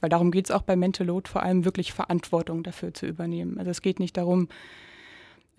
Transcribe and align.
Weil 0.00 0.10
darum 0.10 0.30
geht 0.30 0.46
es 0.46 0.50
auch 0.50 0.62
bei 0.62 0.76
Mental 0.76 1.06
Load 1.06 1.28
vor 1.28 1.42
allem 1.42 1.64
wirklich 1.64 1.92
Verantwortung 1.92 2.62
dafür 2.62 2.94
zu 2.94 3.06
übernehmen. 3.06 3.58
Also 3.58 3.70
es 3.70 3.82
geht 3.82 4.00
nicht 4.00 4.16
darum, 4.16 4.48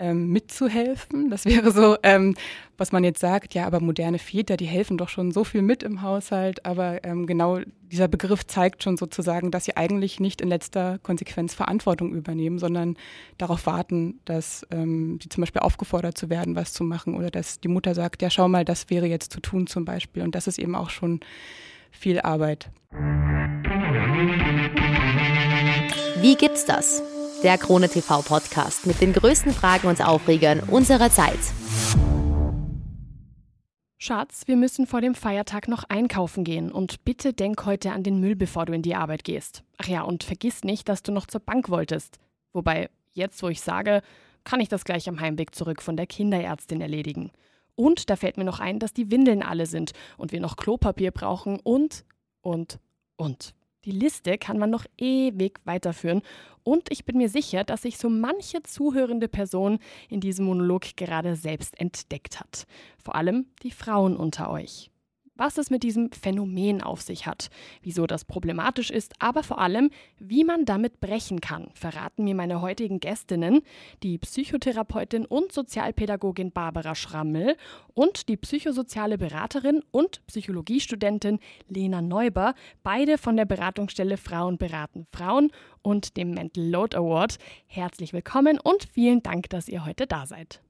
ähm, 0.01 0.29
mitzuhelfen. 0.29 1.29
Das 1.29 1.45
wäre 1.45 1.71
so, 1.71 1.95
ähm, 2.03 2.35
was 2.77 2.91
man 2.91 3.03
jetzt 3.03 3.19
sagt, 3.19 3.53
ja, 3.53 3.67
aber 3.67 3.79
moderne 3.79 4.17
Väter, 4.17 4.57
die 4.57 4.65
helfen 4.65 4.97
doch 4.97 5.09
schon 5.09 5.31
so 5.31 5.43
viel 5.43 5.61
mit 5.61 5.83
im 5.83 6.01
Haushalt. 6.01 6.65
Aber 6.65 7.03
ähm, 7.03 7.27
genau 7.27 7.59
dieser 7.83 8.07
Begriff 8.07 8.45
zeigt 8.47 8.83
schon 8.83 8.97
sozusagen, 8.97 9.51
dass 9.51 9.65
sie 9.65 9.77
eigentlich 9.77 10.19
nicht 10.19 10.41
in 10.41 10.49
letzter 10.49 10.97
Konsequenz 10.99 11.53
Verantwortung 11.53 12.13
übernehmen, 12.13 12.57
sondern 12.57 12.97
darauf 13.37 13.65
warten, 13.67 14.19
dass 14.25 14.65
ähm, 14.71 15.19
sie 15.21 15.29
zum 15.29 15.41
Beispiel 15.41 15.61
aufgefordert 15.61 16.17
zu 16.17 16.29
werden, 16.29 16.55
was 16.55 16.73
zu 16.73 16.83
machen 16.83 17.15
oder 17.15 17.29
dass 17.29 17.59
die 17.59 17.67
Mutter 17.67 17.93
sagt, 17.93 18.21
ja, 18.21 18.29
schau 18.29 18.47
mal, 18.47 18.65
das 18.65 18.89
wäre 18.89 19.05
jetzt 19.05 19.31
zu 19.31 19.39
tun 19.39 19.67
zum 19.67 19.85
Beispiel. 19.85 20.23
Und 20.23 20.33
das 20.33 20.47
ist 20.47 20.57
eben 20.57 20.75
auch 20.75 20.89
schon 20.89 21.19
viel 21.91 22.19
Arbeit. 22.21 22.71
Wie 26.21 26.35
gibt's 26.35 26.65
das? 26.65 27.01
der 27.43 27.57
Krone 27.57 27.89
TV 27.89 28.21
Podcast 28.21 28.85
mit 28.85 29.01
den 29.01 29.13
größten 29.13 29.51
Fragen 29.51 29.87
und 29.87 30.05
Aufregern 30.05 30.59
unserer 30.59 31.09
Zeit. 31.09 31.39
Schatz, 33.97 34.43
wir 34.45 34.55
müssen 34.55 34.87
vor 34.87 35.01
dem 35.01 35.15
Feiertag 35.15 35.67
noch 35.67 35.83
einkaufen 35.89 36.43
gehen 36.43 36.71
und 36.71 37.03
bitte 37.03 37.33
denk 37.33 37.65
heute 37.65 37.91
an 37.91 38.03
den 38.03 38.19
Müll, 38.19 38.35
bevor 38.35 38.65
du 38.65 38.73
in 38.73 38.81
die 38.81 38.95
Arbeit 38.95 39.23
gehst. 39.23 39.63
Ach 39.77 39.87
ja, 39.87 40.01
und 40.01 40.23
vergiss 40.23 40.63
nicht, 40.63 40.89
dass 40.89 41.03
du 41.03 41.11
noch 41.11 41.27
zur 41.27 41.41
Bank 41.41 41.69
wolltest. 41.69 42.17
Wobei, 42.53 42.89
jetzt 43.13 43.41
wo 43.41 43.49
ich 43.49 43.61
sage, 43.61 44.01
kann 44.43 44.59
ich 44.59 44.69
das 44.69 44.85
gleich 44.85 45.07
am 45.07 45.19
Heimweg 45.19 45.55
zurück 45.55 45.81
von 45.81 45.97
der 45.97 46.07
Kinderärztin 46.07 46.81
erledigen. 46.81 47.31
Und 47.75 48.09
da 48.09 48.15
fällt 48.15 48.37
mir 48.37 48.43
noch 48.43 48.59
ein, 48.59 48.79
dass 48.79 48.93
die 48.93 49.09
Windeln 49.11 49.43
alle 49.43 49.65
sind 49.65 49.93
und 50.17 50.31
wir 50.31 50.41
noch 50.41 50.57
Klopapier 50.57 51.11
brauchen 51.11 51.59
und, 51.59 52.03
und, 52.41 52.79
und. 53.17 53.53
Die 53.85 53.91
Liste 53.91 54.37
kann 54.37 54.59
man 54.59 54.69
noch 54.69 54.85
ewig 54.97 55.59
weiterführen 55.65 56.21
und 56.63 56.91
ich 56.91 57.05
bin 57.05 57.17
mir 57.17 57.29
sicher, 57.29 57.63
dass 57.63 57.81
sich 57.81 57.97
so 57.97 58.09
manche 58.09 58.61
zuhörende 58.61 59.27
Person 59.27 59.79
in 60.09 60.21
diesem 60.21 60.45
Monolog 60.45 60.95
gerade 60.95 61.35
selbst 61.35 61.79
entdeckt 61.79 62.39
hat. 62.39 62.67
Vor 63.03 63.15
allem 63.15 63.47
die 63.63 63.71
Frauen 63.71 64.15
unter 64.15 64.51
euch 64.51 64.91
was 65.35 65.57
es 65.57 65.69
mit 65.69 65.83
diesem 65.83 66.11
Phänomen 66.11 66.81
auf 66.81 67.01
sich 67.01 67.25
hat, 67.25 67.49
wieso 67.81 68.05
das 68.07 68.25
problematisch 68.25 68.91
ist, 68.91 69.13
aber 69.19 69.43
vor 69.43 69.59
allem, 69.59 69.89
wie 70.19 70.43
man 70.43 70.65
damit 70.65 70.99
brechen 70.99 71.41
kann, 71.41 71.69
verraten 71.73 72.23
mir 72.23 72.35
meine 72.35 72.61
heutigen 72.61 72.99
Gästinnen, 72.99 73.61
die 74.03 74.17
Psychotherapeutin 74.17 75.25
und 75.25 75.51
Sozialpädagogin 75.51 76.51
Barbara 76.51 76.95
Schrammel 76.95 77.55
und 77.93 78.29
die 78.29 78.37
psychosoziale 78.37 79.17
Beraterin 79.17 79.83
und 79.91 80.25
Psychologiestudentin 80.27 81.39
Lena 81.67 82.01
Neuber, 82.01 82.53
beide 82.83 83.17
von 83.17 83.37
der 83.37 83.45
Beratungsstelle 83.45 84.17
Frauen 84.17 84.57
beraten 84.57 85.07
Frauen 85.11 85.51
und 85.81 86.17
dem 86.17 86.31
Mental 86.31 86.63
Load 86.63 86.95
Award. 86.95 87.37
Herzlich 87.67 88.13
willkommen 88.13 88.59
und 88.59 88.87
vielen 88.93 89.23
Dank, 89.23 89.49
dass 89.49 89.67
ihr 89.67 89.85
heute 89.85 90.07
da 90.07 90.25
seid. 90.25 90.61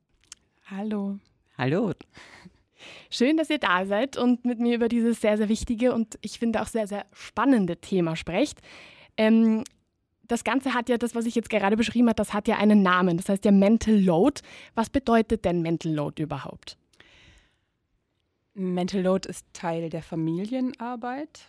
Hallo. 0.69 1.19
Hallo. 1.57 1.93
Schön, 3.09 3.37
dass 3.37 3.49
ihr 3.49 3.59
da 3.59 3.85
seid 3.85 4.17
und 4.17 4.45
mit 4.45 4.59
mir 4.59 4.75
über 4.75 4.87
dieses 4.87 5.21
sehr, 5.21 5.37
sehr 5.37 5.49
wichtige 5.49 5.93
und 5.93 6.17
ich 6.21 6.39
finde 6.39 6.61
auch 6.61 6.67
sehr, 6.67 6.87
sehr 6.87 7.05
spannende 7.13 7.77
Thema 7.77 8.15
sprecht. 8.15 8.59
Ähm, 9.17 9.63
das 10.27 10.43
Ganze 10.43 10.73
hat 10.73 10.87
ja, 10.87 10.97
das, 10.97 11.13
was 11.13 11.25
ich 11.25 11.35
jetzt 11.35 11.49
gerade 11.49 11.75
beschrieben 11.75 12.07
habe, 12.07 12.15
das 12.15 12.33
hat 12.33 12.47
ja 12.47 12.57
einen 12.57 12.81
Namen. 12.81 13.17
Das 13.17 13.27
heißt 13.27 13.43
ja 13.43 13.51
Mental 13.51 13.99
Load. 13.99 14.41
Was 14.75 14.89
bedeutet 14.89 15.43
denn 15.43 15.61
Mental 15.61 15.91
Load 15.91 16.23
überhaupt? 16.23 16.77
Mental 18.53 19.01
Load 19.01 19.27
ist 19.27 19.45
Teil 19.53 19.89
der 19.89 20.03
Familienarbeit, 20.03 21.47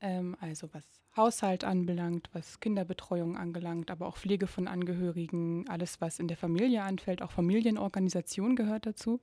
ähm, 0.00 0.36
also 0.40 0.68
was 0.72 0.82
Haushalt 1.16 1.64
anbelangt, 1.64 2.30
was 2.32 2.60
Kinderbetreuung 2.60 3.36
angelangt, 3.36 3.90
aber 3.90 4.06
auch 4.06 4.16
Pflege 4.16 4.46
von 4.46 4.68
Angehörigen, 4.68 5.68
alles, 5.68 6.00
was 6.00 6.18
in 6.18 6.28
der 6.28 6.36
Familie 6.36 6.82
anfällt, 6.82 7.22
auch 7.22 7.32
Familienorganisation 7.32 8.56
gehört 8.56 8.86
dazu. 8.86 9.20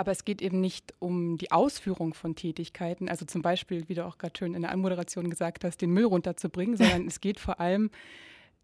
Aber 0.00 0.12
es 0.12 0.24
geht 0.24 0.40
eben 0.40 0.62
nicht 0.62 0.94
um 0.98 1.36
die 1.36 1.52
Ausführung 1.52 2.14
von 2.14 2.34
Tätigkeiten, 2.34 3.10
also 3.10 3.26
zum 3.26 3.42
Beispiel, 3.42 3.86
wie 3.90 3.92
du 3.92 4.06
auch 4.06 4.16
gerade 4.16 4.32
schön 4.38 4.54
in 4.54 4.62
der 4.62 4.70
Anmoderation 4.70 5.28
gesagt 5.28 5.62
hast, 5.62 5.82
den 5.82 5.90
Müll 5.90 6.06
runterzubringen, 6.06 6.74
sondern 6.78 7.06
es 7.06 7.20
geht 7.20 7.38
vor 7.38 7.60
allem 7.60 7.90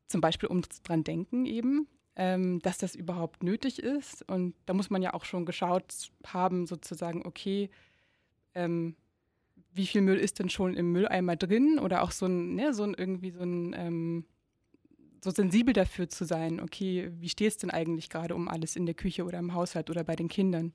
zum 0.07 0.23
Beispiel 0.23 0.49
ums 0.49 0.81
dran 0.83 1.05
denken 1.05 1.45
eben, 1.45 1.89
ähm, 2.15 2.61
dass 2.61 2.79
das 2.79 2.95
überhaupt 2.95 3.43
nötig 3.43 3.81
ist. 3.81 4.27
Und 4.27 4.55
da 4.65 4.73
muss 4.73 4.89
man 4.89 5.03
ja 5.03 5.13
auch 5.13 5.27
schon 5.27 5.45
geschaut 5.45 6.11
haben, 6.25 6.67
sozusagen, 6.67 7.27
okay, 7.27 7.69
ähm, 8.55 8.97
wie 9.75 9.87
viel 9.87 10.01
Müll 10.01 10.17
ist 10.17 10.39
denn 10.39 10.49
schon 10.49 10.73
im 10.73 10.91
Mülleimer 10.93 11.37
drin? 11.37 11.79
Oder 11.79 12.03
auch 12.03 12.13
so 12.13 12.25
ein, 12.25 12.55
ne, 12.55 12.73
so 12.73 12.83
ein 12.83 12.95
irgendwie 12.95 13.33
so 13.33 13.43
ein 13.43 13.75
ähm, 13.77 14.25
so 15.23 15.31
sensibel 15.31 15.75
dafür 15.75 16.09
zu 16.09 16.25
sein, 16.25 16.61
okay, 16.61 17.11
wie 17.21 17.29
steht 17.29 17.49
es 17.49 17.59
denn 17.59 17.71
eigentlich 17.71 18.09
gerade 18.09 18.35
um 18.35 18.49
alles 18.49 18.75
in 18.75 18.87
der 18.87 18.95
Küche 18.95 19.27
oder 19.27 19.39
im 19.39 19.53
Haushalt 19.53 19.91
oder 19.91 20.03
bei 20.03 20.17
den 20.17 20.29
Kindern? 20.29 20.73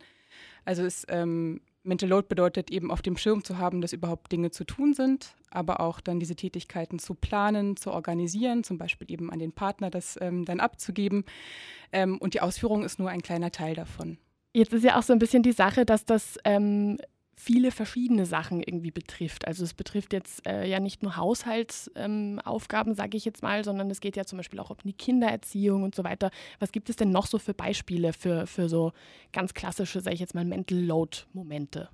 Also 0.65 0.83
es, 0.83 1.05
ähm, 1.09 1.61
Mental 1.83 2.09
Load 2.09 2.27
bedeutet 2.27 2.69
eben 2.71 2.91
auf 2.91 3.01
dem 3.01 3.17
Schirm 3.17 3.43
zu 3.43 3.57
haben, 3.57 3.81
dass 3.81 3.93
überhaupt 3.93 4.31
Dinge 4.31 4.51
zu 4.51 4.63
tun 4.63 4.93
sind, 4.93 5.33
aber 5.49 5.79
auch 5.79 5.99
dann 5.99 6.19
diese 6.19 6.35
Tätigkeiten 6.35 6.99
zu 6.99 7.15
planen, 7.15 7.75
zu 7.75 7.91
organisieren, 7.91 8.63
zum 8.63 8.77
Beispiel 8.77 9.09
eben 9.09 9.31
an 9.31 9.39
den 9.39 9.51
Partner 9.51 9.89
das 9.89 10.17
ähm, 10.21 10.45
dann 10.45 10.59
abzugeben. 10.59 11.25
Ähm, 11.91 12.17
und 12.19 12.33
die 12.33 12.41
Ausführung 12.41 12.83
ist 12.83 12.99
nur 12.99 13.09
ein 13.09 13.23
kleiner 13.23 13.51
Teil 13.51 13.75
davon. 13.75 14.17
Jetzt 14.53 14.73
ist 14.73 14.83
ja 14.83 14.99
auch 14.99 15.03
so 15.03 15.13
ein 15.13 15.19
bisschen 15.19 15.43
die 15.43 15.53
Sache, 15.53 15.85
dass 15.85 16.05
das 16.05 16.37
ähm, 16.43 16.97
viele 17.35 17.71
verschiedene 17.71 18.25
Sachen 18.25 18.61
irgendwie 18.61 18.91
betrifft. 18.91 19.47
Also 19.47 19.63
es 19.63 19.73
betrifft 19.73 20.13
jetzt 20.13 20.45
äh, 20.47 20.67
ja 20.67 20.79
nicht 20.79 21.01
nur 21.03 21.17
Haushaltsaufgaben, 21.17 22.91
ähm, 22.91 22.95
sage 22.95 23.17
ich 23.17 23.25
jetzt 23.25 23.41
mal, 23.41 23.63
sondern 23.63 23.89
es 23.89 23.99
geht 23.99 24.15
ja 24.15 24.25
zum 24.25 24.37
Beispiel 24.37 24.59
auch 24.59 24.69
um 24.69 24.77
die 24.83 24.93
Kindererziehung 24.93 25.83
und 25.83 25.95
so 25.95 26.03
weiter. 26.03 26.31
Was 26.59 26.71
gibt 26.71 26.89
es 26.89 26.95
denn 26.95 27.11
noch 27.11 27.25
so 27.25 27.39
für 27.39 27.53
Beispiele 27.53 28.13
für, 28.13 28.47
für 28.47 28.69
so 28.69 28.91
ganz 29.31 29.53
klassische, 29.53 30.01
sage 30.01 30.13
ich 30.13 30.19
jetzt 30.19 30.35
mal, 30.35 30.45
Mental 30.45 30.77
Load-Momente? 30.77 31.89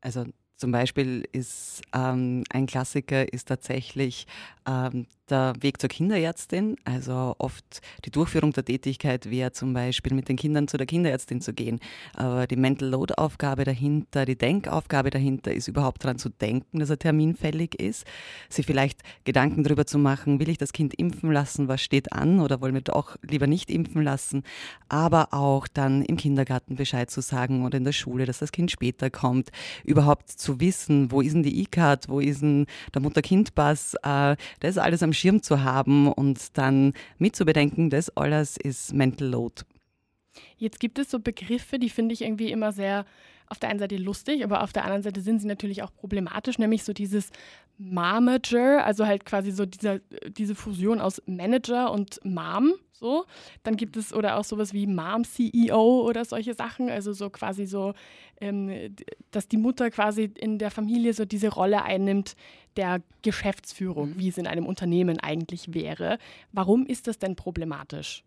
Also 0.00 0.24
zum 0.56 0.72
Beispiel 0.72 1.28
ist 1.32 1.82
ähm, 1.92 2.44
ein 2.50 2.66
Klassiker 2.66 3.30
ist 3.30 3.48
tatsächlich 3.48 4.26
ähm, 4.66 5.06
der 5.30 5.54
Weg 5.60 5.80
zur 5.80 5.88
Kinderärztin. 5.88 6.76
Also 6.84 7.34
oft 7.38 7.80
die 8.04 8.10
Durchführung 8.10 8.52
der 8.52 8.64
Tätigkeit 8.64 9.30
wäre 9.30 9.52
zum 9.52 9.72
Beispiel 9.72 10.14
mit 10.14 10.28
den 10.28 10.36
Kindern 10.36 10.68
zu 10.68 10.76
der 10.76 10.86
Kinderärztin 10.86 11.40
zu 11.40 11.52
gehen. 11.52 11.80
Aber 12.14 12.46
die 12.46 12.56
Mental 12.56 12.88
Load 12.88 13.14
Aufgabe 13.16 13.64
dahinter, 13.64 14.24
die 14.24 14.36
Denkaufgabe 14.36 15.10
dahinter 15.10 15.52
ist 15.52 15.68
überhaupt 15.68 16.04
daran 16.04 16.18
zu 16.18 16.28
denken, 16.28 16.78
dass 16.78 16.90
er 16.90 16.98
terminfällig 16.98 17.74
ist. 17.80 18.06
Sie 18.48 18.62
vielleicht 18.62 19.00
Gedanken 19.24 19.64
darüber 19.64 19.86
zu 19.86 19.98
machen, 19.98 20.40
will 20.40 20.48
ich 20.48 20.58
das 20.58 20.72
Kind 20.72 20.94
impfen 20.94 21.32
lassen, 21.32 21.68
was 21.68 21.82
steht 21.82 22.12
an 22.12 22.40
oder 22.40 22.60
wollen 22.60 22.74
wir 22.74 22.80
doch 22.80 23.16
lieber 23.22 23.46
nicht 23.46 23.70
impfen 23.70 24.02
lassen. 24.02 24.42
Aber 24.88 25.32
auch 25.32 25.66
dann 25.68 26.02
im 26.02 26.16
Kindergarten 26.16 26.76
Bescheid 26.76 27.10
zu 27.10 27.20
sagen 27.20 27.64
oder 27.64 27.78
in 27.78 27.84
der 27.84 27.92
Schule, 27.92 28.26
dass 28.26 28.38
das 28.38 28.52
Kind 28.52 28.70
später 28.70 29.10
kommt. 29.10 29.50
Überhaupt 29.84 30.30
zu 30.30 30.60
wissen, 30.60 31.10
wo 31.10 31.20
ist 31.20 31.34
denn 31.34 31.42
die 31.42 31.62
E-Card, 31.62 32.08
wo 32.08 32.20
ist 32.20 32.42
denn 32.42 32.66
der 32.94 33.02
Mutter-Kind-Pass, 33.02 33.94
äh, 34.02 34.36
das 34.60 34.78
alles 34.78 35.02
am 35.02 35.12
Schirm 35.16 35.42
zu 35.42 35.64
haben 35.64 36.12
und 36.12 36.56
dann 36.58 36.92
mitzubedenken, 37.18 37.90
das 37.90 38.16
alles 38.16 38.56
ist 38.56 38.92
Mental 38.92 39.28
Load. 39.28 39.62
Jetzt 40.56 40.80
gibt 40.80 40.98
es 40.98 41.10
so 41.10 41.18
Begriffe, 41.18 41.78
die 41.78 41.90
finde 41.90 42.14
ich 42.14 42.22
irgendwie 42.22 42.50
immer 42.50 42.72
sehr 42.72 43.06
auf 43.48 43.58
der 43.58 43.70
einen 43.70 43.78
Seite 43.78 43.96
lustig, 43.96 44.44
aber 44.44 44.62
auf 44.62 44.72
der 44.72 44.84
anderen 44.84 45.02
Seite 45.02 45.20
sind 45.20 45.40
sie 45.40 45.46
natürlich 45.46 45.82
auch 45.82 45.94
problematisch, 45.94 46.58
nämlich 46.58 46.84
so 46.84 46.92
dieses 46.92 47.30
Momager, 47.78 48.84
also 48.84 49.06
halt 49.06 49.24
quasi 49.24 49.50
so 49.50 49.66
dieser, 49.66 50.00
diese 50.28 50.54
Fusion 50.54 51.00
aus 51.00 51.22
Manager 51.26 51.92
und 51.92 52.20
Mom, 52.24 52.74
so. 52.92 53.26
Dann 53.62 53.76
gibt 53.76 53.96
es 53.96 54.12
oder 54.12 54.38
auch 54.38 54.44
sowas 54.44 54.72
wie 54.72 54.86
Mom-CEO 54.86 56.02
oder 56.02 56.24
solche 56.24 56.54
Sachen, 56.54 56.88
also 56.90 57.12
so 57.12 57.30
quasi 57.30 57.66
so, 57.66 57.92
ähm, 58.40 58.94
dass 59.30 59.48
die 59.48 59.58
Mutter 59.58 59.90
quasi 59.90 60.30
in 60.36 60.58
der 60.58 60.70
Familie 60.70 61.12
so 61.12 61.24
diese 61.24 61.48
Rolle 61.48 61.82
einnimmt 61.82 62.36
der 62.76 63.02
Geschäftsführung, 63.22 64.10
mhm. 64.10 64.18
wie 64.18 64.28
es 64.28 64.38
in 64.38 64.46
einem 64.46 64.66
Unternehmen 64.66 65.18
eigentlich 65.20 65.74
wäre. 65.74 66.18
Warum 66.52 66.86
ist 66.86 67.06
das 67.06 67.18
denn 67.18 67.36
problematisch? 67.36 68.24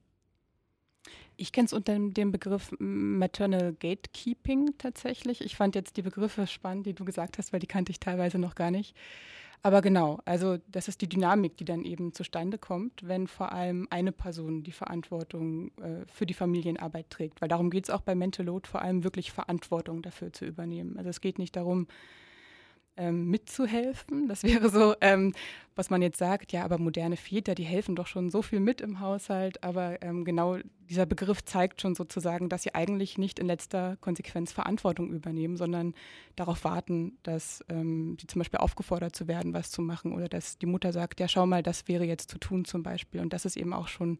Ich 1.39 1.53
kenne 1.53 1.67
es 1.67 1.73
unter 1.73 1.97
dem 1.97 2.31
Begriff 2.31 2.75
Maternal 2.79 3.73
Gatekeeping 3.73 4.73
tatsächlich. 4.77 5.39
Ich 5.41 5.55
fand 5.55 5.73
jetzt 5.73 5.95
die 5.95 6.01
Begriffe 6.01 6.47
spannend, 6.47 6.85
die 6.85 6.93
du 6.93 7.05
gesagt 7.05 7.37
hast, 7.37 7.53
weil 7.53 7.61
die 7.61 7.67
kannte 7.67 7.91
ich 7.91 7.99
teilweise 7.99 8.37
noch 8.37 8.55
gar 8.55 8.71
nicht. 8.71 8.93
Aber 9.61 9.81
genau, 9.81 10.19
also 10.25 10.57
das 10.67 10.87
ist 10.89 11.01
die 11.01 11.07
Dynamik, 11.07 11.55
die 11.55 11.65
dann 11.65 11.83
eben 11.83 12.13
zustande 12.13 12.57
kommt, 12.57 13.07
wenn 13.07 13.27
vor 13.27 13.53
allem 13.53 13.87
eine 13.89 14.11
Person 14.11 14.63
die 14.63 14.71
Verantwortung 14.71 15.71
äh, 15.77 16.05
für 16.07 16.25
die 16.25 16.33
Familienarbeit 16.33 17.09
trägt. 17.09 17.41
Weil 17.41 17.49
darum 17.49 17.69
geht 17.69 17.85
es 17.85 17.89
auch 17.89 18.01
bei 18.01 18.15
Mental 18.15 18.45
Load, 18.45 18.67
vor 18.67 18.81
allem 18.81 19.03
wirklich 19.03 19.31
Verantwortung 19.31 20.01
dafür 20.01 20.33
zu 20.33 20.45
übernehmen. 20.45 20.97
Also 20.97 21.09
es 21.09 21.21
geht 21.21 21.39
nicht 21.39 21.55
darum, 21.55 21.87
ähm, 22.99 23.29
mitzuhelfen. 23.29 24.27
Das 24.27 24.43
wäre 24.43 24.69
so, 24.69 24.93
ähm, 25.01 25.33
was 25.75 25.89
man 25.89 26.01
jetzt 26.01 26.19
sagt, 26.19 26.51
ja, 26.51 26.65
aber 26.65 26.77
moderne 26.77 27.15
Väter, 27.15 27.55
die 27.55 27.63
helfen 27.63 27.95
doch 27.95 28.05
schon 28.05 28.29
so 28.29 28.41
viel 28.41 28.59
mit 28.59 28.81
im 28.81 28.99
Haushalt. 28.99 29.63
Aber 29.63 30.01
ähm, 30.01 30.25
genau 30.25 30.57
dieser 30.89 31.05
Begriff 31.05 31.43
zeigt 31.43 31.81
schon 31.81 31.95
sozusagen, 31.95 32.49
dass 32.49 32.63
sie 32.63 32.75
eigentlich 32.75 33.17
nicht 33.17 33.39
in 33.39 33.47
letzter 33.47 33.95
Konsequenz 34.01 34.51
Verantwortung 34.51 35.09
übernehmen, 35.11 35.55
sondern 35.55 35.93
darauf 36.35 36.63
warten, 36.65 37.17
dass 37.23 37.63
ähm, 37.69 38.17
sie 38.19 38.27
zum 38.27 38.39
Beispiel 38.39 38.59
aufgefordert 38.59 39.15
zu 39.15 39.27
werden, 39.27 39.53
was 39.53 39.71
zu 39.71 39.81
machen 39.81 40.13
oder 40.13 40.27
dass 40.27 40.57
die 40.57 40.65
Mutter 40.65 40.91
sagt, 40.91 41.19
ja, 41.19 41.27
schau 41.27 41.45
mal, 41.45 41.63
das 41.63 41.87
wäre 41.87 42.03
jetzt 42.03 42.29
zu 42.29 42.37
tun 42.37 42.65
zum 42.65 42.83
Beispiel. 42.83 43.21
Und 43.21 43.31
das 43.31 43.45
ist 43.45 43.55
eben 43.55 43.73
auch 43.73 43.87
schon 43.87 44.17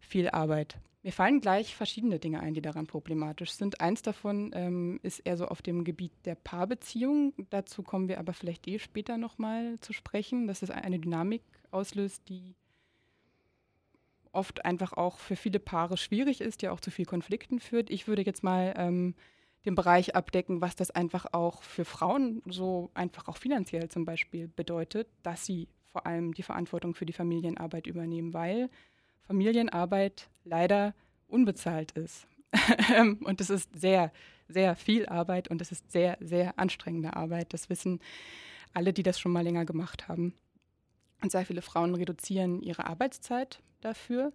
viel 0.00 0.28
Arbeit. 0.30 0.78
Mir 1.02 1.12
fallen 1.12 1.40
gleich 1.40 1.74
verschiedene 1.74 2.18
Dinge 2.18 2.40
ein, 2.40 2.52
die 2.52 2.60
daran 2.60 2.86
problematisch 2.86 3.52
sind. 3.52 3.80
Eins 3.80 4.02
davon 4.02 4.50
ähm, 4.54 5.00
ist 5.02 5.20
eher 5.20 5.38
so 5.38 5.46
auf 5.46 5.62
dem 5.62 5.84
Gebiet 5.84 6.12
der 6.26 6.34
Paarbeziehung. 6.34 7.32
Dazu 7.48 7.82
kommen 7.82 8.08
wir 8.08 8.18
aber 8.18 8.34
vielleicht 8.34 8.68
eh 8.68 8.78
später 8.78 9.16
nochmal 9.16 9.78
zu 9.80 9.94
sprechen, 9.94 10.46
dass 10.46 10.60
es 10.60 10.70
eine 10.70 10.98
Dynamik 10.98 11.42
auslöst, 11.70 12.28
die 12.28 12.54
oft 14.32 14.64
einfach 14.66 14.92
auch 14.92 15.18
für 15.18 15.36
viele 15.36 15.58
Paare 15.58 15.96
schwierig 15.96 16.42
ist, 16.42 16.60
ja 16.60 16.70
auch 16.70 16.80
zu 16.80 16.90
viel 16.90 17.06
Konflikten 17.06 17.60
führt. 17.60 17.88
Ich 17.88 18.06
würde 18.06 18.22
jetzt 18.22 18.42
mal 18.44 18.74
ähm, 18.76 19.14
den 19.64 19.74
Bereich 19.74 20.14
abdecken, 20.14 20.60
was 20.60 20.76
das 20.76 20.90
einfach 20.90 21.26
auch 21.32 21.62
für 21.62 21.86
Frauen 21.86 22.42
so 22.46 22.90
einfach 22.92 23.26
auch 23.28 23.38
finanziell 23.38 23.88
zum 23.88 24.04
Beispiel 24.04 24.48
bedeutet, 24.48 25.08
dass 25.22 25.46
sie 25.46 25.68
vor 25.84 26.06
allem 26.06 26.34
die 26.34 26.42
Verantwortung 26.42 26.94
für 26.94 27.06
die 27.06 27.12
Familienarbeit 27.12 27.86
übernehmen, 27.86 28.32
weil 28.32 28.70
Familienarbeit 29.30 30.28
leider 30.42 30.92
unbezahlt 31.28 31.92
ist. 31.92 32.26
und 32.98 33.40
es 33.40 33.48
ist 33.48 33.70
sehr, 33.78 34.10
sehr 34.48 34.74
viel 34.74 35.06
Arbeit 35.06 35.46
und 35.46 35.62
es 35.62 35.70
ist 35.70 35.92
sehr, 35.92 36.18
sehr 36.20 36.58
anstrengende 36.58 37.14
Arbeit. 37.14 37.54
Das 37.54 37.70
wissen 37.70 38.00
alle, 38.74 38.92
die 38.92 39.04
das 39.04 39.20
schon 39.20 39.30
mal 39.30 39.44
länger 39.44 39.64
gemacht 39.64 40.08
haben. 40.08 40.34
Und 41.22 41.30
sehr 41.30 41.46
viele 41.46 41.62
Frauen 41.62 41.94
reduzieren 41.94 42.60
ihre 42.60 42.88
Arbeitszeit 42.88 43.60
dafür, 43.82 44.32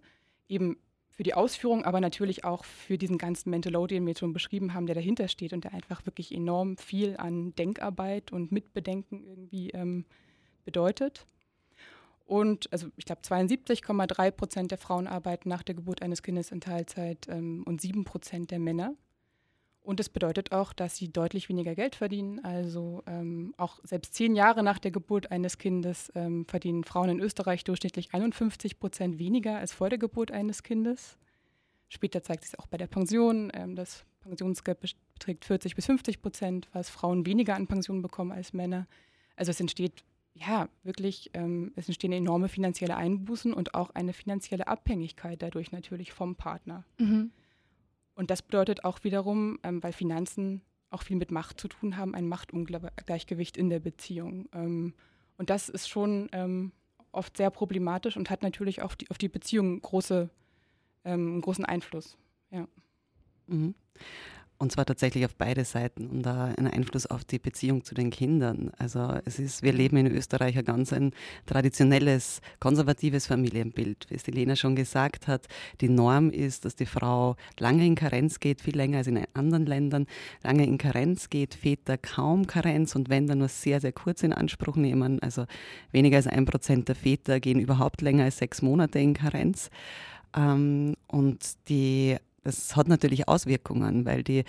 eben 0.48 0.78
für 1.10 1.24
die 1.24 1.34
Ausführung, 1.34 1.84
aber 1.84 2.00
natürlich 2.00 2.44
auch 2.44 2.64
für 2.64 2.96
diesen 2.96 3.18
ganzen 3.18 3.50
Mental 3.50 3.74
Load, 3.74 3.94
den 3.94 4.06
wir 4.06 4.16
schon 4.16 4.32
beschrieben 4.32 4.72
haben, 4.72 4.86
der 4.86 4.94
dahinter 4.94 5.28
steht 5.28 5.52
und 5.52 5.64
der 5.64 5.74
einfach 5.74 6.06
wirklich 6.06 6.32
enorm 6.32 6.78
viel 6.78 7.18
an 7.18 7.54
Denkarbeit 7.54 8.32
und 8.32 8.50
Mitbedenken 8.50 9.24
irgendwie 9.24 9.72
ähm, 9.72 10.06
bedeutet. 10.64 11.26
Und 12.26 12.70
also 12.72 12.88
ich 12.96 13.04
glaube 13.04 13.22
72,3 13.22 14.30
Prozent 14.32 14.70
der 14.72 14.78
Frauen 14.78 15.06
arbeiten 15.06 15.48
nach 15.48 15.62
der 15.62 15.76
Geburt 15.76 16.02
eines 16.02 16.22
Kindes 16.22 16.50
in 16.50 16.60
Teilzeit 16.60 17.28
ähm, 17.28 17.62
und 17.64 17.80
7 17.80 18.04
Prozent 18.04 18.50
der 18.50 18.58
Männer. 18.58 18.94
Und 19.80 20.00
das 20.00 20.08
bedeutet 20.08 20.50
auch, 20.50 20.72
dass 20.72 20.96
sie 20.96 21.12
deutlich 21.12 21.48
weniger 21.48 21.76
Geld 21.76 21.94
verdienen. 21.94 22.44
Also 22.44 23.04
ähm, 23.06 23.54
auch 23.56 23.78
selbst 23.84 24.14
zehn 24.14 24.34
Jahre 24.34 24.64
nach 24.64 24.80
der 24.80 24.90
Geburt 24.90 25.30
eines 25.30 25.58
Kindes 25.58 26.10
ähm, 26.16 26.44
verdienen 26.46 26.82
Frauen 26.82 27.08
in 27.08 27.20
Österreich 27.20 27.62
durchschnittlich 27.62 28.12
51 28.12 28.80
Prozent 28.80 29.20
weniger 29.20 29.58
als 29.58 29.72
vor 29.72 29.88
der 29.88 29.98
Geburt 29.98 30.32
eines 30.32 30.64
Kindes. 30.64 31.16
Später 31.88 32.24
zeigt 32.24 32.44
sich 32.44 32.58
auch 32.58 32.66
bei 32.66 32.78
der 32.78 32.88
Pension. 32.88 33.52
Ähm, 33.54 33.76
das 33.76 34.04
Pensionsgeld 34.22 34.80
beträgt 35.14 35.44
40 35.44 35.76
bis 35.76 35.86
50 35.86 36.20
Prozent, 36.20 36.68
was 36.72 36.90
Frauen 36.90 37.24
weniger 37.24 37.54
an 37.54 37.68
Pension 37.68 38.02
bekommen 38.02 38.32
als 38.32 38.52
Männer. 38.52 38.88
Also 39.36 39.50
es 39.50 39.60
entsteht 39.60 40.02
ja, 40.38 40.68
wirklich, 40.82 41.30
ähm, 41.34 41.72
es 41.76 41.88
entstehen 41.88 42.12
enorme 42.12 42.48
finanzielle 42.48 42.96
Einbußen 42.96 43.54
und 43.54 43.74
auch 43.74 43.90
eine 43.90 44.12
finanzielle 44.12 44.68
Abhängigkeit 44.68 45.40
dadurch 45.40 45.72
natürlich 45.72 46.12
vom 46.12 46.36
Partner. 46.36 46.84
Mhm. 46.98 47.30
Und 48.14 48.30
das 48.30 48.42
bedeutet 48.42 48.84
auch 48.84 49.02
wiederum, 49.02 49.58
ähm, 49.62 49.82
weil 49.82 49.92
Finanzen 49.92 50.62
auch 50.90 51.02
viel 51.02 51.16
mit 51.16 51.30
Macht 51.30 51.60
zu 51.60 51.68
tun 51.68 51.96
haben, 51.96 52.14
ein 52.14 52.28
Machtungleichgewicht 52.28 53.56
in 53.56 53.70
der 53.70 53.80
Beziehung. 53.80 54.48
Ähm, 54.52 54.94
und 55.38 55.50
das 55.50 55.68
ist 55.68 55.88
schon 55.88 56.28
ähm, 56.32 56.72
oft 57.12 57.36
sehr 57.36 57.50
problematisch 57.50 58.16
und 58.16 58.30
hat 58.30 58.42
natürlich 58.42 58.82
auch 58.82 58.94
die, 58.94 59.10
auf 59.10 59.18
die 59.18 59.28
Beziehung 59.28 59.80
große, 59.80 60.28
ähm, 61.04 61.32
einen 61.32 61.40
großen 61.40 61.64
Einfluss. 61.64 62.16
Ja. 62.50 62.68
Mhm. 63.46 63.74
Und 64.58 64.72
zwar 64.72 64.86
tatsächlich 64.86 65.26
auf 65.26 65.34
beide 65.34 65.64
Seiten 65.64 66.06
und 66.06 66.22
da 66.22 66.46
einen 66.56 66.68
Einfluss 66.68 67.04
auf 67.04 67.24
die 67.24 67.38
Beziehung 67.38 67.84
zu 67.84 67.94
den 67.94 68.10
Kindern. 68.10 68.70
Also 68.78 69.18
es 69.26 69.38
ist, 69.38 69.62
wir 69.62 69.74
leben 69.74 69.98
in 69.98 70.06
Österreich 70.06 70.56
ein 70.56 70.64
ganz 70.64 70.94
ein 70.94 71.12
traditionelles, 71.44 72.40
konservatives 72.58 73.26
Familienbild. 73.26 74.06
Wie 74.08 74.14
es 74.14 74.22
die 74.22 74.30
Lena 74.30 74.56
schon 74.56 74.74
gesagt 74.74 75.28
hat, 75.28 75.46
die 75.82 75.90
Norm 75.90 76.30
ist, 76.30 76.64
dass 76.64 76.74
die 76.74 76.86
Frau 76.86 77.36
lange 77.58 77.84
in 77.84 77.96
Karenz 77.96 78.40
geht, 78.40 78.62
viel 78.62 78.76
länger 78.76 78.98
als 78.98 79.08
in 79.08 79.22
anderen 79.34 79.66
Ländern, 79.66 80.06
lange 80.42 80.64
in 80.64 80.78
Karenz 80.78 81.28
geht, 81.28 81.54
Väter 81.54 81.98
kaum 81.98 82.46
Karenz 82.46 82.96
und 82.96 83.10
wenn 83.10 83.26
dann 83.26 83.38
nur 83.38 83.48
sehr, 83.48 83.82
sehr 83.82 83.92
kurz 83.92 84.22
in 84.22 84.32
Anspruch 84.32 84.76
nehmen. 84.76 85.20
Also 85.20 85.44
weniger 85.92 86.16
als 86.16 86.28
ein 86.28 86.46
Prozent 86.46 86.88
der 86.88 86.94
Väter 86.94 87.40
gehen 87.40 87.60
überhaupt 87.60 88.00
länger 88.00 88.24
als 88.24 88.38
sechs 88.38 88.62
Monate 88.62 89.00
in 89.00 89.12
Karenz. 89.12 89.68
Ähm, 90.34 90.94
und 91.08 91.68
die 91.68 92.16
das 92.46 92.76
hat 92.76 92.88
natürlich 92.88 93.28
Auswirkungen, 93.28 94.04
weil 94.06 94.22
die 94.22 94.44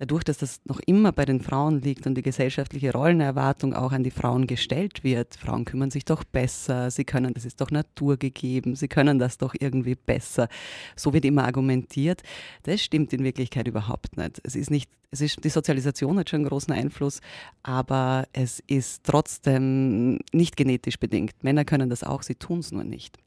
dadurch, 0.00 0.24
dass 0.24 0.38
das 0.38 0.60
noch 0.64 0.80
immer 0.86 1.12
bei 1.12 1.26
den 1.26 1.40
Frauen 1.40 1.82
liegt 1.82 2.06
und 2.06 2.14
die 2.14 2.22
gesellschaftliche 2.22 2.92
Rollenerwartung 2.92 3.74
auch 3.74 3.92
an 3.92 4.02
die 4.02 4.10
Frauen 4.10 4.46
gestellt 4.46 5.04
wird, 5.04 5.36
Frauen 5.36 5.66
kümmern 5.66 5.90
sich 5.90 6.06
doch 6.06 6.24
besser, 6.24 6.90
sie 6.90 7.04
können, 7.04 7.34
das 7.34 7.44
ist 7.44 7.60
doch 7.60 7.70
naturgegeben, 7.70 8.76
sie 8.76 8.88
können 8.88 9.18
das 9.18 9.36
doch 9.36 9.54
irgendwie 9.58 9.94
besser. 9.94 10.48
So 10.96 11.12
wird 11.12 11.26
immer 11.26 11.44
argumentiert. 11.44 12.22
Das 12.62 12.82
stimmt 12.82 13.12
in 13.12 13.22
Wirklichkeit 13.24 13.68
überhaupt 13.68 14.16
nicht. 14.16 14.40
Es 14.42 14.56
ist 14.56 14.70
nicht, 14.70 14.90
es 15.10 15.20
ist, 15.20 15.44
die 15.44 15.50
Sozialisation 15.50 16.18
hat 16.18 16.30
schon 16.30 16.40
einen 16.40 16.48
großen 16.48 16.72
Einfluss, 16.72 17.20
aber 17.62 18.26
es 18.32 18.62
ist 18.66 19.04
trotzdem 19.04 20.18
nicht 20.32 20.56
genetisch 20.56 20.98
bedingt. 20.98 21.44
Männer 21.44 21.66
können 21.66 21.90
das 21.90 22.04
auch, 22.04 22.22
sie 22.22 22.36
tun 22.36 22.60
es 22.60 22.72
nur 22.72 22.84
nicht. 22.84 23.18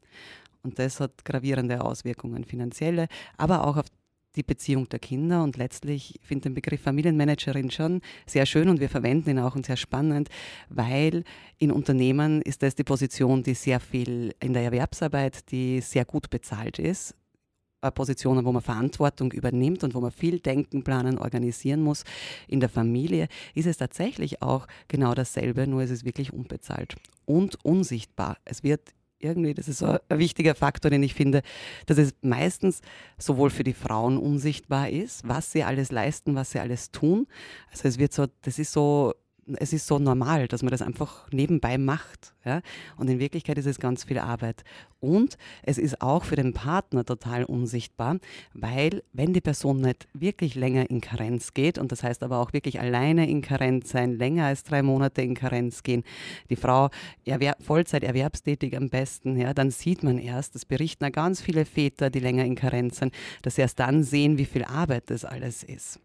Und 0.64 0.78
das 0.80 0.98
hat 0.98 1.24
gravierende 1.24 1.84
Auswirkungen, 1.84 2.44
finanzielle, 2.44 3.06
aber 3.36 3.64
auch 3.66 3.76
auf 3.76 3.86
die 4.36 4.42
Beziehung 4.42 4.88
der 4.88 4.98
Kinder 4.98 5.42
und 5.42 5.56
letztlich 5.56 6.18
finde 6.22 6.44
den 6.44 6.54
Begriff 6.54 6.80
Familienmanagerin 6.82 7.70
schon 7.70 8.00
sehr 8.26 8.46
schön 8.46 8.68
und 8.68 8.80
wir 8.80 8.88
verwenden 8.88 9.30
ihn 9.30 9.38
auch 9.38 9.54
und 9.54 9.66
sehr 9.66 9.76
spannend, 9.76 10.28
weil 10.68 11.24
in 11.58 11.70
Unternehmen 11.70 12.42
ist 12.42 12.62
das 12.62 12.74
die 12.74 12.84
Position, 12.84 13.42
die 13.42 13.54
sehr 13.54 13.80
viel 13.80 14.34
in 14.40 14.52
der 14.52 14.64
Erwerbsarbeit, 14.64 15.50
die 15.50 15.80
sehr 15.80 16.04
gut 16.04 16.30
bezahlt 16.30 16.78
ist. 16.78 17.14
Positionen, 17.90 18.46
wo 18.46 18.52
man 18.52 18.62
Verantwortung 18.62 19.32
übernimmt 19.32 19.84
und 19.84 19.94
wo 19.94 20.00
man 20.00 20.10
viel 20.10 20.40
denken, 20.40 20.82
planen, 20.84 21.18
organisieren 21.18 21.82
muss. 21.82 22.04
In 22.48 22.60
der 22.60 22.70
Familie 22.70 23.28
ist 23.54 23.66
es 23.66 23.76
tatsächlich 23.76 24.42
auch 24.42 24.66
genau 24.88 25.14
dasselbe, 25.14 25.66
nur 25.66 25.82
ist 25.82 25.90
es 25.90 26.04
wirklich 26.04 26.32
unbezahlt 26.32 26.96
und 27.26 27.62
unsichtbar. 27.62 28.38
Es 28.46 28.62
wird 28.62 28.94
irgendwie, 29.24 29.54
das 29.54 29.68
ist 29.68 29.78
so 29.78 29.86
ein 29.86 30.18
wichtiger 30.18 30.54
Faktor, 30.54 30.90
den 30.90 31.02
ich 31.02 31.14
finde, 31.14 31.42
dass 31.86 31.98
es 31.98 32.14
meistens 32.22 32.80
sowohl 33.18 33.50
für 33.50 33.64
die 33.64 33.72
Frauen 33.72 34.18
unsichtbar 34.18 34.90
ist, 34.90 35.26
was 35.26 35.52
sie 35.52 35.64
alles 35.64 35.90
leisten, 35.90 36.34
was 36.34 36.50
sie 36.50 36.60
alles 36.60 36.90
tun. 36.90 37.26
Also 37.70 37.88
es 37.88 37.98
wird 37.98 38.12
so, 38.12 38.26
das 38.42 38.58
ist 38.58 38.72
so 38.72 39.14
es 39.56 39.72
ist 39.72 39.86
so 39.86 39.98
normal, 39.98 40.48
dass 40.48 40.62
man 40.62 40.70
das 40.70 40.82
einfach 40.82 41.30
nebenbei 41.30 41.78
macht. 41.78 42.34
Ja? 42.44 42.60
Und 42.96 43.08
in 43.08 43.18
Wirklichkeit 43.18 43.58
ist 43.58 43.66
es 43.66 43.78
ganz 43.78 44.04
viel 44.04 44.18
Arbeit. 44.18 44.64
Und 45.00 45.36
es 45.62 45.76
ist 45.76 46.00
auch 46.00 46.24
für 46.24 46.36
den 46.36 46.54
Partner 46.54 47.04
total 47.04 47.44
unsichtbar, 47.44 48.18
weil 48.54 49.02
wenn 49.12 49.34
die 49.34 49.40
Person 49.40 49.82
nicht 49.82 50.08
wirklich 50.14 50.54
länger 50.54 50.88
in 50.88 51.00
Karenz 51.00 51.52
geht, 51.52 51.78
und 51.78 51.92
das 51.92 52.02
heißt 52.02 52.22
aber 52.22 52.38
auch 52.38 52.52
wirklich 52.52 52.80
alleine 52.80 53.28
in 53.28 53.42
Karenz 53.42 53.90
sein, 53.90 54.16
länger 54.16 54.46
als 54.46 54.64
drei 54.64 54.82
Monate 54.82 55.22
in 55.22 55.34
Karenz 55.34 55.82
gehen, 55.82 56.04
die 56.48 56.56
Frau 56.56 56.88
erwer 57.24 57.56
Vollzeit 57.60 58.02
erwerbstätig 58.02 58.76
am 58.76 58.88
besten, 58.88 59.36
ja, 59.36 59.52
dann 59.52 59.70
sieht 59.70 60.02
man 60.02 60.18
erst, 60.18 60.54
das 60.54 60.64
berichten 60.64 61.10
ganz 61.12 61.42
viele 61.42 61.66
Väter, 61.66 62.08
die 62.08 62.20
länger 62.20 62.44
in 62.44 62.54
Karenz 62.54 62.98
sind, 62.98 63.14
dass 63.42 63.56
sie 63.56 63.62
erst 63.62 63.78
dann 63.78 64.02
sehen, 64.04 64.38
wie 64.38 64.46
viel 64.46 64.64
Arbeit 64.64 65.10
das 65.10 65.24
alles 65.24 65.62
ist 65.62 66.00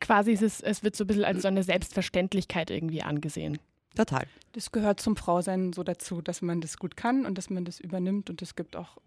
quasi 0.00 0.32
ist 0.32 0.42
es, 0.42 0.60
es 0.60 0.82
wird 0.82 0.96
so 0.96 1.04
ein 1.04 1.06
bisschen 1.06 1.24
als 1.24 1.42
so 1.42 1.48
eine 1.48 1.62
Selbstverständlichkeit 1.62 2.70
irgendwie 2.70 3.02
angesehen. 3.02 3.58
Total. 3.94 4.26
Das 4.52 4.70
gehört 4.70 5.00
zum 5.00 5.16
Frausein 5.16 5.72
so 5.72 5.82
dazu, 5.82 6.22
dass 6.22 6.42
man 6.42 6.60
das 6.60 6.78
gut 6.78 6.96
kann 6.96 7.26
und 7.26 7.36
dass 7.36 7.50
man 7.50 7.64
das 7.64 7.80
übernimmt 7.80 8.30
und 8.30 8.42
es 8.42 8.54
gibt 8.54 8.76
auch 8.76 8.98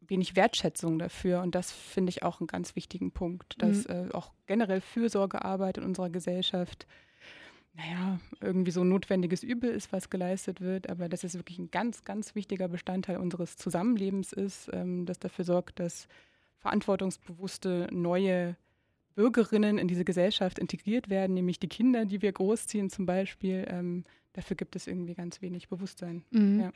wenig 0.00 0.36
Wertschätzung 0.36 0.98
dafür 0.98 1.42
und 1.42 1.54
das 1.54 1.70
finde 1.70 2.10
ich 2.10 2.22
auch 2.22 2.40
einen 2.40 2.46
ganz 2.46 2.74
wichtigen 2.74 3.10
Punkt, 3.10 3.60
dass 3.62 3.86
mhm. 3.86 4.10
äh, 4.10 4.14
auch 4.14 4.32
generell 4.46 4.80
Fürsorgearbeit 4.80 5.78
in 5.78 5.84
unserer 5.84 6.08
Gesellschaft 6.08 6.86
naja, 7.78 8.18
irgendwie 8.40 8.72
so 8.72 8.80
ein 8.80 8.88
notwendiges 8.88 9.44
Übel 9.44 9.70
ist, 9.70 9.92
was 9.92 10.10
geleistet 10.10 10.60
wird, 10.60 10.90
aber 10.90 11.08
dass 11.08 11.22
es 11.22 11.34
wirklich 11.34 11.58
ein 11.58 11.70
ganz, 11.70 12.04
ganz 12.04 12.34
wichtiger 12.34 12.66
Bestandteil 12.66 13.18
unseres 13.18 13.56
Zusammenlebens 13.56 14.32
ist, 14.32 14.68
ähm, 14.72 15.06
das 15.06 15.20
dafür 15.20 15.44
sorgt, 15.44 15.78
dass 15.78 16.08
verantwortungsbewusste 16.58 17.86
neue 17.92 18.56
Bürgerinnen 19.18 19.78
in 19.78 19.88
diese 19.88 20.04
Gesellschaft 20.04 20.60
integriert 20.60 21.08
werden, 21.10 21.34
nämlich 21.34 21.58
die 21.58 21.66
Kinder, 21.66 22.04
die 22.04 22.22
wir 22.22 22.30
großziehen 22.30 22.88
zum 22.88 23.04
Beispiel. 23.04 23.66
Ähm, 23.68 24.04
dafür 24.34 24.56
gibt 24.56 24.76
es 24.76 24.86
irgendwie 24.86 25.14
ganz 25.14 25.42
wenig 25.42 25.68
Bewusstsein. 25.68 26.22
Mhm. 26.30 26.60
Ja. 26.60 26.72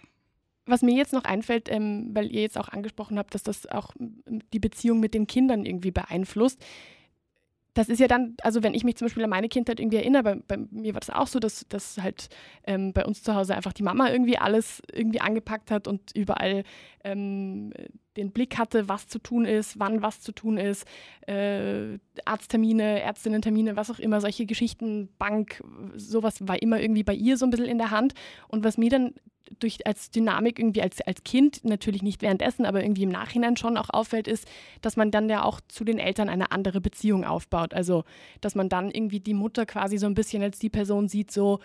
Was 0.67 0.83
mir 0.83 0.93
jetzt 0.93 1.13
noch 1.13 1.23
einfällt, 1.23 1.71
ähm, 1.71 2.11
weil 2.15 2.33
ihr 2.33 2.43
jetzt 2.43 2.59
auch 2.59 2.69
angesprochen 2.69 3.17
habt, 3.17 3.37
dass 3.37 3.45
das 3.45 3.67
auch 3.67 3.95
die 4.53 4.59
Beziehung 4.59 4.99
mit 4.99 5.15
den 5.15 5.29
Kindern 5.29 5.65
irgendwie 5.65 5.93
beeinflusst. 5.93 6.61
Das 7.75 7.89
ist 7.89 8.01
ja 8.01 8.07
dann, 8.07 8.37
also 8.43 8.63
wenn 8.63 8.75
ich 8.75 8.85
mich 8.85 8.97
zum 8.97 9.07
Beispiel 9.07 9.25
an 9.25 9.31
meine 9.31 9.49
Kindheit 9.49 9.81
irgendwie 9.81 9.97
erinnere, 9.97 10.23
bei, 10.23 10.35
bei 10.35 10.57
mir 10.71 10.95
war 10.95 11.01
das 11.01 11.11
auch 11.11 11.27
so, 11.27 11.39
dass, 11.39 11.67
dass 11.69 11.99
halt 11.99 12.29
ähm, 12.67 12.93
bei 12.93 13.05
uns 13.05 13.23
zu 13.23 13.35
Hause 13.35 13.55
einfach 13.55 13.73
die 13.73 13.83
Mama 13.83 14.11
irgendwie 14.11 14.37
alles 14.37 14.83
irgendwie 14.93 15.21
angepackt 15.21 15.71
hat 15.71 15.89
und 15.89 16.15
überall 16.15 16.65
ähm, 17.03 17.73
den 18.17 18.31
Blick 18.31 18.59
hatte, 18.59 18.89
was 18.89 19.09
zu 19.09 19.19
tun 19.19 19.47
ist, 19.47 19.79
wann 19.79 20.03
was 20.03 20.21
zu 20.21 20.33
tun 20.33 20.59
ist, 20.59 20.87
äh, 21.27 21.99
Arzttermine, 22.27 23.01
Ärztinnentermine, 23.03 23.75
was 23.77 23.91
auch 23.91 23.99
immer, 23.99 24.21
solche 24.21 24.45
Geschichten, 24.45 25.09
Bank, 25.19 25.63
sowas 25.97 26.47
war 26.47 26.61
immer 26.61 26.81
irgendwie 26.81 27.05
bei 27.05 27.15
ihr 27.15 27.39
so 27.39 27.47
ein 27.47 27.51
bisschen 27.51 27.67
in 27.67 27.79
der 27.79 27.91
Hand. 27.91 28.13
Und 28.49 28.65
was 28.65 28.77
mir 28.77 28.91
dann 28.91 29.15
durch 29.59 29.87
als 29.87 30.11
Dynamik 30.11 30.59
irgendwie 30.59 30.83
als, 30.83 31.01
als 31.01 31.25
Kind, 31.25 31.65
natürlich 31.65 32.03
nicht 32.03 32.23
währenddessen, 32.23 32.65
aber 32.67 32.83
irgendwie 32.83 33.05
im 33.05 33.11
Nachhinein 33.11 33.57
schon 33.57 33.77
auch 33.77 33.91
auffällt, 33.91 34.29
ist, 34.29 34.47
dass 34.81 34.97
man 34.97 35.11
dann 35.11 35.29
ja 35.29 35.45
auch 35.45 35.61
zu 35.69 35.85
den 35.85 35.99
Eltern 35.99 36.29
eine 36.29 36.53
andere 36.53 36.81
Beziehung 36.81 37.25
aufbaut. 37.25 37.75
Also, 37.75 38.05
dass 38.41 38.55
man 38.55 38.69
dann 38.69 38.91
irgendwie 38.91 39.21
die 39.21 39.35
Mutter 39.35 39.67
quasi 39.67 39.99
so 39.99 40.07
ein 40.07 40.15
bisschen 40.15 40.43
als 40.43 40.59
die 40.59 40.71
Person 40.71 41.09
sieht, 41.09 41.31
so, 41.31 41.61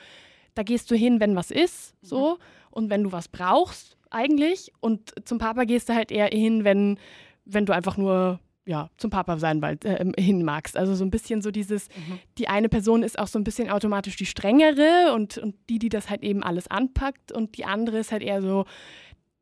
da 0.56 0.64
gehst 0.64 0.90
du 0.90 0.96
hin, 0.96 1.20
wenn 1.20 1.36
was 1.36 1.52
ist, 1.52 1.96
so, 2.02 2.32
mhm. 2.32 2.38
und 2.72 2.90
wenn 2.90 3.04
du 3.04 3.12
was 3.12 3.28
brauchst, 3.28 3.98
eigentlich. 4.10 4.72
Und 4.80 5.14
zum 5.28 5.38
Papa 5.38 5.66
gehst 5.66 5.90
du 5.90 5.94
halt 5.94 6.12
eher 6.12 6.28
hin, 6.28 6.64
wenn, 6.64 7.00
wenn 7.46 7.66
du 7.66 7.74
einfach 7.74 7.98
nur 7.98 8.40
ja, 8.68 8.90
zum 8.98 9.10
Papa 9.10 9.40
sein 9.40 9.62
weil, 9.62 9.78
äh, 9.84 10.06
hin 10.22 10.44
magst. 10.44 10.78
Also 10.78 10.94
so 10.94 11.06
ein 11.06 11.10
bisschen 11.10 11.42
so 11.42 11.52
dieses, 11.52 11.88
mhm. 11.88 12.20
die 12.38 12.50
eine 12.50 12.70
Person 12.70 13.02
ist 13.02 13.18
auch 13.18 13.28
so 13.28 13.40
ein 13.40 13.44
bisschen 13.44 13.70
automatisch 13.70 14.18
die 14.18 14.26
strengere 14.26 15.14
und, 15.16 15.38
und 15.38 15.56
die, 15.70 15.80
die 15.80 15.90
das 15.90 16.10
halt 16.10 16.22
eben 16.22 16.44
alles 16.44 16.68
anpackt 16.68 17.32
und 17.32 17.58
die 17.58 17.66
andere 17.66 17.98
ist 17.98 18.12
halt 18.12 18.22
eher 18.22 18.42
so 18.42 18.66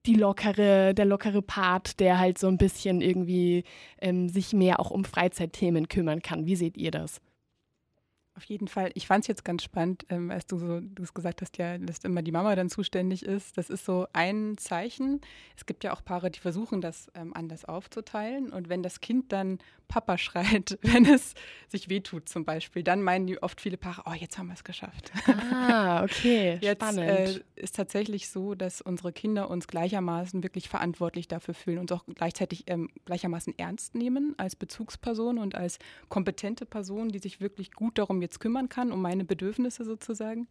die 0.06 0.14
lockere, 0.14 0.94
der 0.94 1.06
lockere 1.06 1.42
Part, 1.42 2.00
der 2.00 2.20
halt 2.20 2.38
so 2.38 2.48
ein 2.48 2.60
bisschen 2.60 3.02
irgendwie 3.02 3.64
ähm, 4.00 4.30
sich 4.30 4.54
mehr 4.54 4.80
auch 4.80 4.92
um 4.92 5.04
Freizeitthemen 5.04 5.90
kümmern 5.90 6.22
kann. 6.22 6.46
Wie 6.46 6.56
seht 6.56 6.78
ihr 6.78 6.92
das? 6.92 7.20
Auf 8.38 8.44
jeden 8.44 8.68
Fall. 8.68 8.92
Ich 8.96 9.08
fand 9.08 9.24
es 9.24 9.28
jetzt 9.28 9.46
ganz 9.46 9.64
spannend, 9.64 10.06
ähm, 10.10 10.30
als 10.30 10.46
du 10.46 10.58
so 10.58 10.82
du 10.82 11.04
gesagt 11.14 11.42
hast, 11.42 11.58
ja, 11.58 11.78
dass 11.78 12.00
immer 12.00 12.22
die 12.22 12.34
Mama 12.34 12.54
dann 12.56 12.70
zuständig 12.70 13.24
ist. 13.24 13.58
Das 13.58 13.70
ist 13.70 13.86
so 13.86 14.08
ein 14.12 14.58
Zeichen. 14.58 15.22
Es 15.56 15.66
gibt 15.66 15.86
ja 15.86 15.94
auch 15.94 16.04
Paare, 16.04 16.30
die 16.30 16.42
versuchen, 16.42 16.82
das 16.82 17.08
ähm, 17.16 17.34
anders 17.34 17.64
aufzuteilen. 17.64 18.52
Und 18.52 18.68
wenn 18.68 18.84
das 18.84 19.00
Kind 19.00 19.32
dann 19.32 19.60
Papa 19.88 20.18
schreit, 20.18 20.78
wenn 20.82 21.06
es 21.06 21.34
sich 21.70 21.88
wehtut 21.88 22.28
zum 22.28 22.44
Beispiel, 22.44 22.84
dann 22.84 23.02
meinen 23.02 23.26
die 23.26 23.42
oft 23.42 23.62
viele 23.62 23.78
Paare, 23.78 24.04
oh, 24.06 24.14
jetzt 24.14 24.38
haben 24.38 24.48
wir 24.48 24.54
es 24.56 24.66
geschafft. 24.66 25.14
Ah, 25.28 26.04
okay. 26.04 26.58
jetzt 26.62 26.98
äh, 26.98 27.40
ist 27.56 27.78
tatsächlich 27.78 28.28
so, 28.28 28.54
dass 28.54 28.82
unsere 28.82 29.14
Kinder 29.14 29.50
uns 29.50 29.68
gleichermaßen 29.68 30.44
wirklich 30.44 30.68
verantwortlich 30.68 31.30
dafür 31.30 31.54
fühlen 31.54 31.78
und 31.78 31.92
auch 31.94 32.04
gleichzeitig 32.14 32.66
ähm, 32.68 32.90
gleichermaßen 33.06 33.58
ernst 33.58 33.96
nehmen 33.96 34.34
als 34.38 34.58
Bezugsperson 34.58 35.38
und 35.38 35.56
als 35.56 35.80
kompetente 36.10 36.66
Person, 36.66 37.10
die 37.10 37.20
sich 37.20 37.40
wirklich 37.40 37.72
gut 37.72 37.98
darum 37.98 38.25
jetzt 38.26 38.40
kümmern 38.40 38.70
kann, 38.70 38.92
um 38.92 39.02
meine 39.02 39.26
Bedürfnisse 39.26 39.86
sozusagen. 39.86 40.48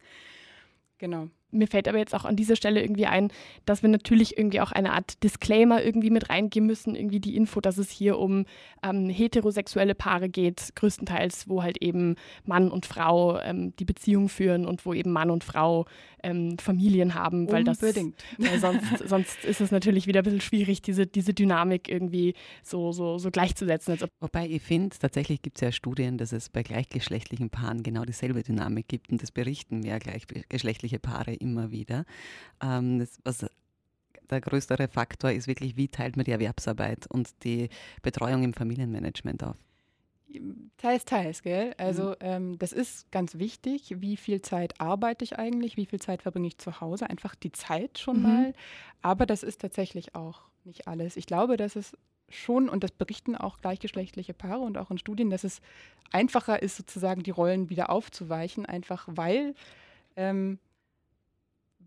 Genau. 0.97 1.27
Mir 1.51 1.67
fällt 1.67 1.87
aber 1.87 1.97
jetzt 1.97 2.15
auch 2.15 2.25
an 2.25 2.35
dieser 2.35 2.55
Stelle 2.55 2.81
irgendwie 2.81 3.05
ein, 3.05 3.31
dass 3.65 3.81
wir 3.81 3.89
natürlich 3.89 4.37
irgendwie 4.37 4.61
auch 4.61 4.71
eine 4.71 4.93
Art 4.93 5.23
Disclaimer 5.23 5.83
irgendwie 5.83 6.09
mit 6.09 6.29
reingehen 6.29 6.65
müssen, 6.65 6.95
irgendwie 6.95 7.19
die 7.19 7.35
Info, 7.35 7.61
dass 7.61 7.77
es 7.77 7.89
hier 7.89 8.17
um 8.17 8.45
ähm, 8.83 9.09
heterosexuelle 9.09 9.95
Paare 9.95 10.29
geht, 10.29 10.73
größtenteils, 10.75 11.49
wo 11.49 11.63
halt 11.63 11.81
eben 11.81 12.15
Mann 12.45 12.71
und 12.71 12.85
Frau 12.85 13.39
ähm, 13.39 13.75
die 13.77 13.85
Beziehung 13.85 14.29
führen 14.29 14.65
und 14.65 14.85
wo 14.85 14.93
eben 14.93 15.11
Mann 15.11 15.29
und 15.29 15.43
Frau 15.43 15.85
ähm, 16.25 16.57
Familien 16.57 17.13
haben, 17.13 17.51
weil 17.51 17.67
Unbedingt. 17.67 18.15
das 18.37 18.49
weil 18.49 18.59
sonst, 18.59 18.97
sonst 19.07 19.45
ist 19.45 19.61
es 19.61 19.71
natürlich 19.71 20.07
wieder 20.07 20.21
ein 20.21 20.23
bisschen 20.23 20.41
schwierig, 20.41 20.81
diese, 20.81 21.05
diese 21.05 21.33
Dynamik 21.33 21.87
irgendwie 21.87 22.33
so, 22.63 22.91
so, 22.91 23.17
so 23.17 23.31
gleichzusetzen. 23.31 23.97
Wobei 24.19 24.47
ich 24.47 24.61
finde, 24.61 24.95
tatsächlich 24.97 25.41
gibt 25.41 25.57
es 25.57 25.61
ja 25.61 25.71
Studien, 25.71 26.17
dass 26.17 26.31
es 26.31 26.49
bei 26.49 26.63
gleichgeschlechtlichen 26.63 27.49
Paaren 27.49 27.83
genau 27.83 28.03
dieselbe 28.05 28.43
Dynamik 28.43 28.87
gibt 28.87 29.11
und 29.11 29.21
das 29.21 29.31
berichten 29.31 29.81
mehr 29.81 29.99
gleichgeschlechtliche 29.99 30.99
Paare 30.99 31.33
immer 31.33 31.71
wieder. 31.71 32.05
Ähm, 32.61 32.99
das, 32.99 33.19
was 33.23 33.45
der 34.29 34.41
größere 34.41 34.87
Faktor 34.87 35.31
ist 35.31 35.47
wirklich, 35.47 35.77
wie 35.77 35.87
teilt 35.87 36.17
man 36.17 36.25
die 36.25 36.31
Erwerbsarbeit 36.31 37.05
und 37.07 37.29
die 37.43 37.69
Betreuung 38.01 38.43
im 38.43 38.53
Familienmanagement 38.53 39.43
auf? 39.43 39.57
Teils, 40.77 41.05
teils, 41.05 41.41
gell? 41.41 41.73
Also 41.77 42.09
mhm. 42.09 42.15
ähm, 42.19 42.59
das 42.59 42.71
ist 42.71 43.11
ganz 43.11 43.37
wichtig. 43.37 43.95
Wie 44.01 44.17
viel 44.17 44.41
Zeit 44.41 44.79
arbeite 44.79 45.23
ich 45.23 45.37
eigentlich? 45.37 45.77
Wie 45.77 45.85
viel 45.85 45.99
Zeit 45.99 46.21
verbringe 46.21 46.47
ich 46.47 46.57
zu 46.57 46.81
Hause? 46.81 47.09
Einfach 47.09 47.35
die 47.35 47.51
Zeit 47.51 47.99
schon 47.99 48.17
mhm. 48.17 48.23
mal. 48.23 48.53
Aber 49.01 49.25
das 49.25 49.43
ist 49.43 49.61
tatsächlich 49.61 50.15
auch 50.15 50.41
nicht 50.63 50.87
alles. 50.87 51.17
Ich 51.17 51.25
glaube, 51.25 51.57
dass 51.57 51.75
es 51.75 51.97
schon, 52.29 52.69
und 52.69 52.83
das 52.83 52.91
berichten 52.91 53.35
auch 53.35 53.59
gleichgeschlechtliche 53.61 54.33
Paare 54.33 54.61
und 54.61 54.77
auch 54.77 54.91
in 54.91 54.97
Studien, 54.97 55.29
dass 55.29 55.43
es 55.43 55.61
einfacher 56.11 56.61
ist, 56.61 56.77
sozusagen 56.77 57.23
die 57.23 57.31
Rollen 57.31 57.69
wieder 57.69 57.89
aufzuweichen, 57.89 58.65
einfach 58.65 59.07
weil 59.11 59.53
ähm, 60.15 60.59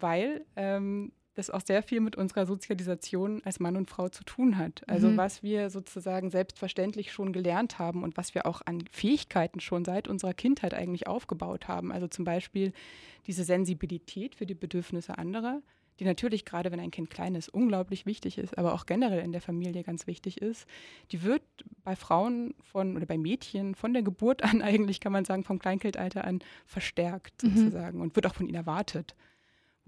weil 0.01 0.45
ähm, 0.57 1.13
das 1.39 1.51
auch 1.51 1.61
sehr 1.65 1.85
viel 1.85 2.01
mit 2.01 2.17
unserer 2.17 2.47
Sozialisation 2.47 3.41
als 3.45 3.61
Mann 3.61 3.77
und 3.77 3.89
Frau 3.89 4.09
zu 4.09 4.25
tun 4.25 4.59
hat. 4.59 4.83
Also 4.89 5.09
mhm. 5.09 5.17
was 5.17 5.43
wir 5.45 5.71
sozusagen 5.71 6.31
selbstverständlich 6.31 7.13
schon 7.13 7.33
gelernt 7.33 7.79
haben 7.79 8.03
und 8.03 8.17
was 8.17 8.35
wir 8.35 8.45
auch 8.45 8.61
an 8.65 8.85
Fähigkeiten 8.91 9.61
schon 9.61 9.85
seit 9.85 10.09
unserer 10.09 10.35
Kindheit 10.35 10.75
eigentlich 10.75 11.07
aufgebaut 11.07 11.69
haben. 11.69 11.93
Also 11.93 12.09
zum 12.09 12.25
Beispiel 12.25 12.73
diese 13.29 13.45
Sensibilität 13.45 14.35
für 14.35 14.47
die 14.47 14.55
Bedürfnisse 14.55 15.17
anderer, 15.17 15.63
die 16.01 16.05
natürlich 16.05 16.45
gerade, 16.45 16.73
wenn 16.73 16.81
ein 16.81 16.91
Kind 16.91 17.09
klein 17.11 17.37
ist, 17.37 17.49
unglaublich 17.49 18.05
wichtig 18.05 18.39
ist, 18.39 18.59
aber 18.59 18.75
auch 18.75 18.87
generell 18.87 19.23
in 19.23 19.33
der 19.33 19.41
Familie 19.41 19.85
ganz 19.85 20.07
wichtig 20.09 20.43
ist, 20.43 20.67
die 21.13 21.23
wird 21.23 21.43
bei 21.85 21.95
Frauen 21.95 22.55
von 22.63 22.97
oder 22.97 23.07
bei 23.07 23.19
Mädchen 23.19 23.77
von 23.77 23.93
der 23.93 24.03
Geburt 24.03 24.43
an 24.43 24.61
eigentlich, 24.63 24.99
kann 24.99 25.13
man 25.13 25.25
sagen, 25.25 25.45
vom 25.45 25.61
Kleinkindalter 25.61 26.25
an 26.25 26.41
verstärkt 26.67 27.45
mhm. 27.45 27.57
sozusagen 27.57 28.01
und 28.01 28.17
wird 28.17 28.27
auch 28.27 28.35
von 28.35 28.47
ihnen 28.47 28.57
erwartet. 28.57 29.15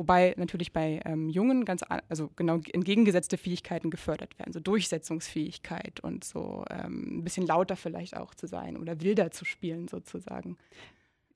Wobei 0.00 0.32
natürlich 0.38 0.72
bei 0.72 1.02
ähm, 1.04 1.28
Jungen 1.28 1.66
ganz, 1.66 1.82
also 2.08 2.30
genau 2.34 2.58
entgegengesetzte 2.72 3.36
Fähigkeiten 3.36 3.90
gefördert 3.90 4.38
werden, 4.38 4.50
so 4.50 4.58
Durchsetzungsfähigkeit 4.58 6.00
und 6.00 6.24
so 6.24 6.64
ähm, 6.70 7.18
ein 7.18 7.22
bisschen 7.22 7.46
lauter 7.46 7.76
vielleicht 7.76 8.16
auch 8.16 8.34
zu 8.34 8.46
sein 8.46 8.78
oder 8.78 9.02
wilder 9.02 9.30
zu 9.30 9.44
spielen 9.44 9.88
sozusagen 9.88 10.56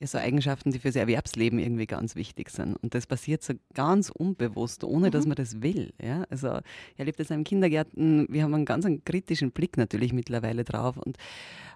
ja, 0.04 0.08
so 0.08 0.18
Eigenschaften, 0.18 0.70
die 0.70 0.78
fürs 0.78 0.96
Erwerbsleben 0.96 1.58
irgendwie 1.58 1.86
ganz 1.86 2.14
wichtig 2.14 2.50
sind. 2.50 2.76
Und 2.76 2.94
das 2.94 3.06
passiert 3.06 3.42
so 3.42 3.54
ganz 3.74 4.10
unbewusst, 4.10 4.84
ohne 4.84 5.06
mhm. 5.06 5.10
dass 5.12 5.26
man 5.26 5.36
das 5.36 5.62
will. 5.62 5.92
Ja? 6.02 6.24
Also 6.30 6.58
ich 6.92 6.98
erlebe 6.98 7.16
das 7.16 7.30
im 7.30 7.44
Kindergärten, 7.44 8.26
wir 8.28 8.42
haben 8.42 8.54
einen 8.54 8.64
ganz 8.64 8.84
einen 8.84 9.04
kritischen 9.04 9.50
Blick 9.50 9.76
natürlich 9.76 10.12
mittlerweile 10.12 10.64
drauf. 10.64 10.96
Und 10.98 11.16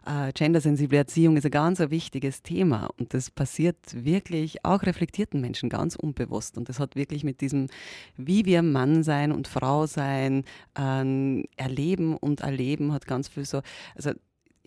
äh, 0.06 0.32
gendersensible 0.32 0.98
Erziehung 0.98 1.36
ist 1.36 1.44
ein 1.44 1.50
ganz 1.50 1.80
ein 1.80 1.90
wichtiges 1.90 2.42
Thema. 2.42 2.90
Und 2.98 3.14
das 3.14 3.30
passiert 3.30 3.76
wirklich 3.92 4.64
auch 4.64 4.82
reflektierten 4.82 5.40
Menschen 5.40 5.68
ganz 5.68 5.96
unbewusst. 5.96 6.58
Und 6.58 6.68
das 6.68 6.78
hat 6.78 6.96
wirklich 6.96 7.24
mit 7.24 7.40
diesem, 7.40 7.68
wie 8.16 8.44
wir 8.44 8.62
Mann 8.62 9.02
sein 9.02 9.32
und 9.32 9.48
Frau 9.48 9.86
sein, 9.86 10.44
äh, 10.78 11.42
erleben 11.56 12.16
und 12.16 12.40
erleben, 12.40 12.92
hat 12.92 13.06
ganz 13.06 13.28
viel 13.28 13.44
so, 13.44 13.62
also 13.94 14.12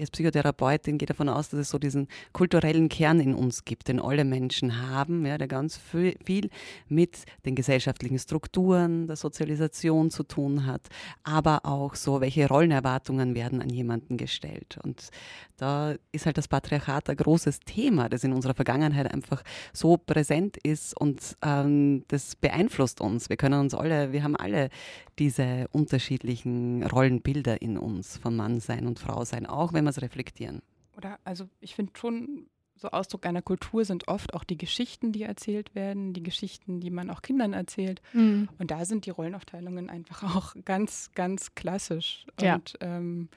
als 0.02 0.12
Psychotherapeutin 0.12 0.98
gehe 0.98 1.06
davon 1.06 1.30
aus, 1.30 1.50
dass 1.50 1.60
es 1.60 1.70
so 1.70 1.78
diesen 1.78 2.08
kulturellen 2.34 2.90
Kern 2.90 3.20
in 3.20 3.34
uns 3.34 3.66
gibt, 3.66 3.88
den 3.88 4.00
alle 4.00 4.26
Menschen 4.26 4.90
haben, 4.90 5.26
ja, 5.26 5.38
der 5.38 5.48
ganz 5.48 5.78
viel 5.78 6.50
mit 6.88 7.26
den 7.46 7.56
gesellschaftlichen 7.56 8.20
Strukturen, 8.20 9.08
der 9.08 9.16
Sozialisation 9.16 10.12
zu 10.12 10.24
tun 10.24 10.66
hat, 10.66 10.88
aber 11.24 11.66
auch 11.66 11.96
so, 11.96 12.22
welche 12.22 12.48
Rollenerwartungen 12.48 13.36
werden 13.36 13.62
an 13.62 13.70
jemanden 13.70 14.18
gestellt. 14.18 14.78
Und 14.84 15.10
da 15.58 15.96
ist 16.12 16.26
halt 16.26 16.38
das 16.38 16.48
Patriarchat 16.48 17.10
ein 17.10 17.18
großes 17.18 17.60
Thema, 17.60 18.10
das 18.10 18.24
in 18.24 18.34
unserer 18.34 18.56
Vergangenheit 18.56 19.14
einfach 19.14 19.44
so 19.74 19.98
präsent 19.98 20.58
ist 20.58 21.00
und 21.00 21.38
ähm, 21.44 22.04
das 22.08 22.36
beeinflusst 22.36 23.00
uns. 23.00 23.30
Wir 23.30 23.38
können 23.38 23.60
uns 23.60 23.74
alle, 23.74 24.12
wir 24.12 24.24
haben 24.24 24.36
alle 24.36 24.70
diese 25.20 25.68
unterschiedlichen 25.72 26.84
Rollenbilder 26.84 27.62
in 27.62 27.78
uns 27.78 28.18
von 28.18 28.36
Mannsein 28.36 28.88
und 28.88 28.98
Frausein, 28.98 29.46
auch 29.46 29.72
wenn 29.72 29.84
wir 29.84 29.91
es 29.92 30.02
reflektieren. 30.02 30.62
Oder 30.98 31.20
also 31.24 31.48
ich 31.60 31.76
finde 31.76 31.94
schon, 31.96 32.48
so 32.76 32.90
Ausdruck 32.90 33.26
einer 33.26 33.42
Kultur 33.42 33.86
sind 33.86 34.08
oft 34.08 34.34
auch 34.34 34.44
die 34.44 34.58
Geschichten, 34.58 35.12
die 35.12 35.24
erzählt 35.24 35.76
werden, 35.76 36.14
die 36.14 36.24
Geschichten, 36.24 36.80
die 36.80 36.90
man 36.90 37.10
auch 37.10 37.22
Kindern 37.22 37.54
erzählt. 37.54 38.02
Mhm. 38.14 38.50
Und 38.58 38.72
da 38.72 38.86
sind 38.86 39.06
die 39.06 39.12
Rollenaufteilungen 39.12 39.90
einfach 39.90 40.24
auch 40.36 40.56
ganz, 40.66 41.12
ganz 41.14 41.54
klassisch. 41.56 42.26
Ja. 42.40 42.56
Und 42.56 42.78
ähm, 42.82 43.30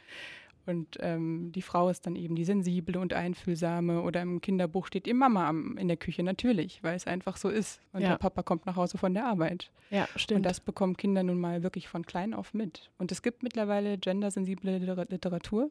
und 0.67 0.97
ähm, 1.01 1.53
die 1.53 1.63
Frau 1.63 1.91
ist 1.91 2.07
dann 2.07 2.17
eben 2.17 2.35
die 2.37 2.45
sensible 2.45 2.99
und 2.99 3.13
einfühlsame. 3.13 4.03
Oder 4.03 4.23
im 4.23 4.41
Kinderbuch 4.41 4.87
steht 4.87 5.07
ihr 5.07 5.15
Mama 5.15 5.47
am, 5.47 5.77
in 5.77 5.89
der 5.89 5.97
Küche, 5.97 6.23
natürlich, 6.23 6.83
weil 6.83 6.97
es 6.97 7.07
einfach 7.07 7.37
so 7.37 7.49
ist. 7.49 7.81
Und 7.93 8.01
ja. 8.01 8.11
der 8.11 8.17
Papa 8.17 8.43
kommt 8.43 8.67
nach 8.67 8.77
Hause 8.77 8.99
von 8.99 9.13
der 9.15 9.27
Arbeit. 9.27 9.71
Ja, 9.91 10.09
stimmt. 10.17 10.39
Und 10.39 10.43
das 10.45 10.61
bekommen 10.61 10.97
Kinder 10.97 11.23
nun 11.23 11.39
mal 11.39 11.63
wirklich 11.63 11.89
von 11.89 12.07
klein 12.07 12.33
auf 12.35 12.55
mit. 12.55 12.91
Und 12.99 13.13
es 13.13 13.23
gibt 13.23 13.43
mittlerweile 13.43 13.99
gendersensible 13.99 14.79
Literatur. 14.79 15.71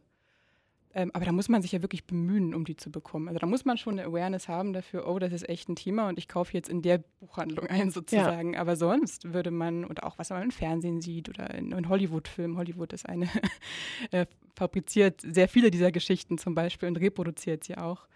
Ähm, 0.96 1.10
aber 1.14 1.26
da 1.26 1.32
muss 1.32 1.50
man 1.50 1.62
sich 1.62 1.72
ja 1.72 1.82
wirklich 1.82 2.06
bemühen, 2.06 2.54
um 2.54 2.66
die 2.66 2.78
zu 2.78 2.92
bekommen. 2.92 3.28
Also 3.28 3.40
da 3.40 3.48
muss 3.48 3.66
man 3.66 3.78
schon 3.78 3.98
eine 3.98 4.08
Awareness 4.08 4.48
haben 4.48 4.74
dafür, 4.74 5.08
oh, 5.08 5.18
das 5.18 5.34
ist 5.34 5.50
echt 5.50 5.68
ein 5.68 5.76
Thema 5.76 6.08
und 6.08 6.20
ich 6.20 6.28
kaufe 6.28 6.54
jetzt 6.54 6.70
in 6.70 6.84
der 6.84 7.00
Buchhandlung 7.20 7.66
ein 7.70 7.90
sozusagen. 7.90 8.54
Ja. 8.54 8.62
Aber 8.62 8.76
sonst 8.76 9.34
würde 9.34 9.50
man, 9.50 9.86
und 9.86 10.04
auch 10.04 10.20
was 10.20 10.30
man 10.30 10.44
im 10.44 10.52
Fernsehen 10.52 11.02
sieht 11.02 11.30
oder 11.30 11.54
in, 11.56 11.72
in 11.72 11.90
Hollywood-Filmen, 11.90 12.58
Hollywood 12.58 12.94
ist 12.94 13.10
eine, 13.10 13.28
äh, 14.12 14.28
fabriziert 14.56 15.22
sehr 15.22 15.48
viele 15.48 15.72
dieser 15.72 15.92
Geschichten 15.92 16.38
zum 16.38 16.54
Beispiel 16.54 16.88
und 16.88 16.98
reproduziert 16.98 17.64
sie 17.64 17.78
auch. 17.78 18.08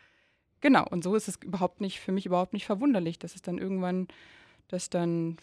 Genau, 0.61 0.85
und 0.87 1.03
so 1.03 1.15
ist 1.15 1.27
es 1.27 1.37
überhaupt 1.43 1.81
nicht, 1.81 1.99
für 1.99 2.11
mich 2.11 2.25
überhaupt 2.25 2.53
nicht 2.53 2.65
verwunderlich, 2.65 3.17
dass 3.17 3.35
es 3.35 3.41
dann 3.41 3.57
irgendwann, 3.57 4.07
dass 4.67 4.89
dann 4.89 5.37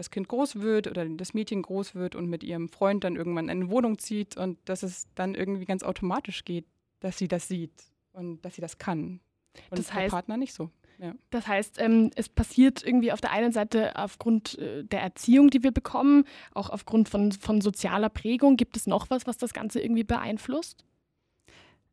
das 0.00 0.10
Kind 0.10 0.28
groß 0.28 0.62
wird 0.62 0.86
oder 0.86 1.04
das 1.04 1.34
Mädchen 1.34 1.60
groß 1.60 1.94
wird 1.94 2.14
und 2.14 2.26
mit 2.26 2.42
ihrem 2.42 2.70
Freund 2.70 3.04
dann 3.04 3.16
irgendwann 3.16 3.44
in 3.44 3.50
eine 3.50 3.70
Wohnung 3.70 3.98
zieht 3.98 4.34
und 4.34 4.58
dass 4.64 4.82
es 4.82 5.06
dann 5.14 5.34
irgendwie 5.34 5.66
ganz 5.66 5.82
automatisch 5.82 6.46
geht, 6.46 6.64
dass 7.00 7.18
sie 7.18 7.28
das 7.28 7.48
sieht 7.48 7.72
und 8.12 8.42
dass 8.42 8.54
sie 8.54 8.62
das 8.62 8.78
kann. 8.78 9.20
Und 9.68 9.78
das 9.78 9.92
heißt, 9.92 10.04
der 10.04 10.16
Partner 10.16 10.38
nicht 10.38 10.54
so. 10.54 10.70
Ja. 10.98 11.14
Das 11.28 11.46
heißt, 11.46 11.78
ähm, 11.80 12.10
es 12.16 12.30
passiert 12.30 12.82
irgendwie 12.82 13.12
auf 13.12 13.20
der 13.20 13.32
einen 13.32 13.52
Seite 13.52 13.94
aufgrund 13.96 14.58
äh, 14.58 14.84
der 14.84 15.02
Erziehung, 15.02 15.50
die 15.50 15.62
wir 15.62 15.70
bekommen, 15.70 16.24
auch 16.52 16.70
aufgrund 16.70 17.10
von, 17.10 17.32
von 17.32 17.60
sozialer 17.60 18.08
Prägung. 18.08 18.56
Gibt 18.56 18.78
es 18.78 18.86
noch 18.86 19.10
was, 19.10 19.26
was 19.26 19.36
das 19.36 19.52
Ganze 19.52 19.80
irgendwie 19.80 20.04
beeinflusst? 20.04 20.82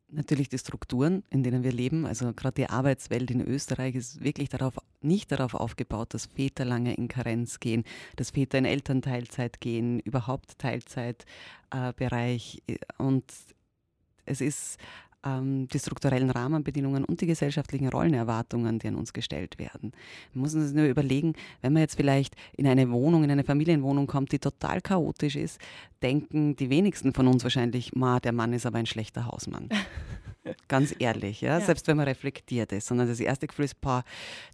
Natürlich 0.09 0.49
die 0.49 0.57
Strukturen, 0.57 1.23
in 1.29 1.43
denen 1.43 1.63
wir 1.63 1.71
leben. 1.71 2.05
Also 2.05 2.33
gerade 2.33 2.55
die 2.55 2.69
Arbeitswelt 2.69 3.31
in 3.31 3.41
Österreich 3.41 3.95
ist 3.95 4.23
wirklich 4.23 4.49
darauf, 4.49 4.77
nicht 5.01 5.31
darauf 5.31 5.53
aufgebaut, 5.53 6.13
dass 6.13 6.27
Väter 6.27 6.65
lange 6.65 6.93
in 6.93 7.07
Karenz 7.07 7.59
gehen, 7.59 7.83
dass 8.15 8.31
Väter 8.31 8.57
in 8.57 8.65
Elternteilzeit 8.65 9.59
gehen, 9.59 9.99
überhaupt 9.99 10.57
Teilzeitbereich. 10.59 12.63
Äh, 12.67 12.77
und 12.97 13.25
es 14.25 14.41
ist 14.41 14.77
ähm, 15.25 15.67
die 15.67 15.79
strukturellen 15.79 16.29
Rahmenbedingungen 16.29 17.05
und 17.05 17.21
die 17.21 17.25
gesellschaftlichen 17.25 17.89
Rollenerwartungen, 17.89 18.79
die 18.79 18.87
an 18.87 18.95
uns 18.95 19.13
gestellt 19.13 19.57
werden. 19.57 19.91
Wir 20.33 20.41
müssen 20.41 20.61
uns 20.61 20.73
nur 20.73 20.85
überlegen, 20.85 21.33
wenn 21.61 21.73
man 21.73 21.81
jetzt 21.81 21.95
vielleicht 21.95 22.35
in 22.55 22.67
eine 22.67 22.89
Wohnung, 22.91 23.23
in 23.23 23.31
eine 23.31 23.43
Familienwohnung 23.43 24.07
kommt, 24.07 24.31
die 24.31 24.39
total 24.39 24.81
chaotisch 24.81 25.35
ist, 25.35 25.59
denken 26.01 26.55
die 26.55 26.69
wenigsten 26.69 27.13
von 27.13 27.27
uns 27.27 27.43
wahrscheinlich, 27.43 27.95
ma, 27.95 28.19
der 28.19 28.33
Mann 28.33 28.53
ist 28.53 28.65
aber 28.65 28.77
ein 28.77 28.85
schlechter 28.85 29.25
Hausmann. 29.25 29.69
Ganz 30.67 30.95
ehrlich, 30.99 31.41
ja? 31.41 31.59
ja? 31.59 31.65
selbst 31.65 31.87
wenn 31.87 31.97
man 31.97 32.07
reflektiert 32.07 32.71
ist, 32.71 32.87
sondern 32.87 33.07
das 33.07 33.19
erste 33.19 33.47
Gefühl 33.47 33.65
ist, 33.65 33.81
boah, 33.81 34.03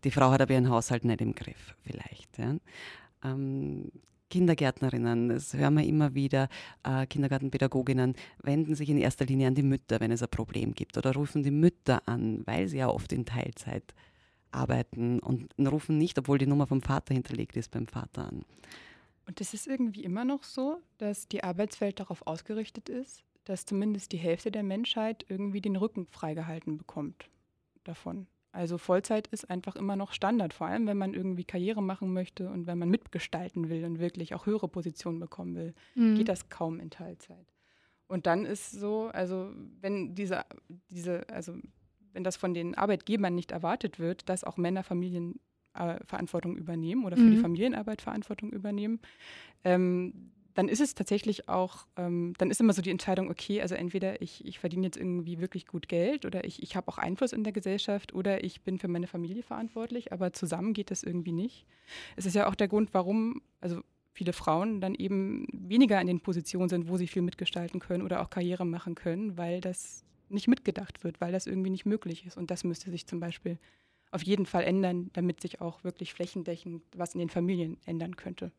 die 0.04 0.12
Frau 0.12 0.32
hat 0.32 0.42
aber 0.42 0.54
ihren 0.54 0.70
Haushalt 0.70 1.06
nicht 1.06 1.22
im 1.22 1.36
Griff, 1.36 1.76
vielleicht. 1.84 2.38
Ja? 2.38 2.56
Kindergärtnerinnen, 4.34 5.30
das 5.30 5.54
hören 5.54 5.76
wir 5.76 5.86
immer 5.86 6.16
wieder, 6.16 6.50
äh, 6.84 7.06
Kindergartenpädagoginnen 7.06 8.16
wenden 8.42 8.74
sich 8.74 8.90
in 8.90 8.98
erster 8.98 9.26
Linie 9.26 9.48
an 9.50 9.54
die 9.54 9.62
Mütter, 9.62 10.00
wenn 10.00 10.10
es 10.10 10.24
ein 10.24 10.30
Problem 10.30 10.74
gibt 10.74 10.98
oder 10.98 11.14
rufen 11.14 11.44
die 11.44 11.52
Mütter 11.52 12.02
an, 12.08 12.42
weil 12.48 12.68
sie 12.68 12.78
ja 12.78 12.90
oft 12.90 13.14
in 13.14 13.26
Teilzeit 13.26 13.94
arbeiten 14.52 15.20
und 15.20 15.54
rufen 15.60 16.00
nicht, 16.00 16.18
obwohl 16.18 16.40
die 16.40 16.48
Nummer 16.48 16.66
vom 16.66 16.82
Vater 16.82 17.14
hinterlegt 17.14 17.56
ist, 17.58 17.70
beim 17.70 17.86
Vater 17.86 18.28
an. 18.28 18.44
Und 19.28 19.40
es 19.40 19.54
ist 19.54 19.68
irgendwie 19.68 20.04
immer 20.04 20.26
noch 20.26 20.42
so, 20.42 20.80
dass 20.98 21.28
die 21.28 21.44
Arbeitswelt 21.44 22.00
darauf 22.00 22.26
ausgerichtet 22.26 22.90
ist, 22.90 23.24
dass 23.46 23.68
zumindest 23.68 24.14
die 24.14 24.18
Hälfte 24.18 24.50
der 24.50 24.64
Menschheit 24.64 25.26
irgendwie 25.30 25.62
den 25.62 25.76
Rücken 25.76 26.08
freigehalten 26.08 26.80
bekommt 26.80 27.30
davon. 27.84 28.26
Also 28.54 28.78
Vollzeit 28.78 29.28
ist 29.28 29.50
einfach 29.50 29.76
immer 29.76 29.96
noch 29.96 30.14
Standard, 30.14 30.54
vor 30.54 30.68
allem 30.68 30.86
wenn 30.86 30.98
man 30.98 31.16
irgendwie 31.16 31.44
Karriere 31.44 31.82
machen 31.82 32.14
möchte 32.14 32.50
und 32.50 32.68
wenn 32.68 32.78
man 32.78 32.88
mitgestalten 32.88 33.68
will 33.68 33.84
und 33.84 33.98
wirklich 33.98 34.36
auch 34.36 34.46
höhere 34.46 34.68
Positionen 34.68 35.20
bekommen 35.20 35.56
will, 35.56 35.74
mhm. 35.96 36.16
geht 36.16 36.30
das 36.30 36.50
kaum 36.50 36.80
in 36.80 36.92
Teilzeit. 36.92 37.48
Und 38.06 38.28
dann 38.28 38.46
ist 38.46 38.72
so, 38.72 39.10
also 39.12 39.52
wenn 39.82 40.14
diese, 40.14 40.46
diese, 40.92 41.28
also 41.30 41.56
wenn 42.12 42.24
das 42.24 42.36
von 42.36 42.54
den 42.54 42.76
Arbeitgebern 42.76 43.34
nicht 43.34 43.52
erwartet 43.52 43.98
wird, 43.98 44.30
dass 44.30 44.44
auch 44.44 44.58
Männer 44.58 44.84
Familienverantwortung 44.84 46.56
äh, 46.56 46.60
übernehmen 46.60 47.06
oder 47.06 47.18
für 47.18 47.24
mhm. 47.24 47.32
die 47.32 47.42
Familienarbeit 47.42 48.04
Verantwortung 48.04 48.52
übernehmen, 48.52 49.00
ähm, 49.64 50.32
dann 50.54 50.68
ist 50.68 50.80
es 50.80 50.94
tatsächlich 50.94 51.50
auch, 51.50 51.88
ähm, 51.98 52.34
dann 52.38 52.52
ist 52.52 52.62
immer 52.62 52.74
so 52.74 52.82
die 52.82 52.92
Entscheidung, 52.92 53.30
okay, 53.30 53.62
also 53.62 53.76
entweder 53.76 54.22
ich, 54.22 54.46
ich 54.46 54.60
verdiene 54.60 54.86
jetzt 54.86 54.98
irgendwie 54.98 55.40
wirklich 55.40 55.66
gut 55.66 55.88
Geld 55.88 56.26
oder 56.26 56.44
ich, 56.44 56.62
ich 56.62 56.76
habe 56.76 56.88
auch 56.88 56.98
Einfluss 56.98 57.34
in 57.34 57.44
der 57.44 57.54
Gesellschaft 57.54 58.14
oder 58.14 58.44
ich 58.44 58.62
bin 58.62 58.78
für 58.78 58.88
meine 58.88 59.08
Familie 59.08 59.44
verantwortlich, 59.44 60.12
aber 60.12 60.34
zusammen 60.34 60.74
geht 60.74 60.92
das 60.92 61.04
irgendwie 61.04 61.32
nicht. 61.32 61.66
Es 62.16 62.26
ist 62.26 62.36
ja 62.36 62.48
auch 62.48 62.56
der 62.56 62.68
Grund, 62.68 62.94
warum, 62.94 63.42
also 63.62 63.82
viele 64.14 64.34
Frauen 64.34 64.80
dann 64.80 64.94
eben 64.94 65.48
weniger 65.52 66.00
in 66.00 66.08
den 66.08 66.20
Positionen 66.20 66.70
sind, 66.70 66.88
wo 66.88 66.98
sie 66.98 67.08
viel 67.08 67.24
mitgestalten 67.24 67.80
können 67.80 68.04
oder 68.04 68.22
auch 68.22 68.30
Karriere 68.30 68.66
machen 68.66 68.96
können, 68.96 69.38
weil 69.38 69.60
das 69.60 70.06
nicht 70.30 70.48
mitgedacht 70.48 71.04
wird, 71.04 71.20
weil 71.20 71.32
das 71.32 71.48
irgendwie 71.48 71.72
nicht 71.72 71.86
möglich 71.86 72.26
ist. 72.26 72.38
Und 72.38 72.52
das 72.52 72.64
müsste 72.64 72.92
sich 72.92 73.08
zum 73.08 73.20
Beispiel 73.20 73.58
auf 74.12 74.22
jeden 74.22 74.46
Fall 74.46 74.64
ändern, 74.64 75.10
damit 75.14 75.42
sich 75.42 75.62
auch 75.62 75.84
wirklich 75.84 76.14
flächendeckend 76.14 76.84
was 76.96 77.16
in 77.16 77.20
den 77.20 77.30
Familien 77.30 77.78
ändern 77.86 78.16
könnte 78.16 78.52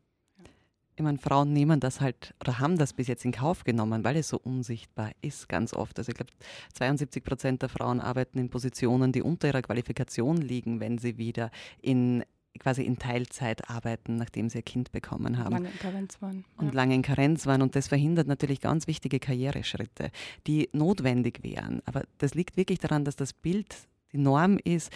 ich 0.95 1.03
meine, 1.03 1.17
Frauen 1.17 1.51
nehmen 1.51 1.79
das 1.79 1.99
halt 1.99 2.33
oder 2.39 2.59
haben 2.59 2.77
das 2.77 2.93
bis 2.93 3.07
jetzt 3.07 3.25
in 3.25 3.31
Kauf 3.31 3.63
genommen, 3.63 4.03
weil 4.03 4.15
es 4.15 4.29
so 4.29 4.39
unsichtbar 4.39 5.11
ist, 5.21 5.49
ganz 5.49 5.73
oft. 5.73 5.97
Also 5.99 6.09
ich 6.09 6.15
glaube, 6.15 6.31
72 6.73 7.23
Prozent 7.23 7.61
der 7.61 7.69
Frauen 7.69 7.99
arbeiten 7.99 8.39
in 8.39 8.49
Positionen, 8.49 9.11
die 9.11 9.21
unter 9.21 9.49
ihrer 9.49 9.61
Qualifikation 9.61 10.37
liegen, 10.37 10.79
wenn 10.79 10.97
sie 10.97 11.17
wieder 11.17 11.51
in 11.81 12.23
quasi 12.59 12.83
in 12.83 12.97
Teilzeit 12.97 13.69
arbeiten, 13.69 14.15
nachdem 14.15 14.49
sie 14.49 14.59
ihr 14.59 14.63
Kind 14.63 14.93
bekommen 14.93 15.37
haben. 15.37 15.51
Lange 15.51 15.69
in 15.69 15.79
Karenz 15.79 16.21
waren. 16.21 16.45
Und 16.55 16.67
ja. 16.67 16.73
lange 16.73 16.95
in 16.95 17.01
Karenz 17.01 17.45
waren. 17.45 17.61
Und 17.61 17.75
das 17.75 17.89
verhindert 17.89 18.27
natürlich 18.27 18.61
ganz 18.61 18.87
wichtige 18.87 19.19
Karriereschritte, 19.19 20.09
die 20.47 20.69
notwendig 20.71 21.43
wären. 21.43 21.81
Aber 21.85 22.03
das 22.17 22.33
liegt 22.33 22.55
wirklich 22.55 22.79
daran, 22.79 23.03
dass 23.03 23.17
das 23.17 23.33
Bild 23.33 23.75
die 24.15 24.21
Norm 24.21 24.57
ist, 24.63 24.91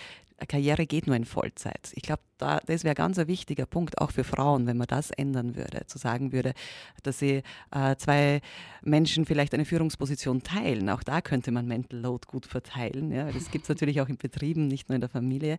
Karriere 0.47 0.85
geht 0.85 1.07
nur 1.07 1.15
in 1.15 1.25
Vollzeit. 1.25 1.91
Ich 1.95 2.03
glaube, 2.03 2.21
da, 2.37 2.59
das 2.65 2.83
wäre 2.83 2.95
ganz 2.95 3.19
ein 3.19 3.27
wichtiger 3.27 3.65
Punkt, 3.65 3.99
auch 3.99 4.11
für 4.11 4.23
Frauen, 4.23 4.67
wenn 4.67 4.77
man 4.77 4.87
das 4.87 5.11
ändern 5.11 5.55
würde, 5.55 5.85
zu 5.87 5.97
sagen 5.97 6.31
würde, 6.31 6.53
dass 7.03 7.19
sie 7.19 7.43
äh, 7.71 7.95
zwei 7.97 8.41
Menschen 8.81 9.25
vielleicht 9.25 9.53
eine 9.53 9.65
Führungsposition 9.65 10.41
teilen. 10.41 10.89
Auch 10.89 11.03
da 11.03 11.21
könnte 11.21 11.51
man 11.51 11.67
Mental 11.67 11.99
Load 11.99 12.27
gut 12.27 12.45
verteilen. 12.45 13.11
Ja. 13.11 13.31
Das 13.31 13.51
gibt 13.51 13.63
es 13.63 13.69
natürlich 13.69 13.99
auch 14.01 14.07
in 14.07 14.17
Betrieben, 14.17 14.67
nicht 14.67 14.89
nur 14.89 14.95
in 14.95 15.01
der 15.01 15.09
Familie. 15.09 15.57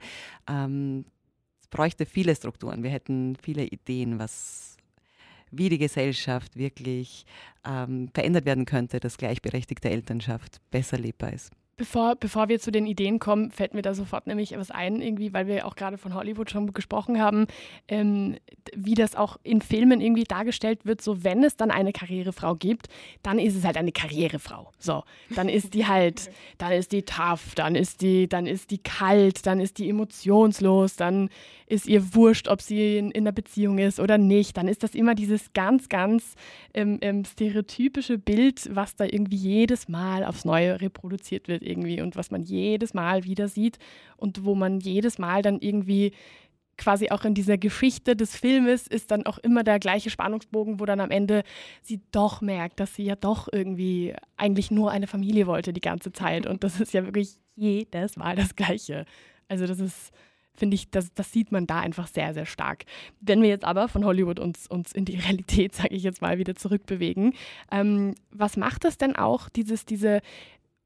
Ähm, 0.49 1.05
es 1.61 1.69
bräuchte 1.69 2.07
viele 2.07 2.35
Strukturen. 2.35 2.83
Wir 2.83 2.91
hätten 2.91 3.37
viele 3.37 3.65
Ideen, 3.65 4.19
was 4.19 4.79
wie 5.53 5.69
die 5.69 5.79
Gesellschaft 5.79 6.57
wirklich 6.57 7.27
ähm, 7.67 8.09
verändert 8.15 8.45
werden 8.45 8.67
könnte, 8.67 9.01
dass 9.01 9.19
gleichberechtigte 9.19 9.91
Elternschaft 9.91 10.61
besser 10.71 10.97
lebbar 10.97 11.33
ist. 11.33 11.51
Bevor, 11.81 12.15
bevor 12.15 12.51
wir 12.51 12.61
zu 12.61 12.71
den 12.71 12.87
Ideen 12.87 13.19
kommen, 13.19 13.51
fällt 13.53 13.73
mir 13.73 13.81
da 13.81 13.95
sofort 13.95 14.27
nämlich 14.27 14.53
etwas 14.53 14.71
ein, 14.71 15.01
irgendwie, 15.01 15.33
weil 15.33 15.47
wir 15.47 15.67
auch 15.67 15.77
gerade 15.77 15.97
von 15.97 16.13
Hollywood 16.13 16.51
schon 16.51 16.75
gesprochen 16.75 17.19
haben, 17.19 17.47
ähm, 17.89 18.37
wie 18.77 18.95
das 18.95 19.17
auch 19.17 19.39
in 19.45 19.63
Filmen 19.63 20.03
irgendwie 20.03 20.25
dargestellt 20.25 20.85
wird, 20.85 21.01
so 21.01 21.25
wenn 21.25 21.43
es 21.43 21.57
dann 21.57 21.71
eine 21.71 21.95
Karrierefrau 21.95 22.55
gibt, 22.55 22.89
dann 23.23 23.39
ist 23.39 23.57
es 23.57 23.65
halt 23.65 23.79
eine 23.79 23.93
Karrierefrau. 23.93 24.71
So, 24.79 25.05
dann 25.35 25.49
ist 25.49 25.73
die 25.73 25.87
halt, 25.87 26.31
dann 26.59 26.73
ist 26.73 26.93
die 26.93 27.03
tough, 27.03 27.55
dann 27.55 27.75
ist 27.75 28.03
die, 28.03 28.29
dann 28.29 28.47
ist 28.47 28.71
die 28.73 28.83
kalt, 28.83 29.47
dann 29.47 29.59
ist 29.59 29.79
die 29.79 29.89
emotionslos, 29.89 30.97
dann 30.97 31.31
ist 31.71 31.87
ihr 31.87 32.15
wurscht, 32.15 32.49
ob 32.49 32.61
sie 32.61 32.99
in, 32.99 33.11
in 33.11 33.23
einer 33.23 33.33
Beziehung 33.33 33.79
ist 33.79 34.01
oder 34.01 34.19
nicht. 34.19 34.57
Dann 34.57 34.69
ist 34.69 34.83
das 34.83 34.95
immer 34.95 35.15
dieses 35.15 35.53
ganz, 35.53 35.89
ganz 35.89 36.35
ähm, 36.75 36.99
ähm, 37.01 37.25
stereotypische 37.25 38.19
Bild, 38.19 38.69
was 38.75 38.97
da 38.97 39.05
irgendwie 39.05 39.37
jedes 39.37 39.89
Mal 39.89 40.25
aufs 40.25 40.45
Neue 40.45 40.81
reproduziert 40.81 41.49
wird 41.49 41.63
irgendwie 41.63 42.03
und 42.03 42.17
was 42.17 42.31
man 42.31 42.43
jedes 42.43 42.93
Mal 42.93 43.25
wieder 43.25 43.49
sieht 43.49 43.79
und 44.17 44.45
wo 44.45 44.55
man 44.55 44.81
jedes 44.81 45.19
Mal 45.19 45.43
dann 45.43 45.61
irgendwie 45.61 46.13
quasi 46.77 47.11
auch 47.11 47.25
in 47.25 47.35
dieser 47.35 47.59
Geschichte 47.59 48.17
des 48.17 48.35
Filmes 48.35 48.87
ist 48.87 49.11
dann 49.11 49.27
auch 49.27 49.39
immer 49.39 49.63
der 49.63 49.79
gleiche 49.79 50.11
Spannungsbogen, 50.11 50.81
wo 50.81 50.87
dann 50.87 50.99
am 51.01 51.11
Ende 51.11 51.43
sie 51.83 52.01
doch 52.11 52.41
merkt, 52.41 52.81
dass 52.81 52.95
sie 52.95 53.05
ja 53.05 53.17
doch 53.17 53.49
irgendwie 53.53 54.15
eigentlich 54.37 54.71
nur 54.71 54.91
eine 54.91 55.07
Familie 55.07 55.47
wollte 55.47 55.73
die 55.75 55.83
ganze 55.83 56.11
Zeit. 56.11 56.47
Und 56.47 56.65
das 56.65 56.81
ist 56.81 56.95
ja 56.95 57.05
wirklich 57.05 57.37
jedes 57.55 58.17
Mal 58.17 58.35
das 58.35 58.57
Gleiche. 58.57 59.05
Also 59.47 59.67
das 59.67 59.79
ist 59.79 60.11
finde 60.55 60.75
ich, 60.75 60.91
das, 60.91 61.13
das 61.15 61.33
sieht 61.33 61.53
man 61.53 61.67
da 61.67 61.81
einfach 61.81 62.07
sehr, 62.07 62.35
sehr 62.35 62.47
stark. 62.47 62.85
Wenn 63.21 63.43
wir 63.43 63.49
jetzt 63.49 63.65
aber 63.65 63.89
von 63.89 64.05
Hollywood 64.05 64.39
uns, 64.39 64.67
uns 64.67 64.93
in 64.93 65.05
die 65.05 65.17
Realität, 65.19 65.75
sage 65.75 65.95
ich 65.95 66.03
jetzt 66.03 66.23
mal, 66.23 66.39
wieder 66.39 66.55
zurückbewegen, 66.55 67.35
ähm, 67.71 68.15
was 68.31 68.57
macht 68.57 68.85
das 68.85 68.99
denn 68.99 69.17
auch, 69.17 69.49
dieses, 69.49 69.87
diese 69.87 70.21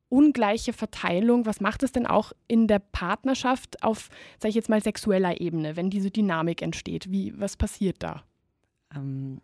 ungleiche 0.09 0.73
Verteilung, 0.73 1.45
was 1.45 1.61
macht 1.61 1.83
es 1.83 1.93
denn 1.93 2.07
auch 2.07 2.33
in 2.47 2.69
der 2.69 2.79
Partnerschaft 2.79 3.83
auf, 3.83 4.11
sage 4.39 4.51
ich 4.51 4.55
jetzt 4.55 4.69
mal, 4.69 4.83
sexueller 4.83 5.41
Ebene, 5.41 5.77
wenn 5.77 5.91
diese 5.91 6.11
Dynamik 6.11 6.63
entsteht? 6.63 7.11
Wie, 7.11 7.39
was 7.39 7.57
passiert 7.57 7.97
da? 7.99 8.23
Ähm, 8.95 9.41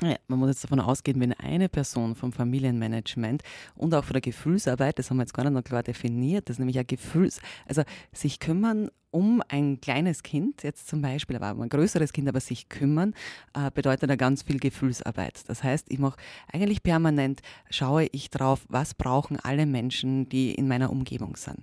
ja, 0.00 0.16
man 0.26 0.38
muss 0.38 0.48
jetzt 0.48 0.64
davon 0.64 0.80
ausgehen, 0.80 1.20
wenn 1.20 1.34
eine 1.34 1.68
Person 1.68 2.14
vom 2.14 2.32
Familienmanagement 2.32 3.42
und 3.76 3.94
auch 3.94 4.04
von 4.04 4.14
der 4.14 4.22
Gefühlsarbeit, 4.22 4.98
das 4.98 5.10
haben 5.10 5.18
wir 5.18 5.22
jetzt 5.22 5.34
gar 5.34 5.44
nicht 5.44 5.52
noch 5.52 5.62
klar 5.62 5.82
definiert, 5.82 6.48
das 6.48 6.54
ist 6.54 6.60
nämlich 6.60 6.78
ein 6.78 6.86
Gefühls, 6.86 7.40
also 7.66 7.82
sich 8.12 8.40
kümmern 8.40 8.90
um 9.12 9.42
ein 9.48 9.80
kleines 9.80 10.22
Kind, 10.22 10.62
jetzt 10.62 10.88
zum 10.88 11.02
Beispiel, 11.02 11.36
aber 11.36 11.62
ein 11.62 11.68
größeres 11.68 12.12
Kind, 12.12 12.28
aber 12.28 12.40
sich 12.40 12.68
kümmern, 12.68 13.14
äh, 13.54 13.70
bedeutet 13.70 14.10
da 14.10 14.16
ganz 14.16 14.42
viel 14.42 14.58
Gefühlsarbeit. 14.58 15.44
Das 15.46 15.62
heißt, 15.62 15.86
ich 15.90 15.98
mache 15.98 16.18
eigentlich 16.52 16.82
permanent, 16.82 17.40
schaue 17.70 18.06
ich 18.12 18.30
drauf, 18.30 18.64
was 18.68 18.94
brauchen 18.94 19.38
alle 19.38 19.66
Menschen, 19.66 20.28
die 20.28 20.54
in 20.54 20.66
meiner 20.66 20.90
Umgebung 20.90 21.36
sind. 21.36 21.60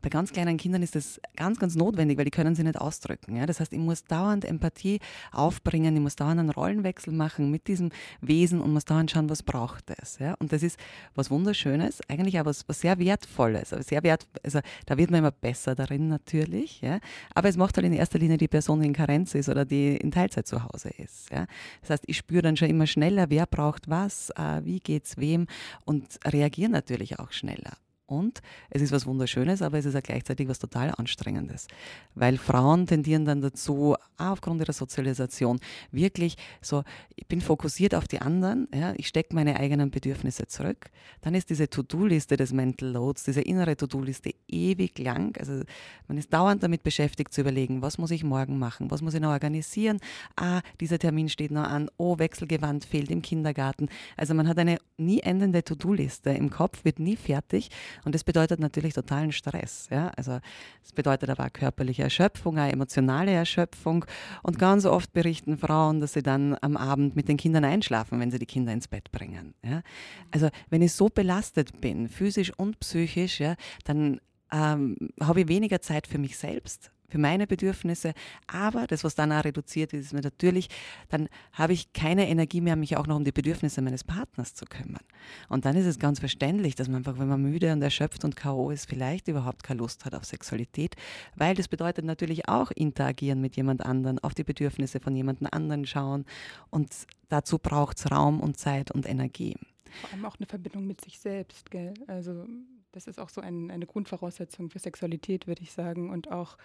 Bei 0.00 0.08
ganz 0.08 0.32
kleinen 0.32 0.56
Kindern 0.56 0.82
ist 0.82 0.94
das 0.94 1.20
ganz, 1.36 1.58
ganz 1.58 1.74
notwendig, 1.74 2.18
weil 2.18 2.24
die 2.24 2.30
können 2.30 2.54
sie 2.54 2.62
nicht 2.62 2.80
ausdrücken. 2.80 3.44
Das 3.46 3.60
heißt, 3.60 3.72
ich 3.72 3.78
muss 3.78 4.04
dauernd 4.04 4.44
Empathie 4.44 5.00
aufbringen, 5.32 5.94
ich 5.94 6.02
muss 6.02 6.16
dauernd 6.16 6.40
einen 6.40 6.50
Rollenwechsel 6.50 7.12
machen 7.12 7.50
mit 7.50 7.68
diesem 7.68 7.90
Wesen 8.20 8.60
und 8.60 8.72
muss 8.72 8.84
dauernd 8.84 9.10
schauen, 9.10 9.28
was 9.28 9.42
braucht 9.42 9.90
es. 9.90 10.18
Und 10.38 10.52
das 10.52 10.62
ist 10.62 10.78
was 11.14 11.30
Wunderschönes, 11.30 12.00
eigentlich 12.08 12.40
auch 12.40 12.44
was, 12.44 12.68
was 12.68 12.80
sehr 12.80 12.98
Wertvolles. 12.98 13.70
Sehr 13.70 14.02
wert, 14.02 14.26
also 14.44 14.60
da 14.86 14.96
wird 14.96 15.10
man 15.10 15.18
immer 15.18 15.30
besser 15.30 15.74
darin 15.74 16.08
natürlich. 16.08 16.80
Ja? 16.80 16.91
Aber 17.34 17.48
es 17.48 17.56
macht 17.56 17.76
halt 17.76 17.86
in 17.86 17.92
erster 17.92 18.18
Linie 18.18 18.36
die 18.36 18.48
Person, 18.48 18.80
die 18.80 18.86
in 18.86 18.92
Karenz 18.92 19.34
ist 19.34 19.48
oder 19.48 19.64
die 19.64 19.96
in 19.96 20.10
Teilzeit 20.10 20.46
zu 20.46 20.64
Hause 20.64 20.90
ist. 20.98 21.30
Ja? 21.30 21.46
Das 21.80 21.90
heißt, 21.90 22.04
ich 22.06 22.16
spüre 22.16 22.42
dann 22.42 22.56
schon 22.56 22.68
immer 22.68 22.86
schneller, 22.86 23.30
wer 23.30 23.46
braucht 23.46 23.88
was, 23.88 24.30
äh, 24.30 24.60
wie 24.64 24.80
geht 24.80 25.04
es 25.04 25.16
wem 25.16 25.46
und 25.84 26.18
reagiere 26.26 26.70
natürlich 26.70 27.18
auch 27.18 27.32
schneller. 27.32 27.72
Und 28.12 28.42
es 28.68 28.82
ist 28.82 28.92
was 28.92 29.06
Wunderschönes, 29.06 29.62
aber 29.62 29.78
es 29.78 29.86
ist 29.86 29.96
auch 29.96 30.02
gleichzeitig 30.02 30.46
was 30.46 30.58
total 30.58 30.92
Anstrengendes. 30.98 31.66
Weil 32.14 32.36
Frauen 32.36 32.86
tendieren 32.86 33.24
dann 33.24 33.40
dazu, 33.40 33.96
aufgrund 34.18 34.60
ihrer 34.60 34.74
Sozialisation, 34.74 35.58
wirklich 35.90 36.36
so, 36.60 36.84
ich 37.16 37.26
bin 37.26 37.40
fokussiert 37.40 37.94
auf 37.94 38.06
die 38.06 38.20
anderen, 38.20 38.68
ja, 38.74 38.92
ich 38.98 39.08
stecke 39.08 39.34
meine 39.34 39.58
eigenen 39.58 39.90
Bedürfnisse 39.90 40.46
zurück. 40.46 40.90
Dann 41.22 41.34
ist 41.34 41.48
diese 41.48 41.70
To-Do-Liste 41.70 42.36
des 42.36 42.52
Mental 42.52 42.90
Loads, 42.90 43.24
diese 43.24 43.40
innere 43.40 43.78
To-Do-Liste 43.78 44.34
ewig 44.46 44.98
lang. 44.98 45.34
Also 45.38 45.62
man 46.06 46.18
ist 46.18 46.32
dauernd 46.34 46.62
damit 46.62 46.82
beschäftigt 46.82 47.32
zu 47.32 47.40
überlegen, 47.40 47.80
was 47.80 47.96
muss 47.96 48.10
ich 48.10 48.24
morgen 48.24 48.58
machen, 48.58 48.90
was 48.90 49.00
muss 49.00 49.14
ich 49.14 49.20
noch 49.20 49.30
organisieren. 49.30 50.00
Ah, 50.36 50.60
dieser 50.80 50.98
Termin 50.98 51.30
steht 51.30 51.50
noch 51.50 51.64
an, 51.64 51.88
oh, 51.96 52.18
Wechselgewand 52.18 52.84
fehlt 52.84 53.10
im 53.10 53.22
Kindergarten. 53.22 53.88
Also 54.18 54.34
man 54.34 54.48
hat 54.48 54.58
eine 54.58 54.76
nie 54.98 55.20
endende 55.20 55.64
To-Do-Liste 55.64 56.30
im 56.30 56.50
Kopf, 56.50 56.84
wird 56.84 56.98
nie 56.98 57.16
fertig 57.16 57.70
und 58.04 58.14
das 58.14 58.24
bedeutet 58.24 58.60
natürlich 58.60 58.94
totalen 58.94 59.32
Stress. 59.32 59.88
Ja? 59.90 60.08
Also 60.16 60.40
es 60.82 60.92
bedeutet 60.92 61.30
aber 61.30 61.46
auch 61.46 61.52
körperliche 61.52 62.02
Erschöpfung, 62.02 62.58
auch 62.58 62.68
emotionale 62.68 63.30
Erschöpfung. 63.30 64.04
Und 64.42 64.58
ganz 64.58 64.84
oft 64.84 65.12
berichten 65.12 65.56
Frauen, 65.56 66.00
dass 66.00 66.14
sie 66.14 66.22
dann 66.22 66.56
am 66.60 66.76
Abend 66.76 67.16
mit 67.16 67.28
den 67.28 67.36
Kindern 67.36 67.64
einschlafen, 67.64 68.18
wenn 68.20 68.30
sie 68.30 68.38
die 68.38 68.46
Kinder 68.46 68.72
ins 68.72 68.88
Bett 68.88 69.12
bringen. 69.12 69.54
Ja? 69.64 69.82
Also 70.30 70.48
wenn 70.70 70.82
ich 70.82 70.92
so 70.92 71.08
belastet 71.08 71.80
bin, 71.80 72.08
physisch 72.08 72.52
und 72.56 72.80
psychisch, 72.80 73.40
ja, 73.40 73.54
dann 73.84 74.20
ähm, 74.50 74.96
habe 75.20 75.42
ich 75.42 75.48
weniger 75.48 75.80
Zeit 75.80 76.06
für 76.06 76.18
mich 76.18 76.36
selbst 76.36 76.90
für 77.12 77.18
meine 77.18 77.46
Bedürfnisse. 77.46 78.14
Aber 78.46 78.86
das, 78.86 79.04
was 79.04 79.14
dann 79.14 79.32
auch 79.32 79.44
reduziert 79.44 79.92
ist, 79.92 80.06
ist 80.06 80.12
mir 80.14 80.22
natürlich, 80.22 80.68
dann 81.10 81.28
habe 81.52 81.74
ich 81.74 81.92
keine 81.92 82.26
Energie 82.28 82.62
mehr, 82.62 82.74
mich 82.74 82.96
auch 82.96 83.06
noch 83.06 83.16
um 83.16 83.24
die 83.24 83.32
Bedürfnisse 83.32 83.82
meines 83.82 84.02
Partners 84.02 84.54
zu 84.54 84.64
kümmern. 84.64 85.04
Und 85.50 85.66
dann 85.66 85.76
ist 85.76 85.84
es 85.84 85.98
ganz 85.98 86.20
verständlich, 86.20 86.74
dass 86.74 86.88
man 86.88 86.96
einfach, 86.98 87.18
wenn 87.18 87.28
man 87.28 87.42
müde 87.42 87.70
und 87.70 87.82
erschöpft 87.82 88.24
und 88.24 88.34
K.O. 88.34 88.70
ist, 88.70 88.88
vielleicht 88.88 89.28
überhaupt 89.28 89.62
keine 89.62 89.80
Lust 89.80 90.06
hat 90.06 90.14
auf 90.14 90.24
Sexualität, 90.24 90.96
weil 91.36 91.54
das 91.54 91.68
bedeutet 91.68 92.06
natürlich 92.06 92.48
auch 92.48 92.70
interagieren 92.70 93.42
mit 93.42 93.56
jemand 93.56 93.84
anderen, 93.84 94.18
auf 94.20 94.32
die 94.32 94.44
Bedürfnisse 94.44 94.98
von 94.98 95.14
jemand 95.14 95.52
anderen 95.52 95.84
schauen. 95.84 96.24
Und 96.70 96.90
dazu 97.28 97.58
braucht 97.58 97.98
es 97.98 98.10
Raum 98.10 98.40
und 98.40 98.56
Zeit 98.56 98.90
und 98.90 99.06
Energie. 99.06 99.54
Vor 100.00 100.12
allem 100.12 100.24
auch 100.24 100.36
eine 100.38 100.46
Verbindung 100.46 100.86
mit 100.86 101.02
sich 101.02 101.18
selbst, 101.18 101.70
gell? 101.70 101.92
Also 102.06 102.46
das 102.92 103.06
ist 103.06 103.18
auch 103.18 103.30
so 103.30 103.40
ein, 103.40 103.70
eine 103.70 103.86
Grundvoraussetzung 103.86 104.70
für 104.70 104.78
Sexualität, 104.78 105.46
würde 105.46 105.62
ich 105.62 105.72
sagen. 105.72 106.10
Und 106.10 106.30
auch, 106.30 106.56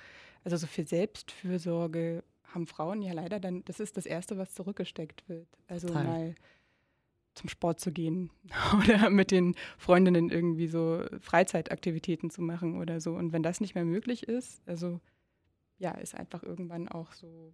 also 0.48 0.56
so 0.56 0.68
für 0.68 0.86
Selbstfürsorge 0.86 2.24
haben 2.44 2.68
Frauen 2.68 3.02
ja 3.02 3.12
leider 3.12 3.38
dann, 3.38 3.66
das 3.66 3.82
ist 3.82 3.98
das 3.98 4.06
Erste, 4.06 4.38
was 4.38 4.54
zurückgesteckt 4.54 5.28
wird. 5.28 5.50
Also 5.68 5.88
Total. 5.88 6.04
mal 6.06 6.36
zum 7.34 7.50
Sport 7.50 7.82
zu 7.82 7.92
gehen 7.92 8.32
oder 8.78 9.10
mit 9.10 9.32
den 9.32 9.56
Freundinnen 9.78 10.30
irgendwie 10.30 10.70
so 10.70 11.04
Freizeitaktivitäten 11.20 12.30
zu 12.30 12.42
machen 12.42 12.80
oder 12.80 13.02
so. 13.02 13.16
Und 13.16 13.34
wenn 13.34 13.44
das 13.44 13.60
nicht 13.60 13.76
mehr 13.76 13.84
möglich 13.84 14.24
ist, 14.24 14.66
also 14.66 15.02
ja, 15.80 15.92
ist 15.92 16.16
einfach 16.16 16.44
irgendwann 16.44 16.88
auch 16.88 17.12
so, 17.12 17.54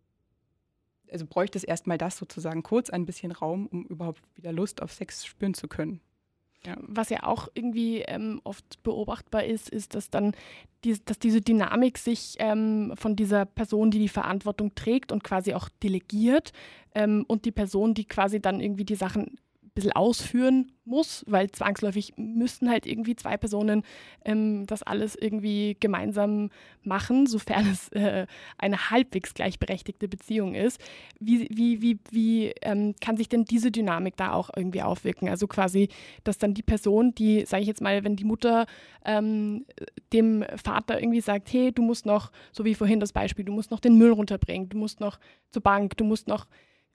also 1.12 1.26
bräuchte 1.26 1.58
es 1.58 1.64
erstmal 1.64 1.98
das 1.98 2.16
sozusagen 2.18 2.62
kurz 2.62 2.92
ein 2.92 3.08
bisschen 3.08 3.32
Raum, 3.32 3.66
um 3.66 3.86
überhaupt 3.86 4.22
wieder 4.36 4.52
Lust 4.52 4.84
auf 4.84 4.94
Sex 4.94 5.26
spüren 5.26 5.56
zu 5.56 5.68
können. 5.68 6.00
Ja, 6.66 6.78
was 6.80 7.10
ja 7.10 7.24
auch 7.24 7.50
irgendwie 7.54 8.00
ähm, 8.00 8.40
oft 8.46 8.82
beobachtbar 8.84 9.44
ist, 9.44 9.70
ist, 9.70 9.96
dass 9.96 10.10
dann 10.10 10.34
die, 10.86 10.98
dass 11.04 11.20
diese 11.20 11.42
Dynamik 11.42 11.98
sich 11.98 12.36
ähm, 12.40 12.94
von 12.96 13.18
dieser 13.18 13.46
Person, 13.46 13.92
die 13.92 14.00
die 14.00 14.08
Verantwortung 14.10 14.74
trägt 14.74 15.12
und 15.12 15.24
quasi 15.24 15.54
auch 15.54 15.68
delegiert 15.82 16.54
ähm, 16.96 17.26
und 17.28 17.44
die 17.44 17.52
Person, 17.52 17.94
die 17.94 18.06
quasi 18.06 18.42
dann 18.42 18.62
irgendwie 18.62 18.86
die 18.86 18.96
Sachen 18.96 19.38
bisschen 19.74 19.92
ausführen 19.94 20.72
muss, 20.86 21.24
weil 21.28 21.50
zwangsläufig 21.52 22.14
müssen 22.18 22.70
halt 22.70 22.86
irgendwie 22.86 23.16
zwei 23.16 23.38
Personen 23.38 23.84
ähm, 24.26 24.66
das 24.68 24.84
alles 24.84 25.16
irgendwie 25.16 25.78
gemeinsam 25.80 26.50
machen, 26.84 27.26
sofern 27.26 27.68
es 27.72 27.90
äh, 27.90 28.28
eine 28.58 28.90
halbwegs 28.90 29.34
gleichberechtigte 29.34 30.08
Beziehung 30.08 30.54
ist. 30.56 30.80
Wie, 31.20 31.48
wie, 31.50 31.82
wie, 31.82 32.00
wie 32.12 32.54
ähm, 32.62 32.96
kann 33.02 33.18
sich 33.18 33.30
denn 33.30 33.46
diese 33.46 33.72
Dynamik 33.72 34.18
da 34.18 34.34
auch 34.34 34.50
irgendwie 34.56 34.82
aufwirken? 34.82 35.30
Also 35.30 35.48
quasi, 35.48 35.90
dass 36.24 36.38
dann 36.38 36.54
die 36.54 36.64
Person, 36.64 37.16
die, 37.16 37.46
sage 37.46 37.62
ich 37.62 37.68
jetzt 37.68 37.82
mal, 37.82 38.04
wenn 38.04 38.16
die 38.16 38.26
Mutter 38.26 38.66
ähm, 39.06 39.66
dem 40.12 40.46
Vater 40.62 41.02
irgendwie 41.02 41.22
sagt, 41.22 41.52
hey, 41.52 41.72
du 41.72 41.82
musst 41.82 42.06
noch, 42.06 42.32
so 42.52 42.66
wie 42.66 42.76
vorhin 42.76 43.00
das 43.00 43.14
Beispiel, 43.14 43.46
du 43.46 43.54
musst 43.54 43.72
noch 43.72 43.80
den 43.80 43.98
Müll 43.98 44.12
runterbringen, 44.12 44.70
du 44.70 44.78
musst 44.78 45.00
noch 45.00 45.20
zur 45.50 45.64
Bank, 45.64 45.98
du 45.98 46.04
musst 46.04 46.28
noch 46.28 46.48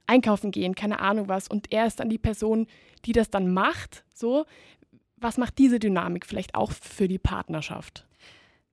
einkaufen 0.08 0.50
gehen, 0.50 0.74
keine 0.74 1.00
Ahnung 1.00 1.28
was. 1.28 1.48
Und 1.48 1.72
er 1.72 1.86
ist 1.86 2.00
dann 2.00 2.08
die 2.08 2.18
Person, 2.18 2.66
die 3.04 3.12
das 3.12 3.30
dann 3.30 3.52
macht. 3.52 4.04
So, 4.12 4.46
was 5.16 5.38
macht 5.38 5.58
diese 5.58 5.78
Dynamik 5.78 6.26
vielleicht 6.26 6.54
auch 6.54 6.72
für 6.72 7.08
die 7.08 7.18
Partnerschaft? 7.18 8.07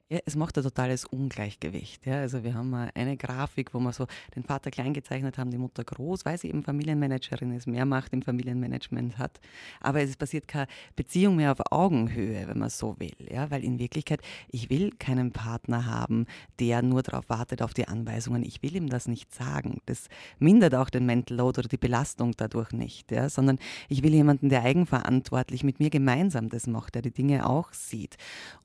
Ja, 0.07 0.19
es 0.23 0.35
macht 0.35 0.55
ein 0.55 0.63
totales 0.63 1.03
Ungleichgewicht. 1.05 2.05
Ja. 2.05 2.19
Also 2.19 2.43
wir 2.43 2.53
haben 2.53 2.71
eine 2.75 3.17
Grafik, 3.17 3.73
wo 3.73 3.79
wir 3.79 3.91
so 3.91 4.05
den 4.35 4.43
Vater 4.43 4.69
klein 4.69 4.93
gezeichnet 4.93 5.39
haben, 5.39 5.49
die 5.49 5.57
Mutter 5.57 5.83
groß, 5.83 6.25
weil 6.25 6.37
sie 6.37 6.49
eben 6.49 6.61
Familienmanagerin 6.61 7.51
ist, 7.55 7.65
mehr 7.65 7.87
Macht 7.87 8.13
im 8.13 8.21
Familienmanagement 8.21 9.17
hat. 9.17 9.39
Aber 9.81 10.03
es 10.03 10.15
passiert 10.15 10.47
keine 10.47 10.67
Beziehung 10.95 11.37
mehr 11.37 11.51
auf 11.51 11.71
Augenhöhe, 11.71 12.47
wenn 12.47 12.59
man 12.59 12.69
so 12.69 12.99
will. 12.99 13.15
Ja. 13.31 13.49
Weil 13.49 13.63
in 13.63 13.79
Wirklichkeit, 13.79 14.21
ich 14.47 14.69
will 14.69 14.91
keinen 14.91 15.31
Partner 15.31 15.87
haben, 15.87 16.27
der 16.59 16.83
nur 16.83 17.01
darauf 17.01 17.27
wartet, 17.27 17.63
auf 17.63 17.73
die 17.73 17.87
Anweisungen. 17.87 18.43
Ich 18.43 18.61
will 18.61 18.75
ihm 18.75 18.89
das 18.89 19.07
nicht 19.07 19.33
sagen. 19.33 19.81
Das 19.87 20.09
mindert 20.37 20.75
auch 20.75 20.91
den 20.91 21.07
Mental 21.07 21.35
Load 21.35 21.57
oder 21.57 21.67
die 21.67 21.77
Belastung 21.77 22.33
dadurch 22.37 22.73
nicht. 22.73 23.11
Ja. 23.11 23.27
Sondern 23.27 23.57
ich 23.89 24.03
will 24.03 24.13
jemanden, 24.13 24.49
der 24.49 24.61
eigenverantwortlich 24.61 25.63
mit 25.63 25.79
mir 25.79 25.89
gemeinsam 25.89 26.49
das 26.49 26.67
macht, 26.67 26.93
der 26.93 27.01
die 27.01 27.09
Dinge 27.11 27.49
auch 27.49 27.73
sieht. 27.73 28.17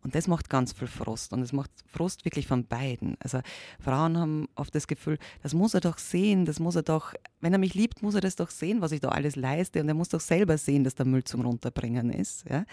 Und 0.05 0.15
das 0.15 0.29
macht 0.29 0.51
ganz 0.51 0.75
viel 0.75 0.87
Frust. 0.87 1.30
Frust 1.31 1.33
und 1.33 1.43
es 1.43 1.53
macht 1.53 1.71
Frust 1.87 2.25
wirklich 2.25 2.47
von 2.47 2.67
beiden. 2.67 3.17
Also 3.21 3.41
Frauen 3.81 4.19
haben 4.19 4.49
oft 4.55 4.75
das 4.75 4.87
Gefühl, 4.87 5.19
das 5.43 5.55
muss 5.55 5.75
er 5.75 5.81
doch 5.81 5.99
sehen, 5.99 6.45
das 6.45 6.61
muss 6.61 6.77
er 6.77 6.83
doch, 6.83 7.15
wenn 7.41 7.53
er 7.53 7.59
mich 7.59 7.75
liebt, 7.75 8.03
muss 8.03 8.15
er 8.15 8.21
das 8.21 8.37
doch 8.37 8.51
sehen, 8.51 8.81
was 8.81 8.93
ich 8.93 9.01
da 9.01 9.09
alles 9.09 9.37
leiste 9.37 9.81
und 9.81 9.89
er 9.89 9.95
muss 9.95 10.09
doch 10.09 10.21
selber 10.21 10.59
sehen, 10.59 10.85
dass 10.85 10.95
der 10.95 11.07
Müll 11.07 11.25
zum 11.25 11.43
Runterbringen 11.43 12.11
ist. 12.11 12.49
Ja? 12.49 12.65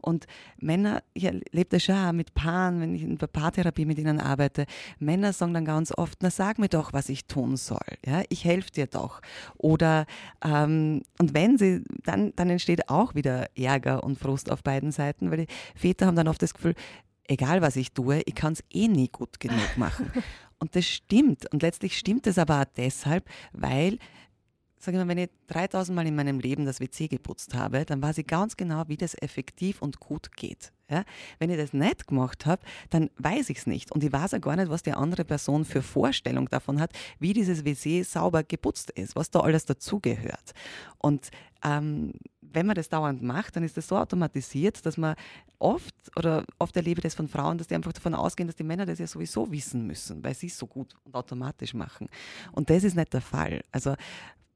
Und 0.00 0.26
Männer, 0.58 1.02
ich 1.12 1.24
erlebe 1.24 1.68
das 1.70 1.82
schon 1.82 2.16
mit 2.16 2.34
Paaren, 2.34 2.80
wenn 2.80 2.94
ich 2.94 3.02
in 3.02 3.18
der 3.18 3.26
Paartherapie 3.26 3.86
mit 3.86 3.98
ihnen 3.98 4.20
arbeite, 4.20 4.66
Männer 4.98 5.32
sagen 5.32 5.54
dann 5.54 5.64
ganz 5.64 5.92
oft, 5.96 6.18
na 6.22 6.30
sag 6.30 6.58
mir 6.58 6.68
doch, 6.68 6.92
was 6.92 7.08
ich 7.08 7.26
tun 7.26 7.56
soll. 7.56 7.78
Ja? 8.04 8.22
Ich 8.28 8.44
helfe 8.44 8.70
dir 8.70 8.86
doch. 8.86 9.20
Oder, 9.56 10.06
ähm, 10.44 11.02
und 11.18 11.34
wenn 11.34 11.58
sie, 11.58 11.82
dann, 12.04 12.32
dann 12.36 12.50
entsteht 12.50 12.88
auch 12.88 13.14
wieder 13.14 13.48
Ärger 13.56 14.04
und 14.04 14.18
Frust 14.18 14.50
auf 14.50 14.62
beiden 14.62 14.92
Seiten, 14.92 15.30
weil 15.30 15.46
die 15.46 15.46
Väter 15.74 16.06
haben 16.06 16.16
dann 16.16 16.28
oft 16.28 16.42
das 16.42 16.54
Gefühl, 16.54 16.74
egal 17.28 17.62
was 17.62 17.76
ich 17.76 17.92
tue, 17.92 18.22
ich 18.26 18.34
kann 18.34 18.52
es 18.52 18.64
eh 18.70 18.88
nie 18.88 19.08
gut 19.08 19.40
genug 19.40 19.76
machen. 19.76 20.10
Und 20.58 20.76
das 20.76 20.86
stimmt. 20.86 21.52
Und 21.52 21.62
letztlich 21.62 21.98
stimmt 21.98 22.26
es 22.26 22.38
aber 22.38 22.60
auch 22.60 22.72
deshalb, 22.76 23.28
weil, 23.52 23.98
sage 24.84 24.98
mal, 24.98 25.08
wenn 25.08 25.18
ich 25.18 25.30
3000 25.48 25.94
Mal 25.94 26.06
in 26.06 26.14
meinem 26.14 26.40
Leben 26.40 26.64
das 26.64 26.80
WC 26.80 27.08
geputzt 27.08 27.54
habe, 27.54 27.84
dann 27.84 28.02
weiß 28.02 28.18
ich 28.18 28.26
ganz 28.26 28.56
genau, 28.56 28.84
wie 28.88 28.96
das 28.96 29.14
effektiv 29.20 29.82
und 29.82 30.00
gut 30.00 30.36
geht. 30.36 30.72
Ja? 30.90 31.04
Wenn 31.38 31.50
ich 31.50 31.56
das 31.56 31.72
nicht 31.72 32.06
gemacht 32.06 32.46
habe, 32.46 32.62
dann 32.90 33.10
weiß 33.18 33.50
ich 33.50 33.58
es 33.58 33.66
nicht. 33.66 33.92
Und 33.92 34.04
ich 34.04 34.12
weiß 34.12 34.32
ja 34.32 34.38
gar 34.38 34.56
nicht, 34.56 34.70
was 34.70 34.82
die 34.82 34.92
andere 34.92 35.24
Person 35.24 35.64
für 35.64 35.82
Vorstellung 35.82 36.48
davon 36.48 36.80
hat, 36.80 36.92
wie 37.18 37.32
dieses 37.32 37.64
WC 37.64 38.02
sauber 38.02 38.42
geputzt 38.42 38.90
ist, 38.90 39.16
was 39.16 39.30
da 39.30 39.40
alles 39.40 39.64
dazugehört. 39.64 40.52
Und 40.98 41.30
ähm, 41.64 42.12
wenn 42.40 42.66
man 42.66 42.76
das 42.76 42.88
dauernd 42.88 43.22
macht, 43.22 43.56
dann 43.56 43.64
ist 43.64 43.76
das 43.76 43.88
so 43.88 43.96
automatisiert, 43.96 44.84
dass 44.86 44.96
man 44.96 45.16
oft, 45.58 45.94
oder 46.16 46.44
oft 46.58 46.76
erlebe 46.76 46.98
ich 46.98 47.02
das 47.02 47.14
von 47.14 47.28
Frauen, 47.28 47.58
dass 47.58 47.66
die 47.66 47.74
einfach 47.74 47.92
davon 47.92 48.14
ausgehen, 48.14 48.46
dass 48.46 48.56
die 48.56 48.64
Männer 48.64 48.86
das 48.86 48.98
ja 48.98 49.06
sowieso 49.06 49.50
wissen 49.50 49.86
müssen, 49.86 50.22
weil 50.22 50.34
sie 50.34 50.46
es 50.46 50.58
so 50.58 50.66
gut 50.66 50.94
und 51.04 51.14
automatisch 51.14 51.74
machen. 51.74 52.08
Und 52.52 52.70
das 52.70 52.84
ist 52.84 52.96
nicht 52.96 53.12
der 53.12 53.22
Fall. 53.22 53.64
Also 53.72 53.94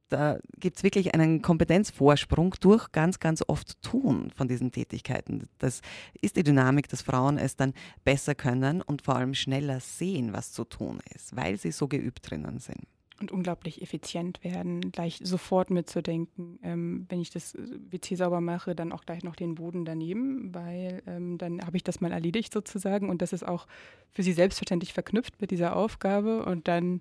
da 0.09 0.39
gibt 0.59 0.77
es 0.79 0.83
wirklich 0.83 1.15
einen 1.15 1.43
Kompetenzvorsprung 1.43 2.55
durch 2.61 2.93
ganz, 2.93 3.19
ganz 3.19 3.43
oft 3.47 3.81
Tun 3.83 4.31
von 4.35 4.49
diesen 4.49 4.73
Tätigkeiten. 4.73 5.49
Das 5.59 5.81
ist 6.21 6.37
die 6.37 6.43
Dynamik, 6.43 6.89
dass 6.89 7.03
Frauen 7.03 7.39
es 7.39 7.57
dann 7.57 7.75
besser 8.05 8.35
können 8.35 8.83
und 8.83 9.03
vor 9.03 9.17
allem 9.17 9.35
schneller 9.35 9.81
sehen, 9.81 10.33
was 10.33 10.53
zu 10.53 10.65
tun 10.65 11.01
ist, 11.15 11.37
weil 11.37 11.59
sie 11.59 11.73
so 11.73 11.89
geübt 11.89 12.31
drinnen 12.31 12.59
sind 12.59 12.87
und 13.21 13.33
unglaublich 13.33 13.83
effizient 13.83 14.43
werden, 14.45 14.93
gleich 14.93 15.21
sofort 15.23 15.71
mitzudenken, 15.71 16.59
ähm, 16.63 17.07
wenn 17.09 17.21
ich 17.21 17.31
das 17.31 17.55
äh, 17.55 17.61
WC 17.91 18.15
sauber 18.15 18.41
mache, 18.41 18.75
dann 18.75 18.93
auch 18.93 19.05
gleich 19.05 19.25
noch 19.25 19.37
den 19.37 19.55
Boden 19.55 19.85
daneben, 19.85 20.55
weil 20.55 21.03
ähm, 21.07 21.39
dann 21.39 21.61
habe 21.65 21.77
ich 21.77 21.85
das 21.85 22.01
mal 22.01 22.13
erledigt 22.13 22.53
sozusagen 22.53 23.11
und 23.11 23.23
das 23.23 23.33
ist 23.33 23.47
auch 23.47 23.67
für 24.11 24.23
sie 24.23 24.33
selbstverständlich 24.33 24.93
verknüpft 24.93 25.41
mit 25.41 25.51
dieser 25.51 25.77
Aufgabe 25.77 26.45
und 26.45 26.69
dann 26.69 27.01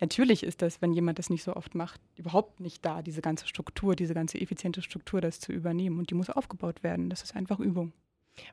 natürlich 0.00 0.42
ist 0.42 0.62
das, 0.62 0.80
wenn 0.82 0.92
jemand 0.92 1.18
das 1.18 1.30
nicht 1.30 1.42
so 1.42 1.54
oft 1.54 1.74
macht, 1.74 2.00
überhaupt 2.16 2.60
nicht 2.60 2.84
da, 2.84 3.02
diese 3.02 3.20
ganze 3.20 3.46
Struktur, 3.46 3.96
diese 3.96 4.14
ganze 4.14 4.40
effiziente 4.40 4.82
Struktur, 4.82 5.20
das 5.20 5.40
zu 5.40 5.52
übernehmen 5.52 5.98
und 5.98 6.10
die 6.10 6.14
muss 6.14 6.30
aufgebaut 6.30 6.82
werden. 6.82 7.10
Das 7.10 7.22
ist 7.22 7.36
einfach 7.36 7.60
Übung. 7.60 7.92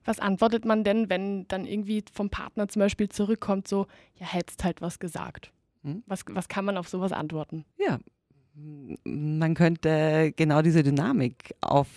Was 0.03 0.19
antwortet 0.19 0.65
man 0.65 0.83
denn, 0.83 1.09
wenn 1.09 1.47
dann 1.47 1.65
irgendwie 1.65 2.03
vom 2.11 2.29
Partner 2.29 2.67
zum 2.67 2.79
Beispiel 2.79 3.09
zurückkommt, 3.09 3.67
so, 3.67 3.87
ja, 4.15 4.25
hättest 4.25 4.63
halt 4.63 4.81
was 4.81 4.99
gesagt? 4.99 5.51
Hm? 5.85 6.03
Was, 6.07 6.25
was 6.29 6.47
kann 6.47 6.65
man 6.65 6.77
auf 6.77 6.89
sowas 6.89 7.11
antworten? 7.11 7.63
Ja, 7.77 7.99
man 9.03 9.53
könnte 9.53 10.33
genau 10.35 10.61
diese 10.61 10.81
Dynamik 10.81 11.53
auf 11.61 11.87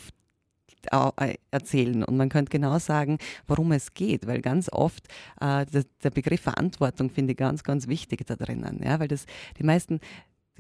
äh, 0.92 1.34
erzählen 1.50 2.04
und 2.04 2.16
man 2.16 2.28
könnte 2.28 2.50
genau 2.50 2.78
sagen, 2.78 3.18
worum 3.46 3.72
es 3.72 3.94
geht, 3.94 4.26
weil 4.26 4.40
ganz 4.42 4.70
oft 4.70 5.08
äh, 5.40 5.66
der, 5.66 5.84
der, 6.02 6.10
Begriff 6.10 6.40
Verantwortung 6.42 7.10
finde 7.10 7.32
ich 7.32 7.38
ganz, 7.38 7.64
ganz 7.64 7.88
wichtig 7.88 8.24
da 8.26 8.36
drinnen, 8.36 8.80
ja, 8.84 9.00
weil 9.00 9.08
das 9.08 9.26
die 9.58 9.64
meisten 9.64 10.00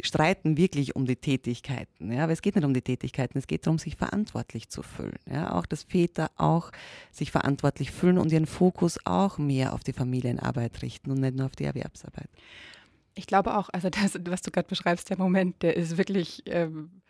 streiten 0.00 0.56
wirklich 0.56 0.96
um 0.96 1.06
die 1.06 1.16
Tätigkeiten, 1.16 2.12
ja, 2.12 2.24
aber 2.24 2.32
es 2.32 2.42
geht 2.42 2.56
nicht 2.56 2.64
um 2.64 2.74
die 2.74 2.82
Tätigkeiten, 2.82 3.38
es 3.38 3.46
geht 3.46 3.66
darum, 3.66 3.78
sich 3.78 3.96
verantwortlich 3.96 4.68
zu 4.68 4.82
fühlen, 4.82 5.18
ja, 5.30 5.52
auch 5.52 5.66
dass 5.66 5.84
Väter 5.84 6.30
auch 6.36 6.72
sich 7.12 7.30
verantwortlich 7.30 7.90
fühlen 7.90 8.18
und 8.18 8.32
ihren 8.32 8.46
Fokus 8.46 8.98
auch 9.04 9.38
mehr 9.38 9.72
auf 9.72 9.84
die 9.84 9.92
Familienarbeit 9.92 10.82
richten 10.82 11.10
und 11.10 11.20
nicht 11.20 11.36
nur 11.36 11.46
auf 11.46 11.56
die 11.56 11.64
Erwerbsarbeit. 11.64 12.28
Ich 13.18 13.26
glaube 13.26 13.56
auch, 13.56 13.68
also 13.72 13.90
das, 13.90 14.16
was 14.28 14.42
du 14.42 14.52
gerade 14.52 14.68
beschreibst, 14.68 15.10
der 15.10 15.18
Moment, 15.18 15.60
der 15.62 15.76
ist 15.76 15.98
wirklich, 15.98 16.44
ähm, 16.46 17.02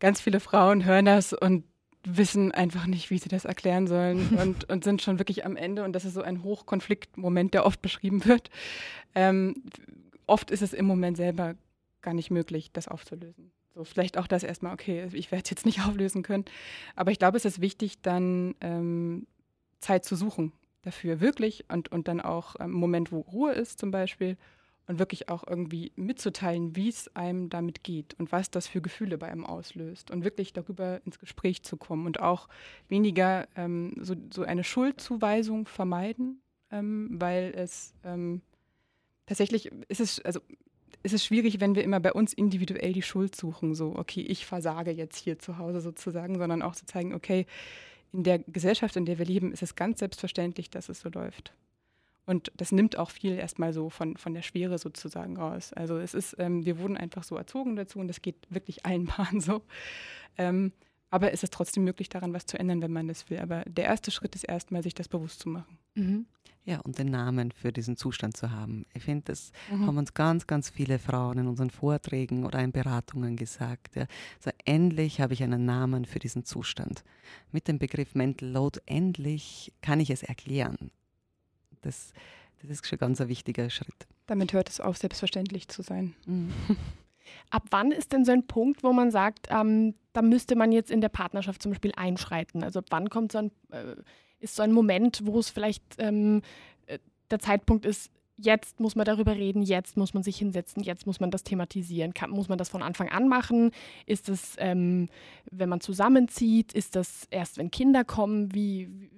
ganz 0.00 0.18
viele 0.18 0.40
Frauen 0.40 0.86
hören 0.86 1.04
das 1.04 1.34
und 1.34 1.64
wissen 2.04 2.52
einfach 2.52 2.86
nicht, 2.86 3.10
wie 3.10 3.18
sie 3.18 3.28
das 3.28 3.44
erklären 3.44 3.86
sollen 3.86 4.38
und, 4.40 4.70
und 4.70 4.82
sind 4.82 5.02
schon 5.02 5.18
wirklich 5.18 5.44
am 5.44 5.56
Ende. 5.56 5.84
Und 5.84 5.92
das 5.92 6.06
ist 6.06 6.14
so 6.14 6.22
ein 6.22 6.42
Hochkonfliktmoment, 6.42 7.52
der 7.52 7.66
oft 7.66 7.82
beschrieben 7.82 8.24
wird. 8.24 8.48
Ähm, 9.14 9.62
oft 10.26 10.50
ist 10.50 10.62
es 10.62 10.72
im 10.72 10.86
Moment 10.86 11.18
selber 11.18 11.54
gar 12.00 12.14
nicht 12.14 12.30
möglich, 12.30 12.70
das 12.72 12.88
aufzulösen. 12.88 13.52
So, 13.74 13.84
vielleicht 13.84 14.16
auch 14.16 14.28
das 14.28 14.42
erstmal, 14.42 14.72
okay, 14.72 15.06
ich 15.12 15.30
werde 15.32 15.44
es 15.44 15.50
jetzt 15.50 15.66
nicht 15.66 15.80
auflösen 15.86 16.22
können. 16.22 16.46
Aber 16.94 17.10
ich 17.10 17.18
glaube, 17.18 17.36
es 17.36 17.44
ist 17.44 17.60
wichtig, 17.60 18.00
dann 18.00 18.54
ähm, 18.62 19.26
Zeit 19.80 20.06
zu 20.06 20.16
suchen 20.16 20.52
dafür, 20.80 21.20
wirklich. 21.20 21.66
Und, 21.70 21.92
und 21.92 22.08
dann 22.08 22.22
auch 22.22 22.56
einen 22.56 22.72
ähm, 22.72 22.78
Moment, 22.78 23.12
wo 23.12 23.20
Ruhe 23.20 23.52
ist 23.52 23.78
zum 23.78 23.90
Beispiel 23.90 24.38
und 24.86 24.98
wirklich 24.98 25.28
auch 25.28 25.44
irgendwie 25.46 25.92
mitzuteilen, 25.96 26.76
wie 26.76 26.88
es 26.88 27.14
einem 27.16 27.50
damit 27.50 27.82
geht 27.82 28.14
und 28.18 28.30
was 28.32 28.50
das 28.50 28.66
für 28.66 28.80
Gefühle 28.80 29.18
bei 29.18 29.28
einem 29.28 29.44
auslöst 29.44 30.10
und 30.10 30.24
wirklich 30.24 30.52
darüber 30.52 31.00
ins 31.04 31.18
Gespräch 31.18 31.62
zu 31.62 31.76
kommen 31.76 32.06
und 32.06 32.20
auch 32.20 32.48
weniger 32.88 33.48
ähm, 33.56 33.94
so, 34.00 34.14
so, 34.32 34.42
eine 34.42 34.64
Schuldzuweisung 34.64 35.66
vermeiden, 35.66 36.40
ähm, 36.70 37.08
weil 37.12 37.52
es 37.56 37.94
ähm, 38.04 38.42
tatsächlich 39.26 39.70
ist 39.88 40.00
es, 40.00 40.20
also 40.20 40.40
ist 41.02 41.12
es 41.12 41.24
schwierig, 41.24 41.60
wenn 41.60 41.74
wir 41.74 41.84
immer 41.84 42.00
bei 42.00 42.12
uns 42.12 42.32
individuell 42.32 42.92
die 42.92 43.02
Schuld 43.02 43.36
suchen, 43.36 43.74
so, 43.74 43.94
okay, 43.96 44.22
ich 44.22 44.46
versage 44.46 44.90
jetzt 44.90 45.16
hier 45.16 45.38
zu 45.38 45.58
Hause 45.58 45.80
sozusagen, 45.80 46.38
sondern 46.38 46.62
auch 46.62 46.74
zu 46.74 46.86
zeigen, 46.86 47.14
okay, 47.14 47.46
in 48.12 48.22
der 48.22 48.38
Gesellschaft, 48.38 48.96
in 48.96 49.04
der 49.04 49.18
wir 49.18 49.26
leben, 49.26 49.52
ist 49.52 49.62
es 49.62 49.74
ganz 49.74 49.98
selbstverständlich, 49.98 50.70
dass 50.70 50.88
es 50.88 51.00
so 51.00 51.08
läuft. 51.08 51.52
Und 52.26 52.52
das 52.56 52.72
nimmt 52.72 52.98
auch 52.98 53.10
viel 53.10 53.36
erstmal 53.36 53.72
so 53.72 53.88
von, 53.88 54.16
von 54.16 54.34
der 54.34 54.42
Schwere 54.42 54.78
sozusagen 54.78 55.36
raus. 55.36 55.72
Also 55.72 55.96
es 55.98 56.12
ist, 56.12 56.36
ähm, 56.38 56.66
wir 56.66 56.78
wurden 56.78 56.96
einfach 56.96 57.22
so 57.22 57.36
erzogen 57.36 57.76
dazu 57.76 58.00
und 58.00 58.08
das 58.08 58.20
geht 58.20 58.36
wirklich 58.50 58.84
allen 58.84 59.06
Paaren 59.06 59.40
so. 59.40 59.62
Ähm, 60.36 60.72
aber 61.08 61.32
es 61.32 61.44
ist 61.44 61.52
trotzdem 61.52 61.84
möglich, 61.84 62.08
daran 62.08 62.34
was 62.34 62.46
zu 62.46 62.58
ändern, 62.58 62.82
wenn 62.82 62.92
man 62.92 63.06
das 63.06 63.30
will. 63.30 63.38
Aber 63.38 63.62
der 63.66 63.84
erste 63.84 64.10
Schritt 64.10 64.34
ist 64.34 64.42
erstmal, 64.42 64.82
sich 64.82 64.94
das 64.94 65.08
bewusst 65.08 65.40
zu 65.40 65.48
machen. 65.48 65.78
Mhm. 65.94 66.26
Ja, 66.64 66.80
und 66.80 66.98
den 66.98 67.12
Namen 67.12 67.52
für 67.52 67.72
diesen 67.72 67.96
Zustand 67.96 68.36
zu 68.36 68.50
haben. 68.50 68.86
Ich 68.92 69.04
finde, 69.04 69.26
das 69.26 69.52
mhm. 69.70 69.86
haben 69.86 69.98
uns 69.98 70.14
ganz, 70.14 70.48
ganz 70.48 70.68
viele 70.68 70.98
Frauen 70.98 71.38
in 71.38 71.46
unseren 71.46 71.70
Vorträgen 71.70 72.44
oder 72.44 72.58
in 72.58 72.72
Beratungen 72.72 73.36
gesagt. 73.36 73.94
Ja. 73.94 74.06
Also 74.38 74.50
endlich 74.64 75.20
habe 75.20 75.32
ich 75.32 75.44
einen 75.44 75.64
Namen 75.64 76.06
für 76.06 76.18
diesen 76.18 76.44
Zustand. 76.44 77.04
Mit 77.52 77.68
dem 77.68 77.78
Begriff 77.78 78.16
Mental 78.16 78.48
Load, 78.48 78.80
endlich 78.84 79.72
kann 79.80 80.00
ich 80.00 80.10
es 80.10 80.24
erklären. 80.24 80.90
Das, 81.82 82.12
das 82.62 82.70
ist 82.70 82.86
schon 82.86 82.98
ganz 82.98 83.20
ein 83.20 83.28
wichtiger 83.28 83.70
Schritt. 83.70 84.06
Damit 84.26 84.52
hört 84.52 84.68
es 84.68 84.80
auf, 84.80 84.96
selbstverständlich 84.96 85.68
zu 85.68 85.82
sein. 85.82 86.14
Mhm. 86.26 86.52
Ab 87.50 87.64
wann 87.70 87.90
ist 87.90 88.12
denn 88.12 88.24
so 88.24 88.32
ein 88.32 88.46
Punkt, 88.46 88.82
wo 88.82 88.92
man 88.92 89.10
sagt, 89.10 89.48
ähm, 89.50 89.94
da 90.12 90.22
müsste 90.22 90.56
man 90.56 90.72
jetzt 90.72 90.90
in 90.90 91.00
der 91.00 91.08
Partnerschaft 91.08 91.62
zum 91.62 91.72
Beispiel 91.72 91.92
einschreiten? 91.96 92.62
Also 92.62 92.78
ab 92.78 92.86
wann 92.90 93.10
kommt 93.10 93.32
so 93.32 93.38
ein, 93.38 93.50
äh, 93.70 93.96
ist 94.38 94.54
so 94.54 94.62
ein 94.62 94.72
Moment, 94.72 95.22
wo 95.24 95.38
es 95.38 95.50
vielleicht 95.50 95.82
ähm, 95.98 96.42
äh, 96.86 96.98
der 97.30 97.40
Zeitpunkt 97.40 97.84
ist, 97.84 98.10
jetzt 98.36 98.80
muss 98.80 98.94
man 98.94 99.04
darüber 99.04 99.34
reden, 99.34 99.62
jetzt 99.62 99.96
muss 99.96 100.14
man 100.14 100.22
sich 100.22 100.36
hinsetzen, 100.36 100.82
jetzt 100.82 101.06
muss 101.06 101.20
man 101.20 101.30
das 101.30 101.42
thematisieren. 101.42 102.14
Kann, 102.14 102.30
muss 102.30 102.48
man 102.48 102.58
das 102.58 102.68
von 102.68 102.82
Anfang 102.82 103.08
an 103.08 103.28
machen? 103.28 103.70
Ist 104.04 104.28
das, 104.28 104.56
ähm, 104.58 105.08
wenn 105.50 105.68
man 105.68 105.80
zusammenzieht? 105.80 106.72
Ist 106.72 106.96
das 106.96 107.26
erst, 107.30 107.58
wenn 107.58 107.70
Kinder 107.70 108.04
kommen? 108.04 108.54
Wie, 108.54 109.10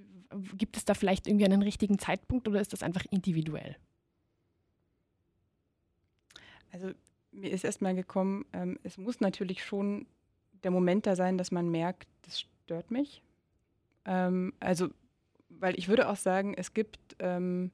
gibt 0.57 0.77
es 0.77 0.85
da 0.85 0.95
vielleicht 0.95 1.27
irgendwie 1.27 1.45
einen 1.45 1.63
richtigen 1.63 1.99
Zeitpunkt 1.99 2.49
oder 2.49 2.61
ist 2.61 2.73
das 2.73 2.83
einfach 2.83 3.05
individuell? 3.11 3.77
Also 6.73 6.93
mir 7.33 7.51
ist 7.51 7.65
erstmal 7.65 7.95
gekommen, 7.95 8.45
ähm, 8.53 8.79
es 8.83 8.99
muss 8.99 9.21
natürlich 9.21 9.65
schon 9.65 10.07
der 10.63 10.71
Moment 10.71 11.07
da 11.07 11.17
sein, 11.17 11.39
dass 11.39 11.51
man 11.51 11.71
merkt, 11.71 12.09
das 12.23 12.41
stört 12.41 12.91
mich. 12.91 13.23
Ähm, 14.05 14.53
also, 14.61 14.89
weil 15.49 15.79
ich 15.79 15.89
würde 15.89 16.09
auch 16.09 16.17
sagen, 16.17 16.55
es 16.55 16.75
gibt 16.75 17.17
ähm, 17.21 17.71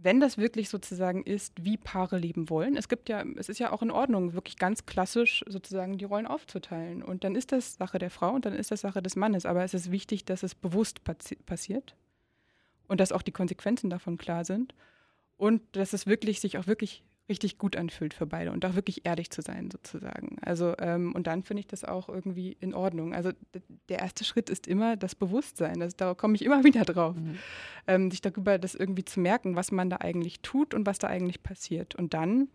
wenn 0.00 0.20
das 0.20 0.38
wirklich 0.38 0.68
sozusagen 0.68 1.24
ist, 1.24 1.52
wie 1.64 1.76
Paare 1.76 2.18
leben 2.18 2.48
wollen. 2.48 2.76
Es 2.76 2.88
gibt 2.88 3.08
ja, 3.08 3.24
es 3.36 3.48
ist 3.48 3.58
ja 3.58 3.72
auch 3.72 3.82
in 3.82 3.90
Ordnung, 3.90 4.32
wirklich 4.32 4.56
ganz 4.56 4.86
klassisch 4.86 5.44
sozusagen 5.48 5.98
die 5.98 6.04
Rollen 6.04 6.26
aufzuteilen. 6.26 7.02
Und 7.02 7.24
dann 7.24 7.34
ist 7.34 7.50
das 7.50 7.74
Sache 7.74 7.98
der 7.98 8.10
Frau 8.10 8.30
und 8.30 8.46
dann 8.46 8.54
ist 8.54 8.70
das 8.70 8.80
Sache 8.80 9.02
des 9.02 9.16
Mannes. 9.16 9.44
Aber 9.44 9.64
es 9.64 9.74
ist 9.74 9.90
wichtig, 9.90 10.24
dass 10.24 10.44
es 10.44 10.54
bewusst 10.54 11.02
passi 11.02 11.34
passiert 11.34 11.96
und 12.86 13.00
dass 13.00 13.10
auch 13.10 13.22
die 13.22 13.32
Konsequenzen 13.32 13.90
davon 13.90 14.18
klar 14.18 14.44
sind 14.44 14.72
und 15.36 15.62
dass 15.72 15.92
es 15.92 16.06
wirklich 16.06 16.38
sich 16.38 16.58
auch 16.58 16.68
wirklich 16.68 17.02
richtig 17.28 17.58
gut 17.58 17.76
anfühlt 17.76 18.14
für 18.14 18.26
beide 18.26 18.52
und 18.52 18.64
auch 18.64 18.74
wirklich 18.74 19.04
ehrlich 19.04 19.30
zu 19.30 19.42
sein 19.42 19.70
sozusagen. 19.70 20.38
Also 20.40 20.74
ähm, 20.78 21.14
und 21.14 21.26
dann 21.26 21.42
finde 21.42 21.60
ich 21.60 21.66
das 21.66 21.84
auch 21.84 22.08
irgendwie 22.08 22.56
in 22.60 22.74
Ordnung. 22.74 23.14
Also 23.14 23.32
der 23.88 23.98
erste 23.98 24.24
Schritt 24.24 24.48
ist 24.48 24.66
immer 24.66 24.96
das 24.96 25.14
Bewusstsein. 25.14 25.80
Das, 25.80 25.96
da 25.96 26.14
komme 26.14 26.34
ich 26.34 26.44
immer 26.44 26.64
wieder 26.64 26.84
drauf, 26.84 27.16
mhm. 27.16 27.38
ähm, 27.86 28.10
sich 28.10 28.20
darüber 28.20 28.58
das 28.58 28.74
irgendwie 28.74 29.04
zu 29.04 29.20
merken, 29.20 29.56
was 29.56 29.70
man 29.70 29.90
da 29.90 29.96
eigentlich 29.96 30.40
tut 30.40 30.74
und 30.74 30.86
was 30.86 30.98
da 30.98 31.08
eigentlich 31.08 31.42
passiert. 31.42 31.94
Und 31.94 32.14
dann, 32.14 32.48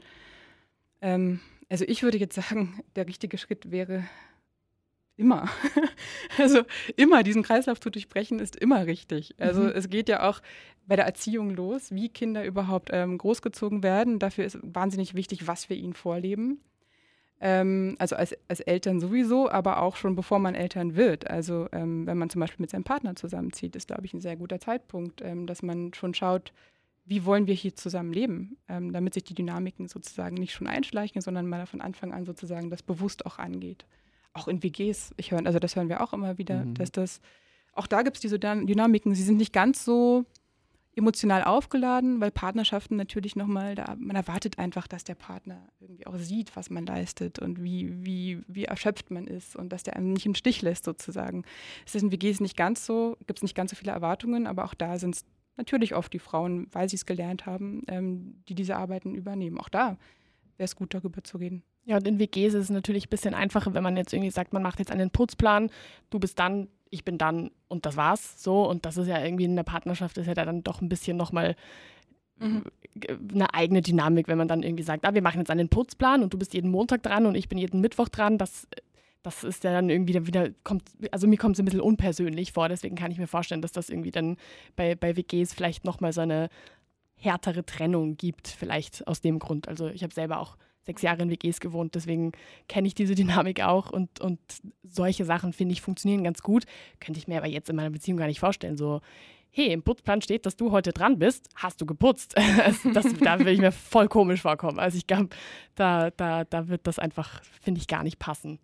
ähm, 1.01 1.39
also 1.69 1.85
ich 1.87 2.03
würde 2.03 2.17
jetzt 2.17 2.35
sagen, 2.41 2.81
der 2.95 3.07
richtige 3.07 3.37
Schritt 3.37 3.71
wäre 3.71 4.03
immer. 5.17 5.49
also 6.37 6.63
immer 6.95 7.23
diesen 7.23 7.43
Kreislauf 7.43 7.79
zu 7.79 7.89
durchbrechen 7.89 8.39
ist 8.39 8.55
immer 8.55 8.85
richtig. 8.87 9.35
Also 9.39 9.61
mhm. 9.61 9.69
es 9.69 9.89
geht 9.89 10.09
ja 10.09 10.27
auch 10.27 10.41
bei 10.85 10.95
der 10.95 11.05
Erziehung 11.05 11.51
los, 11.51 11.91
wie 11.91 12.09
Kinder 12.09 12.43
überhaupt 12.45 12.89
ähm, 12.91 13.17
großgezogen 13.17 13.83
werden. 13.83 14.19
Dafür 14.19 14.45
ist 14.45 14.59
wahnsinnig 14.61 15.13
wichtig, 15.13 15.47
was 15.47 15.69
wir 15.69 15.77
ihnen 15.77 15.93
vorleben. 15.93 16.59
Ähm, 17.39 17.95
also 17.99 18.15
als, 18.15 18.35
als 18.47 18.59
Eltern 18.59 18.99
sowieso, 18.99 19.49
aber 19.49 19.81
auch 19.81 19.95
schon 19.95 20.15
bevor 20.15 20.39
man 20.39 20.55
Eltern 20.55 20.95
wird. 20.95 21.29
Also 21.29 21.67
ähm, 21.71 22.05
wenn 22.05 22.17
man 22.17 22.29
zum 22.29 22.41
Beispiel 22.41 22.61
mit 22.61 22.69
seinem 22.69 22.83
Partner 22.83 23.15
zusammenzieht, 23.15 23.75
ist, 23.75 23.87
glaube 23.87 24.05
ich, 24.05 24.13
ein 24.13 24.21
sehr 24.21 24.35
guter 24.35 24.59
Zeitpunkt, 24.59 25.21
ähm, 25.21 25.47
dass 25.47 25.61
man 25.61 25.93
schon 25.93 26.13
schaut, 26.13 26.53
wie 27.05 27.25
wollen 27.25 27.47
wir 27.47 27.53
hier 27.53 27.75
zusammen 27.75 28.13
leben, 28.13 28.57
ähm, 28.69 28.93
damit 28.93 29.13
sich 29.13 29.25
die 29.25 29.33
Dynamiken 29.33 29.87
sozusagen 29.87 30.35
nicht 30.35 30.53
schon 30.53 30.67
einschleichen, 30.67 31.21
sondern 31.21 31.47
mal 31.47 31.65
von 31.65 31.81
Anfang 31.81 32.13
an 32.13 32.25
sozusagen 32.25 32.69
das 32.69 32.81
bewusst 32.81 33.25
auch 33.25 33.39
angeht 33.39 33.85
auch 34.33 34.47
in 34.47 34.63
WGs, 34.63 35.13
ich 35.17 35.31
höre, 35.31 35.45
also 35.45 35.59
das 35.59 35.75
hören 35.75 35.89
wir 35.89 36.01
auch 36.01 36.13
immer 36.13 36.37
wieder, 36.37 36.65
mhm. 36.65 36.73
dass 36.75 36.91
das, 36.91 37.21
auch 37.73 37.87
da 37.87 38.01
gibt 38.01 38.17
es 38.17 38.21
diese 38.21 38.39
Dynamiken, 38.39 39.15
sie 39.15 39.23
sind 39.23 39.37
nicht 39.37 39.53
ganz 39.53 39.85
so 39.85 40.25
emotional 40.95 41.43
aufgeladen, 41.43 42.21
weil 42.21 42.31
Partnerschaften 42.31 42.95
natürlich 42.95 43.35
nochmal, 43.35 43.73
da, 43.75 43.95
man 43.97 44.15
erwartet 44.15 44.59
einfach, 44.59 44.87
dass 44.87 45.03
der 45.03 45.15
Partner 45.15 45.67
irgendwie 45.79 46.05
auch 46.05 46.17
sieht, 46.17 46.55
was 46.55 46.69
man 46.69 46.85
leistet 46.85 47.39
und 47.39 47.63
wie, 47.63 48.05
wie, 48.05 48.43
wie 48.47 48.65
erschöpft 48.65 49.09
man 49.09 49.25
ist 49.25 49.55
und 49.55 49.69
dass 49.69 49.83
der 49.83 49.95
einen 49.95 50.13
nicht 50.13 50.25
im 50.25 50.35
Stich 50.35 50.61
lässt 50.61 50.85
sozusagen. 50.85 51.45
Es 51.85 51.95
ist 51.95 52.03
in 52.03 52.11
WGs 52.11 52.41
nicht 52.41 52.57
ganz 52.57 52.85
so, 52.85 53.17
gibt 53.25 53.39
es 53.39 53.43
nicht 53.43 53.55
ganz 53.55 53.71
so 53.71 53.75
viele 53.75 53.91
Erwartungen, 53.91 54.45
aber 54.45 54.65
auch 54.65 54.75
da 54.75 54.99
sind 54.99 55.15
es 55.15 55.25
natürlich 55.57 55.95
oft 55.95 56.13
die 56.13 56.19
Frauen, 56.19 56.67
weil 56.71 56.89
sie 56.89 56.95
es 56.95 57.05
gelernt 57.05 57.45
haben, 57.45 57.81
ähm, 57.87 58.43
die 58.47 58.55
diese 58.55 58.75
Arbeiten 58.75 59.15
übernehmen. 59.15 59.59
Auch 59.59 59.69
da 59.69 59.97
wäre 60.57 60.65
es 60.65 60.75
gut, 60.75 60.93
darüber 60.93 61.23
zu 61.23 61.37
reden. 61.37 61.63
Ja, 61.85 61.97
und 61.97 62.07
in 62.07 62.19
WGs 62.19 62.53
ist 62.53 62.65
es 62.65 62.69
natürlich 62.69 63.07
ein 63.07 63.09
bisschen 63.09 63.33
einfacher, 63.33 63.73
wenn 63.73 63.83
man 63.83 63.97
jetzt 63.97 64.13
irgendwie 64.13 64.31
sagt, 64.31 64.53
man 64.53 64.63
macht 64.63 64.79
jetzt 64.79 64.91
einen 64.91 65.09
Putzplan, 65.09 65.69
du 66.09 66.19
bist 66.19 66.39
dann, 66.39 66.69
ich 66.89 67.03
bin 67.03 67.17
dann 67.17 67.51
und 67.67 67.85
das 67.85 67.97
war's 67.97 68.41
so. 68.41 68.67
Und 68.69 68.85
das 68.85 68.97
ist 68.97 69.07
ja 69.07 69.23
irgendwie 69.23 69.45
in 69.45 69.55
der 69.55 69.63
Partnerschaft 69.63 70.17
ist 70.17 70.27
ja 70.27 70.33
dann 70.33 70.63
doch 70.63 70.81
ein 70.81 70.89
bisschen 70.89 71.17
nochmal 71.17 71.55
mhm. 72.39 72.63
eine 73.33 73.53
eigene 73.53 73.81
Dynamik, 73.81 74.27
wenn 74.27 74.37
man 74.37 74.47
dann 74.47 74.63
irgendwie 74.63 74.83
sagt, 74.83 75.05
ah, 75.05 75.13
wir 75.13 75.21
machen 75.21 75.39
jetzt 75.39 75.51
einen 75.51 75.69
Putzplan 75.69 76.23
und 76.23 76.33
du 76.33 76.37
bist 76.37 76.53
jeden 76.53 76.71
Montag 76.71 77.03
dran 77.03 77.25
und 77.25 77.35
ich 77.35 77.49
bin 77.49 77.57
jeden 77.57 77.81
Mittwoch 77.81 78.07
dran. 78.07 78.37
Das, 78.37 78.67
das 79.21 79.43
ist 79.43 79.65
ja 79.65 79.73
dann 79.73 79.89
irgendwie 79.89 80.25
wieder, 80.25 80.51
kommt, 80.63 80.83
also 81.11 81.27
mir 81.27 81.37
kommt 81.37 81.55
es 81.55 81.59
ein 81.59 81.65
bisschen 81.65 81.81
unpersönlich 81.81 82.53
vor, 82.53 82.69
deswegen 82.69 82.95
kann 82.95 83.11
ich 83.11 83.17
mir 83.17 83.27
vorstellen, 83.27 83.61
dass 83.61 83.73
das 83.73 83.89
irgendwie 83.89 84.11
dann 84.11 84.37
bei, 84.77 84.95
bei 84.95 85.17
WGs 85.17 85.53
vielleicht 85.53 85.83
nochmal 85.83 86.13
so 86.13 86.21
eine 86.21 86.49
härtere 87.15 87.65
Trennung 87.65 88.15
gibt, 88.15 88.47
vielleicht 88.47 89.05
aus 89.07 89.19
dem 89.19 89.39
Grund. 89.39 89.67
Also 89.67 89.87
ich 89.87 90.03
habe 90.03 90.13
selber 90.13 90.39
auch 90.39 90.57
sechs 90.85 91.01
Jahre 91.01 91.23
in 91.23 91.29
WGs 91.29 91.59
gewohnt, 91.59 91.95
deswegen 91.95 92.31
kenne 92.67 92.87
ich 92.87 92.95
diese 92.95 93.15
Dynamik 93.15 93.61
auch 93.61 93.91
und, 93.91 94.19
und 94.19 94.39
solche 94.83 95.25
Sachen, 95.25 95.53
finde 95.53 95.73
ich, 95.73 95.81
funktionieren 95.81 96.23
ganz 96.23 96.41
gut. 96.41 96.65
Könnte 96.99 97.19
ich 97.19 97.27
mir 97.27 97.37
aber 97.37 97.47
jetzt 97.47 97.69
in 97.69 97.75
meiner 97.75 97.89
Beziehung 97.89 98.17
gar 98.17 98.27
nicht 98.27 98.39
vorstellen. 98.39 98.77
So, 98.77 99.01
hey, 99.49 99.71
im 99.71 99.83
Putzplan 99.83 100.21
steht, 100.21 100.45
dass 100.45 100.55
du 100.55 100.71
heute 100.71 100.91
dran 100.91 101.19
bist, 101.19 101.47
hast 101.55 101.79
du 101.79 101.85
geputzt. 101.85 102.35
das, 102.93 103.07
da 103.19 103.39
würde 103.39 103.51
ich 103.51 103.61
mir 103.61 103.71
voll 103.71 104.07
komisch 104.07 104.41
vorkommen. 104.41 104.79
Also 104.79 104.97
ich 104.97 105.07
glaube, 105.07 105.29
da, 105.75 106.09
da, 106.11 106.43
da 106.43 106.67
wird 106.67 106.87
das 106.87 106.99
einfach, 106.99 107.43
finde 107.61 107.79
ich, 107.79 107.87
gar 107.87 108.03
nicht 108.03 108.19
passen. 108.19 108.59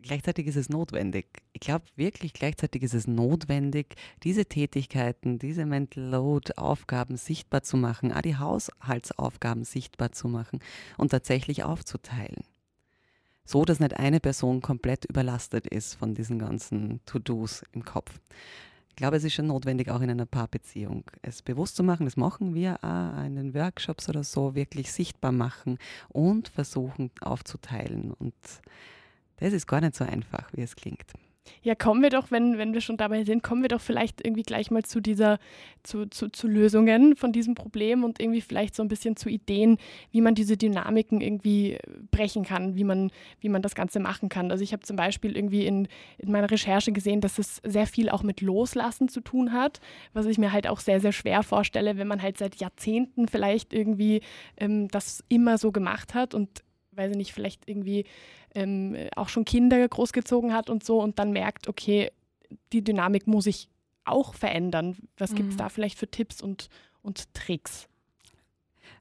Gleichzeitig 0.00 0.46
ist 0.46 0.56
es 0.56 0.68
notwendig. 0.68 1.26
Ich 1.52 1.60
glaube 1.60 1.84
wirklich, 1.96 2.32
gleichzeitig 2.32 2.84
ist 2.84 2.94
es 2.94 3.08
notwendig, 3.08 3.96
diese 4.22 4.46
Tätigkeiten, 4.46 5.40
diese 5.40 5.66
Mental 5.66 6.04
Load-Aufgaben 6.04 7.16
sichtbar 7.16 7.64
zu 7.64 7.76
machen, 7.76 8.12
auch 8.12 8.22
die 8.22 8.36
Haushaltsaufgaben 8.36 9.64
sichtbar 9.64 10.12
zu 10.12 10.28
machen 10.28 10.60
und 10.98 11.10
tatsächlich 11.10 11.64
aufzuteilen. 11.64 12.44
So, 13.44 13.64
dass 13.64 13.80
nicht 13.80 13.96
eine 13.96 14.20
Person 14.20 14.60
komplett 14.60 15.04
überlastet 15.06 15.66
ist 15.66 15.94
von 15.94 16.14
diesen 16.14 16.38
ganzen 16.38 17.00
To-Dos 17.04 17.64
im 17.72 17.84
Kopf. 17.84 18.20
Ich 18.90 18.96
glaube, 18.96 19.16
es 19.16 19.24
ist 19.24 19.34
schon 19.34 19.46
notwendig, 19.46 19.90
auch 19.90 20.00
in 20.00 20.10
einer 20.10 20.26
Paarbeziehung, 20.26 21.04
es 21.22 21.42
bewusst 21.42 21.74
zu 21.74 21.82
machen. 21.82 22.04
Das 22.04 22.16
machen 22.16 22.54
wir 22.54 22.78
auch 22.84 23.24
in 23.24 23.36
den 23.36 23.54
Workshops 23.54 24.08
oder 24.08 24.22
so, 24.22 24.54
wirklich 24.54 24.92
sichtbar 24.92 25.32
machen 25.32 25.78
und 26.08 26.48
versuchen 26.48 27.10
aufzuteilen. 27.20 28.12
Und 28.12 28.34
das 29.40 29.52
ist 29.52 29.66
gar 29.66 29.80
nicht 29.80 29.94
so 29.94 30.04
einfach, 30.04 30.50
wie 30.52 30.62
es 30.62 30.76
klingt. 30.76 31.06
Ja, 31.62 31.74
kommen 31.74 32.02
wir 32.02 32.10
doch, 32.10 32.30
wenn, 32.30 32.58
wenn 32.58 32.72
wir 32.72 32.80
schon 32.80 32.96
dabei 32.96 33.24
sind, 33.24 33.42
kommen 33.42 33.62
wir 33.62 33.68
doch 33.68 33.80
vielleicht 33.80 34.24
irgendwie 34.24 34.42
gleich 34.42 34.70
mal 34.70 34.82
zu 34.82 35.00
dieser, 35.00 35.38
zu, 35.82 36.06
zu, 36.06 36.28
zu 36.28 36.46
Lösungen 36.46 37.16
von 37.16 37.32
diesem 37.32 37.54
Problem 37.54 38.04
und 38.04 38.20
irgendwie 38.20 38.40
vielleicht 38.40 38.74
so 38.74 38.82
ein 38.82 38.88
bisschen 38.88 39.16
zu 39.16 39.28
Ideen, 39.28 39.78
wie 40.10 40.20
man 40.20 40.34
diese 40.34 40.56
Dynamiken 40.56 41.20
irgendwie 41.20 41.78
brechen 42.10 42.44
kann, 42.44 42.76
wie 42.76 42.84
man, 42.84 43.10
wie 43.40 43.48
man 43.48 43.62
das 43.62 43.74
Ganze 43.74 44.00
machen 44.00 44.28
kann. 44.28 44.50
Also 44.50 44.62
ich 44.62 44.72
habe 44.72 44.82
zum 44.82 44.96
Beispiel 44.96 45.36
irgendwie 45.36 45.66
in, 45.66 45.88
in 46.18 46.30
meiner 46.30 46.50
Recherche 46.50 46.92
gesehen, 46.92 47.20
dass 47.20 47.38
es 47.38 47.60
sehr 47.64 47.86
viel 47.86 48.08
auch 48.08 48.22
mit 48.22 48.40
Loslassen 48.40 49.08
zu 49.08 49.20
tun 49.20 49.52
hat, 49.52 49.80
was 50.12 50.26
ich 50.26 50.38
mir 50.38 50.52
halt 50.52 50.66
auch 50.66 50.80
sehr, 50.80 51.00
sehr 51.00 51.12
schwer 51.12 51.42
vorstelle, 51.42 51.96
wenn 51.96 52.08
man 52.08 52.22
halt 52.22 52.38
seit 52.38 52.56
Jahrzehnten 52.56 53.28
vielleicht 53.28 53.72
irgendwie 53.72 54.20
ähm, 54.56 54.88
das 54.88 55.24
immer 55.28 55.58
so 55.58 55.72
gemacht 55.72 56.14
hat 56.14 56.34
und 56.34 56.62
weiß 56.98 57.12
ich 57.12 57.16
nicht, 57.16 57.32
vielleicht 57.32 57.68
irgendwie 57.68 58.04
ähm, 58.54 58.96
auch 59.16 59.28
schon 59.28 59.44
Kinder 59.44 59.86
großgezogen 59.86 60.54
hat 60.54 60.70
und 60.70 60.84
so 60.84 61.02
und 61.02 61.18
dann 61.18 61.32
merkt, 61.32 61.68
okay, 61.68 62.10
die 62.72 62.82
Dynamik 62.82 63.26
muss 63.26 63.46
ich 63.46 63.68
auch 64.04 64.34
verändern. 64.34 64.96
Was 65.18 65.32
mhm. 65.32 65.36
gibt 65.36 65.50
es 65.50 65.56
da 65.56 65.68
vielleicht 65.68 65.98
für 65.98 66.10
Tipps 66.10 66.40
und, 66.42 66.68
und 67.02 67.32
Tricks? 67.34 67.88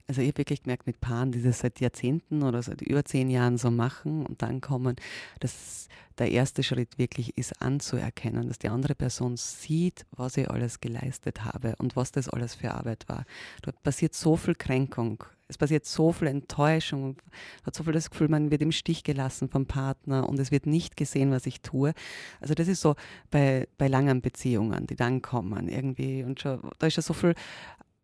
Also 0.08 0.22
ich 0.22 0.28
habe 0.30 0.38
wirklich 0.38 0.64
gemerkt 0.64 0.88
mit 0.88 1.02
Paaren, 1.02 1.32
die 1.32 1.42
das 1.42 1.60
seit 1.60 1.82
Jahrzehnten 1.82 2.44
oder 2.44 2.62
seit 2.64 2.82
über 2.82 3.04
zehn 3.04 3.30
Jahren 3.30 3.58
so 3.58 3.72
machen 3.72 4.26
und 4.26 4.42
dann 4.42 4.62
kommen, 4.62 4.96
dass 5.40 5.90
der 6.20 6.32
erste 6.32 6.64
Schritt 6.64 6.98
wirklich 6.98 7.38
ist 7.38 7.62
anzuerkennen, 7.62 8.48
dass 8.48 8.60
die 8.60 8.70
andere 8.70 8.96
Person 8.96 9.38
sieht, 9.38 10.06
was 10.12 10.38
ich 10.38 10.50
alles 10.50 10.80
geleistet 10.80 11.46
habe 11.46 11.76
und 11.78 11.96
was 11.96 12.12
das 12.12 12.30
alles 12.30 12.56
für 12.56 12.74
Arbeit 12.74 13.06
war. 13.08 13.26
Dort 13.62 13.82
passiert 13.84 14.14
so 14.14 14.36
viel 14.36 14.56
Kränkung, 14.56 15.24
es 15.48 15.58
passiert 15.58 15.86
so 15.86 16.12
viel 16.12 16.28
Enttäuschung, 16.28 17.18
man 17.26 17.66
hat 17.68 17.76
so 17.76 17.84
viel 17.84 17.94
das 17.94 18.10
Gefühl, 18.10 18.28
man 18.28 18.52
wird 18.52 18.62
im 18.62 18.72
Stich 18.72 19.04
gelassen 19.04 19.50
vom 19.50 19.66
Partner 19.66 20.28
und 20.28 20.40
es 20.40 20.52
wird 20.52 20.66
nicht 20.66 20.98
gesehen, 20.98 21.32
was 21.32 21.46
ich 21.46 21.62
tue. 21.62 21.94
Also 22.42 22.54
das 22.54 22.68
ist 22.68 22.82
so 22.82 22.96
bei, 23.32 23.68
bei 23.78 23.88
langen 23.88 24.22
Beziehungen, 24.22 24.88
die 24.88 24.96
dann 24.96 25.22
kommen 25.22 25.70
irgendwie 25.70 26.24
und 26.24 26.42
schon, 26.42 26.60
da 26.80 26.88
ist 26.88 26.98
ja 26.98 27.04
so 27.04 27.14
viel 27.14 27.34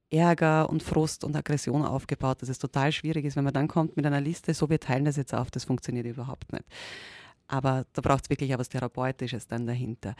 Ärger 0.10 0.70
und 0.70 0.84
Frust 0.84 1.24
und 1.24 1.36
Aggression 1.36 1.84
aufgebaut, 1.84 2.42
dass 2.42 2.50
es 2.50 2.60
total 2.60 2.92
schwierig 2.92 3.26
ist, 3.26 3.36
wenn 3.36 3.44
man 3.44 3.54
dann 3.54 3.68
kommt 3.68 3.98
mit 3.98 4.06
einer 4.06 4.22
Liste, 4.22 4.54
so 4.54 4.70
wir 4.70 4.80
teilen 4.80 5.06
das 5.06 5.18
jetzt 5.18 5.34
auf, 5.34 5.50
das 5.50 5.66
funktioniert 5.66 6.06
überhaupt 6.06 6.54
nicht. 6.54 6.66
Aber 7.48 7.86
da 7.94 8.02
braucht 8.02 8.26
es 8.26 8.30
wirklich 8.30 8.54
auch 8.56 8.60
was 8.60 8.70
Therapeutisches 8.70 9.48
dann 9.48 9.68
dahinter. 9.68 10.16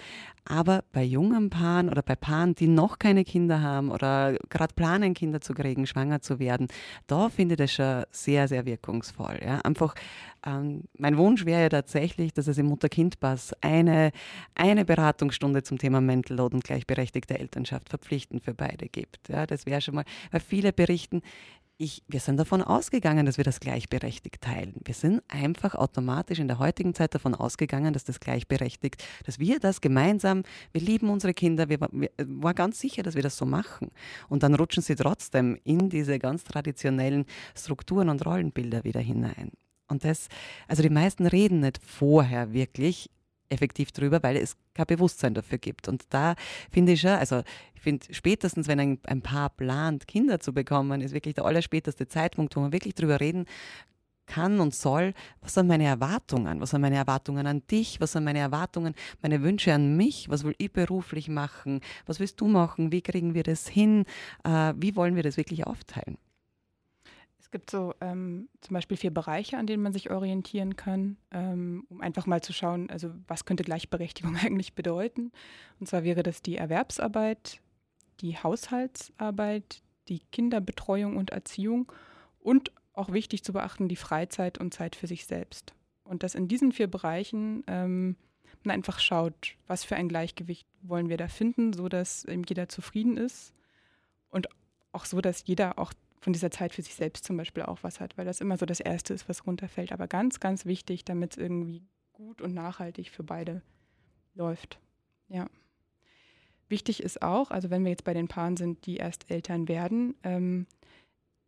Aber 0.46 0.84
bei 0.92 1.04
jungen 1.04 1.50
Paaren 1.50 1.90
oder 1.90 2.02
bei 2.02 2.16
Paaren, 2.16 2.54
die 2.54 2.68
noch 2.68 3.00
keine 3.00 3.24
Kinder 3.24 3.62
haben 3.62 3.92
oder 3.92 4.38
gerade 4.50 4.74
planen, 4.74 5.14
Kinder 5.14 5.42
zu 5.42 5.54
kriegen, 5.54 5.88
schwanger 5.88 6.22
zu 6.22 6.40
werden, 6.40 6.68
da 7.08 7.30
finde 7.30 7.54
ich 7.54 7.58
das 7.58 7.72
schon 7.72 8.04
sehr, 8.12 8.48
sehr 8.48 8.66
wirkungsvoll. 8.66 9.40
Ja? 9.44 9.60
Einfach, 9.62 9.96
ähm, 10.46 10.84
mein 10.98 11.18
Wunsch 11.18 11.46
wäre 11.46 11.62
ja 11.64 11.70
tatsächlich, 11.70 12.34
dass 12.34 12.48
es 12.48 12.58
im 12.58 12.66
Mutter-Kind-Pass 12.68 13.54
eine, 13.62 14.12
eine 14.56 14.86
Beratungsstunde 14.86 15.64
zum 15.64 15.78
Thema 15.78 16.02
Mental 16.02 16.38
Load 16.38 16.56
und 16.56 16.64
gleichberechtigte 16.64 17.40
Elternschaft 17.40 17.90
verpflichtend 17.90 18.44
für 18.44 18.54
beide 18.54 18.90
gibt. 18.90 19.30
Ja? 19.30 19.48
Das 19.48 19.66
wäre 19.66 19.82
schon 19.82 19.96
mal, 19.96 20.06
weil 20.32 20.42
viele 20.42 20.74
berichten, 20.74 21.22
ich, 21.78 22.04
wir 22.08 22.20
sind 22.20 22.38
davon 22.38 22.62
ausgegangen, 22.62 23.26
dass 23.26 23.38
wir 23.38 23.44
das 23.44 23.60
gleichberechtigt 23.60 24.42
teilen. 24.42 24.76
Wir 24.84 24.94
sind 24.94 25.22
einfach 25.28 25.76
automatisch 25.76 26.40
in 26.40 26.48
der 26.48 26.60
heutigen 26.60 26.94
Zeit 26.94 27.16
davon 27.16 27.34
ausgegangen, 27.36 27.94
dass 27.94 28.04
das 28.04 28.20
gleichberechtigt, 28.20 29.04
dass 29.26 29.40
wir 29.40 29.60
das 29.60 29.82
gemeinsam, 29.82 30.44
wir 30.72 30.82
lieben 30.82 31.10
unsere 31.10 31.34
Kinder, 31.34 31.70
wir, 31.70 31.80
wir 31.92 32.10
waren 32.18 32.56
ganz 32.56 32.80
sicher, 32.80 33.04
dass 33.04 33.16
wir 33.16 33.24
das 33.24 33.38
so 33.38 33.46
machen. 33.46 33.92
Und 34.30 34.44
dann 34.44 34.54
rutschen 34.56 34.84
sie 34.84 34.96
trotzdem 34.96 35.60
in 35.64 35.90
diese 35.90 36.20
ganz 36.20 36.44
traditionellen 36.44 37.26
Strukturen 37.56 38.10
und 38.10 38.26
Rollenbilder 38.26 38.84
wieder 38.84 39.02
hinein. 39.02 39.52
Und 39.88 40.06
das, 40.06 40.28
also 40.68 40.82
die 40.84 40.90
meisten 40.90 41.26
reden 41.26 41.60
nicht 41.60 41.80
vorher 41.84 42.54
wirklich 42.54 43.10
effektiv 43.50 43.92
drüber, 43.92 44.22
weil 44.24 44.38
es 44.38 44.56
kein 44.74 44.86
Bewusstsein 44.88 45.34
dafür 45.34 45.58
gibt. 45.58 45.88
Und 45.88 46.06
da 46.10 46.36
finde 46.72 46.94
ich 46.94 47.02
schon, 47.02 47.12
also 47.12 47.44
ich 47.76 47.82
finde 47.82 48.06
spätestens, 48.12 48.68
wenn 48.68 48.80
ein, 48.80 49.00
ein 49.06 49.22
Paar 49.22 49.50
plant, 49.50 50.08
Kinder 50.08 50.40
zu 50.40 50.54
bekommen, 50.54 51.02
ist 51.02 51.14
wirklich 51.14 51.36
der 51.36 51.46
allerspäteste 51.46 52.08
Zeitpunkt, 52.08 52.56
wo 52.56 52.62
man 52.62 52.74
wirklich 52.74 52.96
drüber 52.96 53.20
reden 53.20 53.46
kann 54.26 54.60
und 54.60 54.74
soll, 54.74 55.14
was 55.42 55.54
sind 55.54 55.68
meine 55.68 55.86
Erwartungen? 55.86 56.62
Was 56.62 56.72
sind 56.72 56.82
meine 56.82 56.96
Erwartungen 56.96 57.46
an 57.46 57.62
dich? 57.68 58.00
Was 58.00 58.14
sind 58.14 58.24
meine 58.24 58.40
Erwartungen, 58.40 58.96
meine 59.22 59.42
Wünsche 59.42 59.74
an 59.74 59.98
mich? 59.98 60.30
Was 60.30 60.44
will 60.44 60.56
ich 60.58 60.72
beruflich 60.72 61.30
machen? 61.30 61.82
Was 62.06 62.20
willst 62.20 62.40
du 62.40 62.48
machen? 62.48 62.92
Wie 62.92 63.02
kriegen 63.02 63.34
wir 63.34 63.44
das 63.44 63.68
hin? 63.68 64.06
Äh, 64.44 64.74
wie 64.78 64.96
wollen 64.96 65.16
wir 65.16 65.24
das 65.24 65.38
wirklich 65.38 65.68
aufteilen? 65.68 66.18
Gibt 67.54 67.70
so 67.70 67.94
ähm, 68.02 68.50
zum 68.60 68.74
Beispiel 68.74 68.98
vier 68.98 69.14
Bereiche, 69.14 69.58
an 69.58 69.68
denen 69.68 69.84
man 69.84 69.94
sich 69.94 70.12
orientieren 70.12 70.76
kann, 70.76 71.18
ähm, 71.32 71.86
um 71.88 72.02
einfach 72.02 72.26
mal 72.26 72.42
zu 72.42 72.52
schauen, 72.52 72.90
also 72.90 73.12
was 73.28 73.46
könnte 73.46 73.64
Gleichberechtigung 73.64 74.36
eigentlich 74.44 74.74
bedeuten. 74.74 75.32
Und 75.80 75.88
zwar 75.88 76.04
wäre 76.04 76.24
das 76.24 76.42
die 76.42 76.58
Erwerbsarbeit, 76.58 77.62
die 78.20 78.38
Haushaltsarbeit, 78.38 79.82
die 80.10 80.20
Kinderbetreuung 80.32 81.16
und 81.16 81.30
Erziehung 81.30 81.92
und 82.40 82.72
auch 82.94 83.14
wichtig 83.14 83.44
zu 83.44 83.54
beachten, 83.54 83.88
die 83.88 83.96
Freizeit 83.96 84.58
und 84.58 84.74
Zeit 84.74 84.96
für 84.96 85.08
sich 85.08 85.26
selbst. 85.26 85.74
Und 86.04 86.24
dass 86.24 86.36
in 86.36 86.48
diesen 86.48 86.72
vier 86.72 86.88
Bereichen 86.88 87.64
ähm, 87.68 88.18
man 88.64 88.74
einfach 88.74 89.00
schaut, 89.00 89.56
was 89.68 89.84
für 89.84 89.96
ein 89.96 90.10
Gleichgewicht 90.10 90.68
wollen 90.82 91.10
wir 91.10 91.18
da 91.18 91.28
finden, 91.28 91.74
so 91.74 91.88
dass 91.88 92.26
jeder 92.28 92.68
zufrieden 92.68 93.16
ist 93.16 93.54
und 94.30 94.48
auch 94.92 95.06
so, 95.06 95.22
dass 95.22 95.46
jeder 95.46 95.80
auch 95.80 95.94
von 96.24 96.34
dieser 96.34 96.52
Zeit 96.52 96.74
für 96.74 96.82
sich 96.82 96.96
selbst 96.96 97.26
zum 97.26 97.36
Beispiel 97.38 97.64
auch 97.64 97.80
was 97.82 98.00
hat, 98.00 98.18
weil 98.18 98.26
das 98.26 98.40
immer 98.40 98.58
so 98.58 98.66
das 98.66 98.80
Erste 98.80 99.14
ist, 99.14 99.28
was 99.28 99.46
runterfällt. 99.46 99.92
Aber 99.92 100.08
ganz, 100.08 100.40
ganz 100.40 100.66
wichtig, 100.66 101.04
damit 101.04 101.32
es 101.34 101.38
irgendwie 101.38 101.84
gut 102.14 102.42
und 102.42 102.54
nachhaltig 102.54 103.10
für 103.10 103.24
beide 103.24 103.62
läuft. 104.34 104.80
Ja. 105.28 105.48
Wichtig 106.70 107.04
ist 107.04 107.22
auch, 107.22 107.52
also 107.52 107.70
wenn 107.70 107.84
wir 107.84 107.92
jetzt 107.92 108.06
bei 108.06 108.14
den 108.14 108.30
Paaren 108.30 108.56
sind, 108.56 108.86
die 108.86 108.98
erst 108.98 109.30
Eltern 109.30 109.68
werden, 109.68 110.16
ähm, 110.24 110.66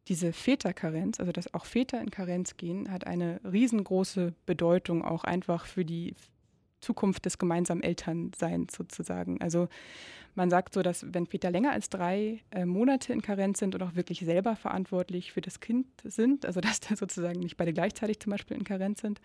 diese 0.07 0.33
Väterkarenz, 0.33 1.19
also 1.19 1.31
dass 1.31 1.53
auch 1.53 1.65
Väter 1.65 2.01
in 2.01 2.11
Karenz 2.11 2.57
gehen, 2.57 2.91
hat 2.91 3.07
eine 3.07 3.39
riesengroße 3.43 4.33
Bedeutung 4.45 5.03
auch 5.03 5.23
einfach 5.23 5.65
für 5.65 5.85
die 5.85 6.13
Zukunft 6.85 7.25
des 7.25 7.37
gemeinsamen 7.37 7.81
Elternseins 7.81 8.73
sozusagen. 8.75 9.41
Also 9.41 9.67
man 10.35 10.49
sagt 10.49 10.73
so, 10.73 10.81
dass 10.81 11.05
wenn 11.13 11.25
Väter 11.25 11.49
länger 11.49 11.71
als 11.71 11.89
drei 11.89 12.41
äh, 12.51 12.65
Monate 12.65 13.13
in 13.13 13.21
Karenz 13.21 13.59
sind 13.59 13.73
und 13.73 13.81
auch 13.81 13.95
wirklich 13.95 14.19
selber 14.19 14.57
verantwortlich 14.57 15.31
für 15.31 15.41
das 15.41 15.61
Kind 15.61 15.87
sind, 16.03 16.45
also 16.45 16.59
dass 16.61 16.81
da 16.81 16.95
sozusagen 16.95 17.39
nicht 17.39 17.57
beide 17.57 17.73
gleichzeitig 17.73 18.19
zum 18.19 18.31
Beispiel 18.31 18.57
in 18.57 18.65
Karenz 18.65 19.01
sind, 19.01 19.21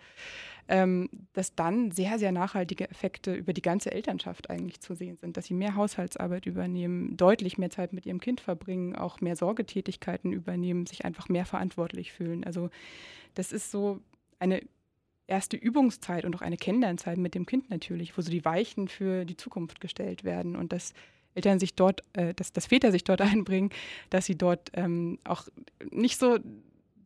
ähm, 0.69 1.09
dass 1.33 1.53
dann 1.53 1.91
sehr, 1.91 2.17
sehr 2.17 2.31
nachhaltige 2.31 2.89
Effekte 2.89 3.33
über 3.33 3.51
die 3.51 3.61
ganze 3.61 3.91
Elternschaft 3.91 4.49
eigentlich 4.49 4.79
zu 4.79 4.95
sehen 4.95 5.17
sind, 5.17 5.35
dass 5.35 5.45
sie 5.45 5.53
mehr 5.53 5.75
Haushaltsarbeit 5.75 6.45
übernehmen, 6.45 7.17
deutlich 7.17 7.57
mehr 7.57 7.69
Zeit 7.69 7.91
mit 7.91 8.05
ihrem 8.05 8.21
Kind 8.21 8.39
verbringen, 8.39 8.95
auch 8.95 9.19
mehr 9.19 9.35
Sorgetätigkeiten 9.35 10.31
übernehmen, 10.31 10.85
sich 10.85 11.03
einfach 11.03 11.27
mehr 11.27 11.45
verantwortlich 11.45 12.13
fühlen. 12.13 12.45
Also 12.45 12.69
das 13.33 13.51
ist 13.51 13.69
so 13.69 13.99
eine 14.39 14.61
erste 15.31 15.57
Übungszeit 15.57 16.25
und 16.25 16.35
auch 16.35 16.41
eine 16.41 16.57
Kennenlernzeit 16.57 17.17
mit 17.17 17.33
dem 17.33 17.45
Kind 17.45 17.69
natürlich, 17.69 18.15
wo 18.17 18.21
so 18.21 18.29
die 18.29 18.45
Weichen 18.45 18.87
für 18.87 19.25
die 19.25 19.37
Zukunft 19.37 19.79
gestellt 19.79 20.23
werden 20.23 20.55
und 20.55 20.73
dass 20.73 20.93
Eltern 21.33 21.59
sich 21.59 21.73
dort, 21.75 22.03
äh, 22.13 22.33
dass, 22.33 22.51
dass 22.51 22.67
Väter 22.67 22.91
sich 22.91 23.05
dort 23.05 23.21
einbringen, 23.21 23.69
dass 24.09 24.25
sie 24.25 24.37
dort 24.37 24.69
ähm, 24.73 25.17
auch 25.23 25.47
nicht 25.89 26.19
so 26.19 26.37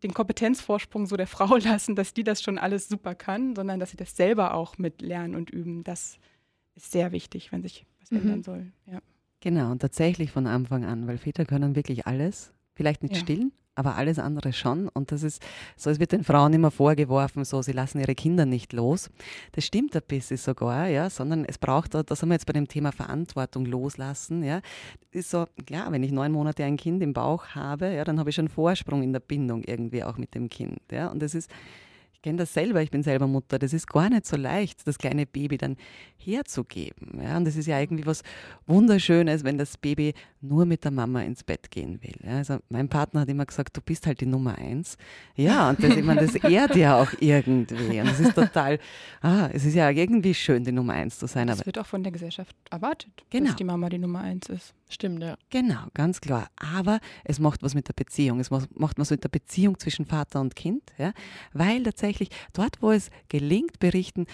den 0.04 0.14
Kompetenzvorsprung 0.14 1.06
so 1.06 1.16
der 1.16 1.28
Frau 1.28 1.56
lassen, 1.64 1.96
dass 1.96 2.14
die 2.14 2.24
das 2.24 2.42
schon 2.42 2.58
alles 2.58 2.90
super 2.90 3.16
kann, 3.16 3.56
sondern 3.56 3.80
dass 3.80 3.92
sie 3.92 3.98
das 3.98 4.18
selber 4.18 4.56
auch 4.56 4.78
mit 4.78 5.02
lernen 5.02 5.36
und 5.36 5.52
üben. 5.52 5.84
Das 5.84 6.18
ist 6.76 6.92
sehr 6.92 7.12
wichtig, 7.12 7.52
wenn 7.52 7.62
sich 7.62 7.86
was 8.02 8.12
mhm. 8.12 8.18
ändern 8.18 8.44
soll. 8.44 8.72
Ja. 8.92 9.00
Genau, 9.40 9.72
und 9.72 9.80
tatsächlich 9.80 10.32
von 10.32 10.48
Anfang 10.48 10.84
an, 10.84 11.08
weil 11.08 11.20
Väter 11.20 11.46
können 11.46 11.76
wirklich 11.76 12.08
alles. 12.08 12.52
Vielleicht 12.74 13.04
nicht 13.04 13.16
ja. 13.16 13.22
stillen, 13.22 13.54
aber 13.76 13.96
alles 13.96 14.20
andere 14.20 14.54
schon. 14.54 14.88
Und 14.90 15.12
das 15.12 15.24
ist 15.24 15.44
so, 15.76 15.90
es 15.90 16.00
wird 16.00 16.12
den 16.12 16.24
Frauen 16.24 16.54
immer 16.54 16.72
vorgeworfen, 16.72 17.46
so, 17.46 17.62
sie 17.62 17.74
lassen 17.74 18.00
ihre 18.00 18.16
Kinder 18.16 18.46
nicht 18.46 18.74
los. 18.74 19.10
Das 19.52 19.66
stimmt 19.66 19.96
ein 19.96 20.02
bisschen 20.08 20.38
sogar, 20.38 20.88
ja, 20.88 21.10
sondern 21.10 21.46
es 21.46 21.58
braucht, 21.58 21.94
da 21.94 22.04
sind 22.16 22.30
wir 22.30 22.36
jetzt 22.36 22.46
bei 22.46 22.54
dem 22.54 22.68
Thema 22.68 22.92
Verantwortung 22.92 23.66
loslassen, 23.66 24.44
ja. 24.44 24.62
Ist 25.12 25.30
so, 25.30 25.46
klar, 25.66 25.92
wenn 25.92 26.04
ich 26.04 26.12
neun 26.12 26.32
Monate 26.32 26.64
ein 26.64 26.78
Kind 26.78 27.04
im 27.04 27.14
Bauch 27.14 27.48
habe, 27.50 27.94
ja, 27.94 28.04
dann 28.04 28.20
habe 28.20 28.30
ich 28.30 28.36
schon 28.36 28.48
Vorsprung 28.48 29.04
in 29.04 29.14
der 29.14 29.20
Bindung 29.20 29.64
irgendwie 29.64 30.04
auch 30.04 30.18
mit 30.18 30.34
dem 30.36 30.50
Kind, 30.50 30.80
ja. 30.92 31.08
Und 31.08 31.22
das 31.22 31.36
ist, 31.36 31.50
kenne 32.26 32.40
das 32.40 32.56
selber, 32.56 32.82
ich 32.82 32.90
bin 32.90 33.04
selber 33.04 33.28
Mutter. 33.28 33.60
Das 33.60 33.72
ist 33.72 33.86
gar 33.86 34.10
nicht 34.10 34.26
so 34.26 34.36
leicht, 34.36 34.88
das 34.88 34.98
kleine 34.98 35.28
Baby 35.28 35.60
dann 35.60 35.78
herzugeben. 36.18 37.22
Ja? 37.22 37.38
Und 37.38 37.46
das 37.46 37.56
ist 37.56 37.68
ja 37.68 37.80
irgendwie 37.80 38.08
was 38.08 38.24
Wunderschönes, 38.66 39.44
wenn 39.44 39.60
das 39.60 39.78
Baby 39.78 40.16
nur 40.48 40.66
mit 40.66 40.84
der 40.84 40.92
Mama 40.92 41.22
ins 41.22 41.44
Bett 41.44 41.72
gehen 41.72 42.02
will. 42.02 42.18
Also 42.30 42.60
mein 42.70 42.90
Partner 42.90 43.22
hat 43.22 43.30
immer 43.30 43.46
gesagt, 43.46 43.76
du 43.76 43.82
bist 43.82 44.08
halt 44.08 44.22
die 44.22 44.26
Nummer 44.26 44.58
eins. 44.58 44.98
Ja, 45.36 45.70
und 45.70 45.84
das, 45.84 45.96
ich 45.96 46.04
meine, 46.04 46.26
das 46.26 46.36
ehrt 46.36 46.76
ja 46.76 47.02
auch 47.02 47.12
irgendwie. 47.20 48.00
Und 48.00 48.08
das 48.08 48.20
ist 48.20 48.36
total, 48.36 48.80
ah, 49.22 49.50
es 49.52 49.66
ist 49.66 49.76
ja 49.76 49.90
irgendwie 49.90 50.34
schön, 50.34 50.64
die 50.64 50.72
Nummer 50.72 50.94
eins 50.94 51.20
zu 51.20 51.28
sein. 51.28 51.48
Das 51.48 51.66
wird 51.66 51.80
auch 51.80 51.86
von 51.86 52.04
der 52.04 52.12
Gesellschaft 52.12 52.56
erwartet, 52.70 53.12
genau. 53.30 53.48
dass 53.48 53.56
die 53.56 53.64
Mama 53.64 53.90
die 53.90 54.00
Nummer 54.00 54.22
eins 54.22 54.50
ist. 54.50 54.74
Stimmt, 54.88 55.24
ja. 55.24 55.36
Genau, 55.50 55.88
ganz 55.94 56.22
klar. 56.22 56.48
Aber 56.58 57.00
es 57.24 57.40
macht 57.40 57.64
was 57.64 57.74
mit 57.74 57.88
der 57.88 57.94
Beziehung. 57.94 58.40
Es 58.40 58.52
macht 58.52 58.70
was 58.98 59.10
mit 59.10 59.24
der 59.24 59.30
Beziehung 59.30 59.80
zwischen 59.80 60.06
Vater 60.06 60.42
und 60.42 60.56
Kind. 60.56 60.94
Ja? 60.98 61.12
Weil 61.54 61.84
tatsächlich 61.84 62.30
dort, 62.54 62.82
wo 62.82 62.92
es 62.92 63.10
gelingt, 63.28 63.80
berichten, 63.80 64.28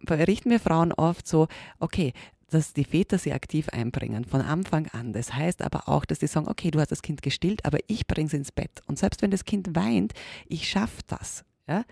berichten 0.00 0.50
wir 0.50 0.60
Frauen 0.60 0.92
oft 0.92 1.26
so, 1.28 1.46
okay, 1.78 2.14
dass 2.50 2.72
die 2.72 2.84
Väter 2.84 3.18
sie 3.18 3.32
aktiv 3.32 3.68
einbringen, 3.68 4.24
von 4.24 4.40
Anfang 4.40 4.88
an. 4.88 5.12
Das 5.12 5.34
heißt 5.34 5.62
aber 5.62 5.88
auch, 5.88 6.04
dass 6.04 6.18
die 6.18 6.26
sagen, 6.26 6.48
okay, 6.48 6.70
du 6.70 6.80
hast 6.80 6.90
das 6.90 7.02
Kind 7.02 7.22
gestillt, 7.22 7.64
aber 7.64 7.78
ich 7.86 8.06
bringe 8.06 8.28
es 8.28 8.34
ins 8.34 8.52
Bett. 8.52 8.82
Und 8.86 8.98
selbst 8.98 9.22
wenn 9.22 9.30
das 9.30 9.44
Kind 9.44 9.74
weint, 9.74 10.14
ich 10.46 10.68
schaffe 10.68 11.02
das. 11.06 11.44
Ja? 11.68 11.84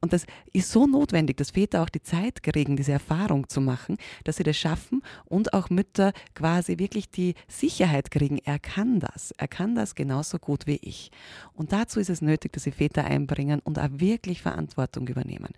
Und 0.00 0.12
das 0.12 0.26
ist 0.52 0.70
so 0.70 0.86
notwendig, 0.86 1.36
dass 1.36 1.50
Väter 1.50 1.82
auch 1.82 1.88
die 1.88 2.02
Zeit 2.02 2.42
kriegen, 2.42 2.76
diese 2.76 2.92
Erfahrung 2.92 3.48
zu 3.48 3.60
machen, 3.60 3.96
dass 4.24 4.36
sie 4.36 4.44
das 4.44 4.56
schaffen 4.56 5.02
und 5.24 5.52
auch 5.52 5.70
Mütter 5.70 6.12
quasi 6.34 6.78
wirklich 6.78 7.10
die 7.10 7.34
Sicherheit 7.48 8.10
kriegen, 8.10 8.38
er 8.44 8.58
kann 8.58 9.00
das. 9.00 9.32
Er 9.38 9.48
kann 9.48 9.74
das 9.74 9.94
genauso 9.94 10.38
gut 10.38 10.66
wie 10.66 10.78
ich. 10.82 11.10
Und 11.54 11.72
dazu 11.72 12.00
ist 12.00 12.10
es 12.10 12.22
nötig, 12.22 12.52
dass 12.52 12.64
sie 12.64 12.72
Väter 12.72 13.04
einbringen 13.04 13.60
und 13.64 13.78
auch 13.78 13.88
wirklich 13.90 14.42
Verantwortung 14.42 15.08
übernehmen. 15.08 15.50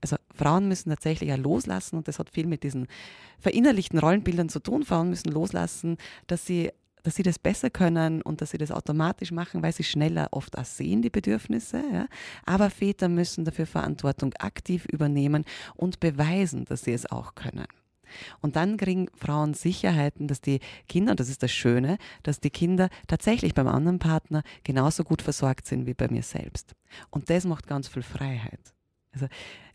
Also 0.00 0.16
Frauen 0.34 0.68
müssen 0.68 0.90
tatsächlich 0.90 1.32
auch 1.32 1.38
loslassen 1.38 1.96
und 1.96 2.08
das 2.08 2.18
hat 2.18 2.30
viel 2.30 2.46
mit 2.46 2.62
diesen 2.62 2.86
verinnerlichten 3.38 3.98
Rollenbildern 3.98 4.48
zu 4.48 4.60
tun. 4.60 4.84
Frauen 4.84 5.10
müssen 5.10 5.30
loslassen, 5.30 5.98
dass 6.26 6.46
sie 6.46 6.70
dass 7.02 7.14
sie 7.16 7.22
das 7.22 7.38
besser 7.38 7.70
können 7.70 8.22
und 8.22 8.40
dass 8.40 8.50
sie 8.50 8.58
das 8.58 8.70
automatisch 8.70 9.32
machen, 9.32 9.62
weil 9.62 9.72
sie 9.72 9.84
schneller 9.84 10.28
oft 10.32 10.58
auch 10.58 10.64
sehen, 10.64 11.02
die 11.02 11.10
Bedürfnisse. 11.10 11.82
Ja? 11.92 12.06
Aber 12.44 12.70
Väter 12.70 13.08
müssen 13.08 13.44
dafür 13.44 13.66
Verantwortung 13.66 14.32
aktiv 14.34 14.86
übernehmen 14.86 15.44
und 15.74 16.00
beweisen, 16.00 16.64
dass 16.64 16.84
sie 16.84 16.92
es 16.92 17.10
auch 17.10 17.34
können. 17.34 17.66
Und 18.40 18.56
dann 18.56 18.76
kriegen 18.76 19.08
Frauen 19.14 19.54
Sicherheiten, 19.54 20.26
dass 20.26 20.40
die 20.40 20.60
Kinder, 20.88 21.12
und 21.12 21.20
das 21.20 21.28
ist 21.28 21.42
das 21.42 21.52
Schöne, 21.52 21.98
dass 22.22 22.40
die 22.40 22.50
Kinder 22.50 22.88
tatsächlich 23.06 23.54
beim 23.54 23.68
anderen 23.68 23.98
Partner 23.98 24.42
genauso 24.64 25.04
gut 25.04 25.22
versorgt 25.22 25.66
sind 25.66 25.86
wie 25.86 25.94
bei 25.94 26.08
mir 26.08 26.22
selbst. 26.22 26.74
Und 27.10 27.30
das 27.30 27.44
macht 27.44 27.66
ganz 27.66 27.88
viel 27.88 28.02
Freiheit. 28.02 28.74
Also 29.12 29.26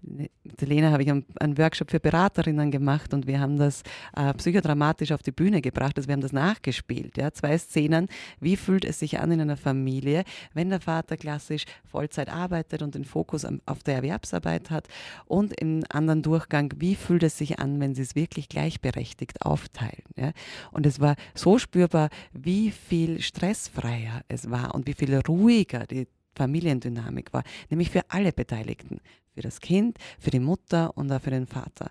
mit 0.02 0.32
Lena 0.62 0.92
habe 0.92 1.04
ich 1.04 1.10
einen, 1.10 1.58
Workshop 1.58 1.92
für 1.92 2.00
Beraterinnen 2.00 2.72
gemacht 2.72 3.14
und 3.14 3.28
wir 3.28 3.40
haben 3.40 3.58
das 3.58 3.82
äh, 4.16 4.34
psychodramatisch 4.34 5.12
auf 5.12 5.24
die 5.24 5.32
Bühne 5.32 5.62
gebracht. 5.62 5.98
Also 5.98 6.08
wir 6.08 6.14
haben 6.14 6.22
das 6.22 6.34
nachgespielt. 6.34 7.18
Ja? 7.18 7.32
Zwei 7.32 7.58
Szenen. 7.58 8.08
Wie 8.40 8.56
fühlt 8.56 8.86
es 8.86 9.00
sich 9.00 9.20
an 9.20 9.32
in 9.32 9.42
einer 9.42 9.58
Familie, 9.58 10.24
wenn 10.54 10.70
der 10.70 10.82
Vater 10.82 11.18
klassisch 11.18 11.66
Vollzeit 11.86 12.30
arbeitet 12.30 12.82
und 12.82 12.96
den 12.96 13.06
Fokus 13.06 13.46
auf 13.66 13.84
der 13.84 13.96
Erwerbsarbeit 13.96 14.70
hat? 14.70 14.88
Und 15.26 15.60
im 15.60 15.84
anderen 15.90 16.22
Durchgang, 16.22 16.74
wie 16.78 16.96
fühlt 16.96 17.24
es 17.24 17.38
sich 17.38 17.60
an, 17.60 17.80
wenn 17.80 17.96
sie 17.96 18.04
es 18.04 18.16
wirklich 18.16 18.50
gleichberechtigt 18.50 19.42
aufteilen? 19.42 20.04
Ja? 20.16 20.32
Und 20.72 20.86
es 20.86 21.00
war 21.00 21.16
so 21.34 21.58
spürbar, 21.58 22.10
wie 22.34 22.72
viel 22.72 23.22
stressfreier 23.22 24.22
es 24.28 24.50
war 24.50 24.76
und 24.76 24.88
wie 24.88 24.94
viel 24.94 25.16
ruhiger 25.16 25.86
die 25.88 26.08
Familiendynamik 26.36 27.34
war, 27.34 27.44
nämlich 27.70 27.90
für 27.90 28.10
alle 28.10 28.32
Beteiligten, 28.32 29.00
für 29.34 29.42
das 29.42 29.60
Kind, 29.60 29.98
für 30.20 30.32
die 30.32 30.40
Mutter 30.40 30.96
und 30.98 31.12
auch 31.12 31.22
für 31.22 31.32
den 31.32 31.48
Vater. 31.48 31.90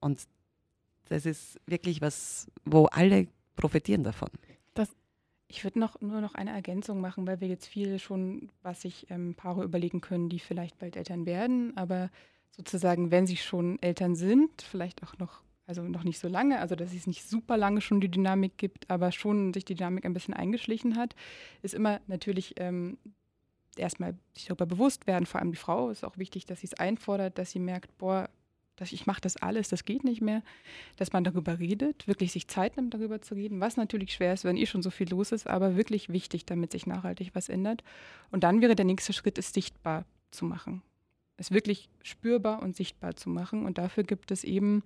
Und 0.00 0.26
das 1.08 1.26
ist 1.26 1.60
wirklich 1.66 2.00
was, 2.00 2.50
wo 2.64 2.86
alle 2.86 3.28
profitieren 3.56 4.04
davon. 4.04 4.28
Das, 4.74 4.88
ich 5.48 5.64
würde 5.64 5.78
noch, 5.78 6.00
nur 6.00 6.20
noch 6.20 6.34
eine 6.34 6.50
Ergänzung 6.50 7.00
machen, 7.00 7.26
weil 7.26 7.40
wir 7.40 7.48
jetzt 7.48 7.66
viel 7.66 7.98
schon, 7.98 8.50
was 8.62 8.82
sich 8.82 9.10
ähm, 9.10 9.34
Paare 9.34 9.64
überlegen 9.64 10.00
können, 10.00 10.28
die 10.28 10.38
vielleicht 10.38 10.78
bald 10.78 10.96
Eltern 10.96 11.26
werden, 11.26 11.76
aber 11.76 12.10
sozusagen, 12.50 13.10
wenn 13.10 13.26
sie 13.26 13.36
schon 13.36 13.80
Eltern 13.80 14.14
sind, 14.14 14.62
vielleicht 14.62 15.02
auch 15.02 15.18
noch, 15.18 15.42
also 15.66 15.82
noch 15.82 16.04
nicht 16.04 16.18
so 16.18 16.28
lange, 16.28 16.60
also 16.60 16.74
dass 16.74 16.92
es 16.92 17.06
nicht 17.06 17.28
super 17.28 17.56
lange 17.56 17.80
schon 17.80 18.00
die 18.00 18.10
Dynamik 18.10 18.58
gibt, 18.58 18.90
aber 18.90 19.12
schon 19.12 19.52
sich 19.54 19.64
die 19.64 19.74
Dynamik 19.74 20.04
ein 20.04 20.14
bisschen 20.14 20.34
eingeschlichen 20.34 20.96
hat, 20.96 21.14
ist 21.62 21.74
immer 21.74 22.00
natürlich 22.06 22.54
ähm, 22.58 22.98
erstmal 23.78 24.14
sich 24.34 24.46
darüber 24.46 24.66
bewusst 24.66 25.06
werden, 25.06 25.26
vor 25.26 25.40
allem 25.40 25.52
die 25.52 25.58
Frau, 25.58 25.90
ist 25.90 26.04
auch 26.04 26.18
wichtig, 26.18 26.46
dass 26.46 26.60
sie 26.60 26.66
es 26.66 26.74
einfordert, 26.74 27.38
dass 27.38 27.50
sie 27.50 27.58
merkt, 27.58 27.96
boah, 27.98 28.28
dass 28.76 28.92
ich 28.92 29.06
mache 29.06 29.20
das 29.20 29.36
alles, 29.36 29.68
das 29.68 29.84
geht 29.84 30.04
nicht 30.04 30.20
mehr, 30.20 30.42
dass 30.96 31.12
man 31.12 31.24
darüber 31.24 31.58
redet, 31.58 32.06
wirklich 32.06 32.32
sich 32.32 32.48
Zeit 32.48 32.76
nimmt, 32.76 32.94
darüber 32.94 33.20
zu 33.20 33.34
reden, 33.34 33.60
was 33.60 33.76
natürlich 33.76 34.12
schwer 34.12 34.32
ist, 34.32 34.44
wenn 34.44 34.56
eh 34.56 34.66
schon 34.66 34.82
so 34.82 34.90
viel 34.90 35.08
los 35.08 35.32
ist, 35.32 35.46
aber 35.46 35.76
wirklich 35.76 36.08
wichtig, 36.08 36.46
damit 36.46 36.72
sich 36.72 36.86
nachhaltig 36.86 37.30
was 37.34 37.48
ändert. 37.48 37.82
Und 38.30 38.44
dann 38.44 38.60
wäre 38.60 38.76
der 38.76 38.84
nächste 38.84 39.12
Schritt, 39.12 39.38
es 39.38 39.52
sichtbar 39.52 40.04
zu 40.30 40.44
machen, 40.44 40.82
es 41.36 41.50
wirklich 41.50 41.88
spürbar 42.02 42.62
und 42.62 42.76
sichtbar 42.76 43.16
zu 43.16 43.30
machen. 43.30 43.66
Und 43.66 43.78
dafür 43.78 44.04
gibt 44.04 44.30
es 44.30 44.44
eben 44.44 44.82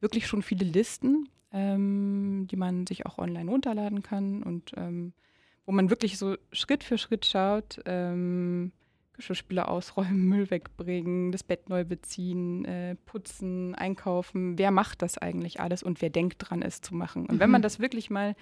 wirklich 0.00 0.26
schon 0.26 0.42
viele 0.42 0.64
Listen, 0.64 1.28
ähm, 1.52 2.46
die 2.50 2.56
man 2.56 2.86
sich 2.86 3.06
auch 3.06 3.18
online 3.18 3.50
runterladen 3.50 4.02
kann 4.02 4.42
und 4.42 4.72
ähm, 4.76 5.12
wo 5.68 5.72
man 5.72 5.90
wirklich 5.90 6.16
so 6.16 6.34
Schritt 6.50 6.82
für 6.82 6.96
Schritt 6.96 7.26
schaut, 7.26 7.78
ähm, 7.84 8.72
Geschirrspüler 9.12 9.68
ausräumen, 9.68 10.26
Müll 10.26 10.50
wegbringen, 10.50 11.30
das 11.30 11.42
Bett 11.42 11.68
neu 11.68 11.84
beziehen, 11.84 12.64
äh, 12.64 12.94
putzen, 13.04 13.74
einkaufen. 13.74 14.56
Wer 14.56 14.70
macht 14.70 15.02
das 15.02 15.18
eigentlich 15.18 15.60
alles 15.60 15.82
und 15.82 16.00
wer 16.00 16.08
denkt 16.08 16.36
dran, 16.38 16.62
es 16.62 16.80
zu 16.80 16.94
machen? 16.94 17.26
Und 17.26 17.34
mhm. 17.34 17.40
wenn 17.40 17.50
man 17.50 17.60
das 17.60 17.80
wirklich 17.80 18.08
mal 18.08 18.34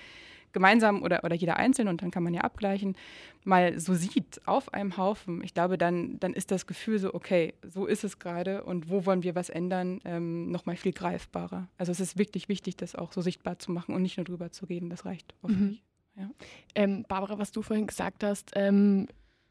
gemeinsam 0.53 1.03
oder, 1.03 1.25
oder 1.25 1.35
jeder 1.35 1.57
einzeln, 1.57 1.89
und 1.89 2.01
dann 2.01 2.13
kann 2.13 2.23
man 2.23 2.33
ja 2.33 2.43
abgleichen, 2.43 2.97
mal 3.43 3.81
so 3.81 3.95
sieht 3.95 4.41
auf 4.47 4.73
einem 4.73 4.97
Haufen, 4.97 5.43
ich 5.43 5.53
glaube, 5.53 5.79
dann, 5.79 6.21
dann 6.21 6.33
ist 6.33 6.53
das 6.53 6.69
Gefühl 6.69 7.01
so, 7.01 7.13
okay, 7.13 7.55
so 7.65 7.87
ist 7.87 8.05
es 8.05 8.21
gerade 8.21 8.63
und 8.63 8.89
wo 8.89 9.05
wollen 9.05 9.25
wir 9.25 9.35
was 9.35 9.51
ändern, 9.51 9.99
ähm, 10.05 10.53
nochmal 10.53 10.77
viel 10.77 10.93
greifbarer. 10.93 11.69
Also 11.77 11.91
es 11.91 11.99
ist 11.99 12.19
wirklich 12.19 12.49
wichtig, 12.49 12.77
das 12.77 12.95
auch 12.95 13.13
so 13.13 13.21
sichtbar 13.21 13.59
zu 13.59 13.73
machen 13.73 13.97
und 13.97 14.03
nicht 14.03 14.17
nur 14.17 14.25
drüber 14.25 14.53
zu 14.53 14.67
reden, 14.67 14.91
das 14.91 15.05
reicht 15.05 15.35
oft 15.43 15.59
mhm. 15.59 15.67
nicht. 15.71 15.83
Ja. 16.17 16.31
Ähm, 16.75 17.05
Barbara, 17.09 17.39
was 17.39 17.53
du 17.53 17.63
vorhin 17.63 17.87
gesagt 17.87 18.25
hast, 18.25 18.53
ähm, 18.55 19.07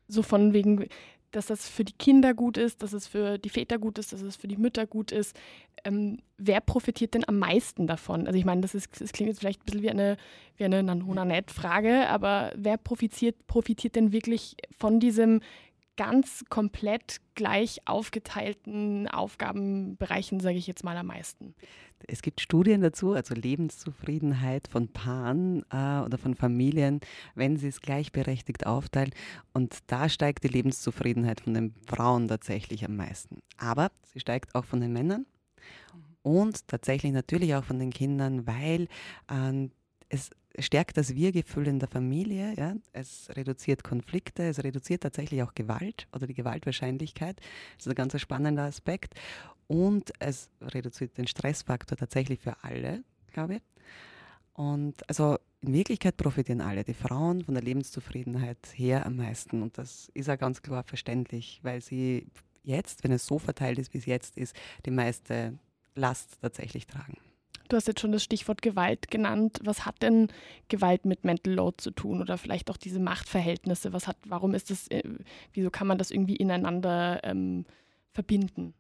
so 0.07 0.23
von 0.23 0.53
wegen, 0.53 0.87
dass 1.31 1.47
das 1.47 1.67
für 1.67 1.83
die 1.83 1.93
Kinder 1.93 2.33
gut 2.33 2.57
ist, 2.57 2.81
dass 2.81 2.93
es 2.93 3.07
für 3.07 3.37
die 3.37 3.49
Väter 3.49 3.77
gut 3.77 3.97
ist, 3.97 4.13
dass 4.13 4.21
es 4.21 4.35
für 4.35 4.47
die 4.47 4.57
Mütter 4.57 4.87
gut 4.87 5.11
ist. 5.11 5.37
Ähm, 5.83 6.19
wer 6.37 6.61
profitiert 6.61 7.13
denn 7.13 7.27
am 7.27 7.39
meisten 7.39 7.87
davon? 7.87 8.25
Also 8.25 8.39
ich 8.39 8.45
meine, 8.45 8.61
das, 8.61 8.73
ist, 8.73 8.99
das 8.99 9.11
klingt 9.11 9.29
jetzt 9.29 9.39
vielleicht 9.39 9.61
ein 9.61 9.65
bisschen 9.65 9.81
wie 9.81 9.89
eine, 9.89 10.17
wie 10.57 10.65
eine 10.65 10.81
Nanona-Net-Frage, 10.81 12.07
aber 12.07 12.53
wer 12.55 12.77
profitiert, 12.77 13.47
profitiert 13.47 13.95
denn 13.95 14.11
wirklich 14.11 14.55
von 14.77 14.99
diesem 14.99 15.41
ganz 15.97 16.43
komplett 16.49 17.21
gleich 17.35 17.81
aufgeteilten 17.85 19.07
Aufgabenbereichen, 19.07 20.39
sage 20.39 20.57
ich 20.57 20.67
jetzt 20.67 20.83
mal 20.83 20.97
am 20.97 21.07
meisten? 21.07 21.55
Es 22.07 22.21
gibt 22.21 22.41
Studien 22.41 22.81
dazu, 22.81 23.13
also 23.13 23.33
Lebenszufriedenheit 23.33 24.67
von 24.67 24.89
Paaren 24.89 25.63
äh, 25.71 26.01
oder 26.01 26.17
von 26.17 26.35
Familien, 26.35 26.99
wenn 27.33 27.57
sie 27.57 27.67
es 27.67 27.81
gleichberechtigt 27.81 28.65
aufteilen. 28.65 29.11
Und 29.53 29.79
da 29.87 30.09
steigt 30.09 30.43
die 30.43 30.49
Lebenszufriedenheit 30.49 31.41
von 31.41 31.53
den 31.53 31.73
Frauen 31.87 32.27
tatsächlich 32.27 32.85
am 32.85 32.95
meisten. 32.95 33.39
Aber 33.57 33.91
sie 34.03 34.19
steigt 34.19 34.53
auch 34.55 34.65
von 34.65 34.81
den 34.81 34.93
Männern 34.93 35.25
und 36.21 36.67
tatsächlich 36.67 37.11
natürlich 37.11 37.55
auch 37.55 37.63
von 37.63 37.79
den 37.79 37.91
Kindern, 37.91 38.45
weil 38.45 38.87
äh, 39.29 39.69
es 40.09 40.31
stärkt 40.59 40.97
das 40.97 41.15
Wir-Gefühl 41.15 41.67
in 41.67 41.79
der 41.79 41.89
Familie, 41.89 42.53
ja? 42.55 42.75
es 42.93 43.29
reduziert 43.35 43.83
Konflikte, 43.83 44.43
es 44.43 44.63
reduziert 44.63 45.03
tatsächlich 45.03 45.43
auch 45.43 45.53
Gewalt 45.53 46.07
oder 46.13 46.27
die 46.27 46.33
Gewaltwahrscheinlichkeit. 46.33 47.39
Das 47.77 47.85
ist 47.85 47.91
ein 47.91 47.95
ganz 47.95 48.19
spannender 48.19 48.63
Aspekt. 48.63 49.15
Und 49.67 50.11
es 50.19 50.49
reduziert 50.61 51.17
den 51.17 51.27
Stressfaktor 51.27 51.97
tatsächlich 51.97 52.39
für 52.39 52.63
alle, 52.63 53.03
glaube 53.33 53.55
ich. 53.55 53.61
Und 54.53 55.07
also 55.09 55.37
in 55.61 55.73
Wirklichkeit 55.73 56.17
profitieren 56.17 56.61
alle, 56.61 56.83
die 56.83 56.93
Frauen 56.93 57.43
von 57.43 57.55
der 57.55 57.63
Lebenszufriedenheit 57.63 58.59
her 58.73 59.05
am 59.05 59.17
meisten. 59.17 59.61
Und 59.61 59.77
das 59.77 60.09
ist 60.13 60.29
auch 60.29 60.37
ganz 60.37 60.61
klar 60.61 60.83
verständlich, 60.83 61.59
weil 61.63 61.81
sie 61.81 62.27
jetzt, 62.63 63.03
wenn 63.03 63.11
es 63.11 63.25
so 63.25 63.39
verteilt 63.39 63.79
ist, 63.79 63.93
wie 63.93 63.97
es 63.97 64.05
jetzt 64.05 64.37
ist, 64.37 64.55
die 64.85 64.91
meiste 64.91 65.57
Last 65.95 66.37
tatsächlich 66.41 66.87
tragen. 66.87 67.17
Du 67.67 67.75
hast 67.75 67.87
jetzt 67.87 67.99
schon 67.99 68.11
das 68.11 68.23
Stichwort 68.23 68.61
Gewalt 68.61 69.09
genannt. 69.09 69.59
Was 69.63 69.85
hat 69.85 70.01
denn 70.01 70.27
Gewalt 70.69 71.05
mit 71.05 71.23
Mental 71.23 71.53
Load 71.53 71.77
zu 71.79 71.91
tun 71.91 72.21
oder 72.21 72.37
vielleicht 72.37 72.69
auch 72.69 72.77
diese 72.77 72.99
Machtverhältnisse? 72.99 73.93
Was 73.93 74.07
hat, 74.07 74.17
warum 74.27 74.53
ist 74.53 74.69
das, 74.69 74.87
äh, 74.89 75.03
wieso 75.53 75.69
kann 75.71 75.87
man 75.87 75.97
das 75.97 76.11
irgendwie 76.11 76.35
ineinander 76.35 77.21
ähm, 77.23 77.65
verbinden? 78.11 78.73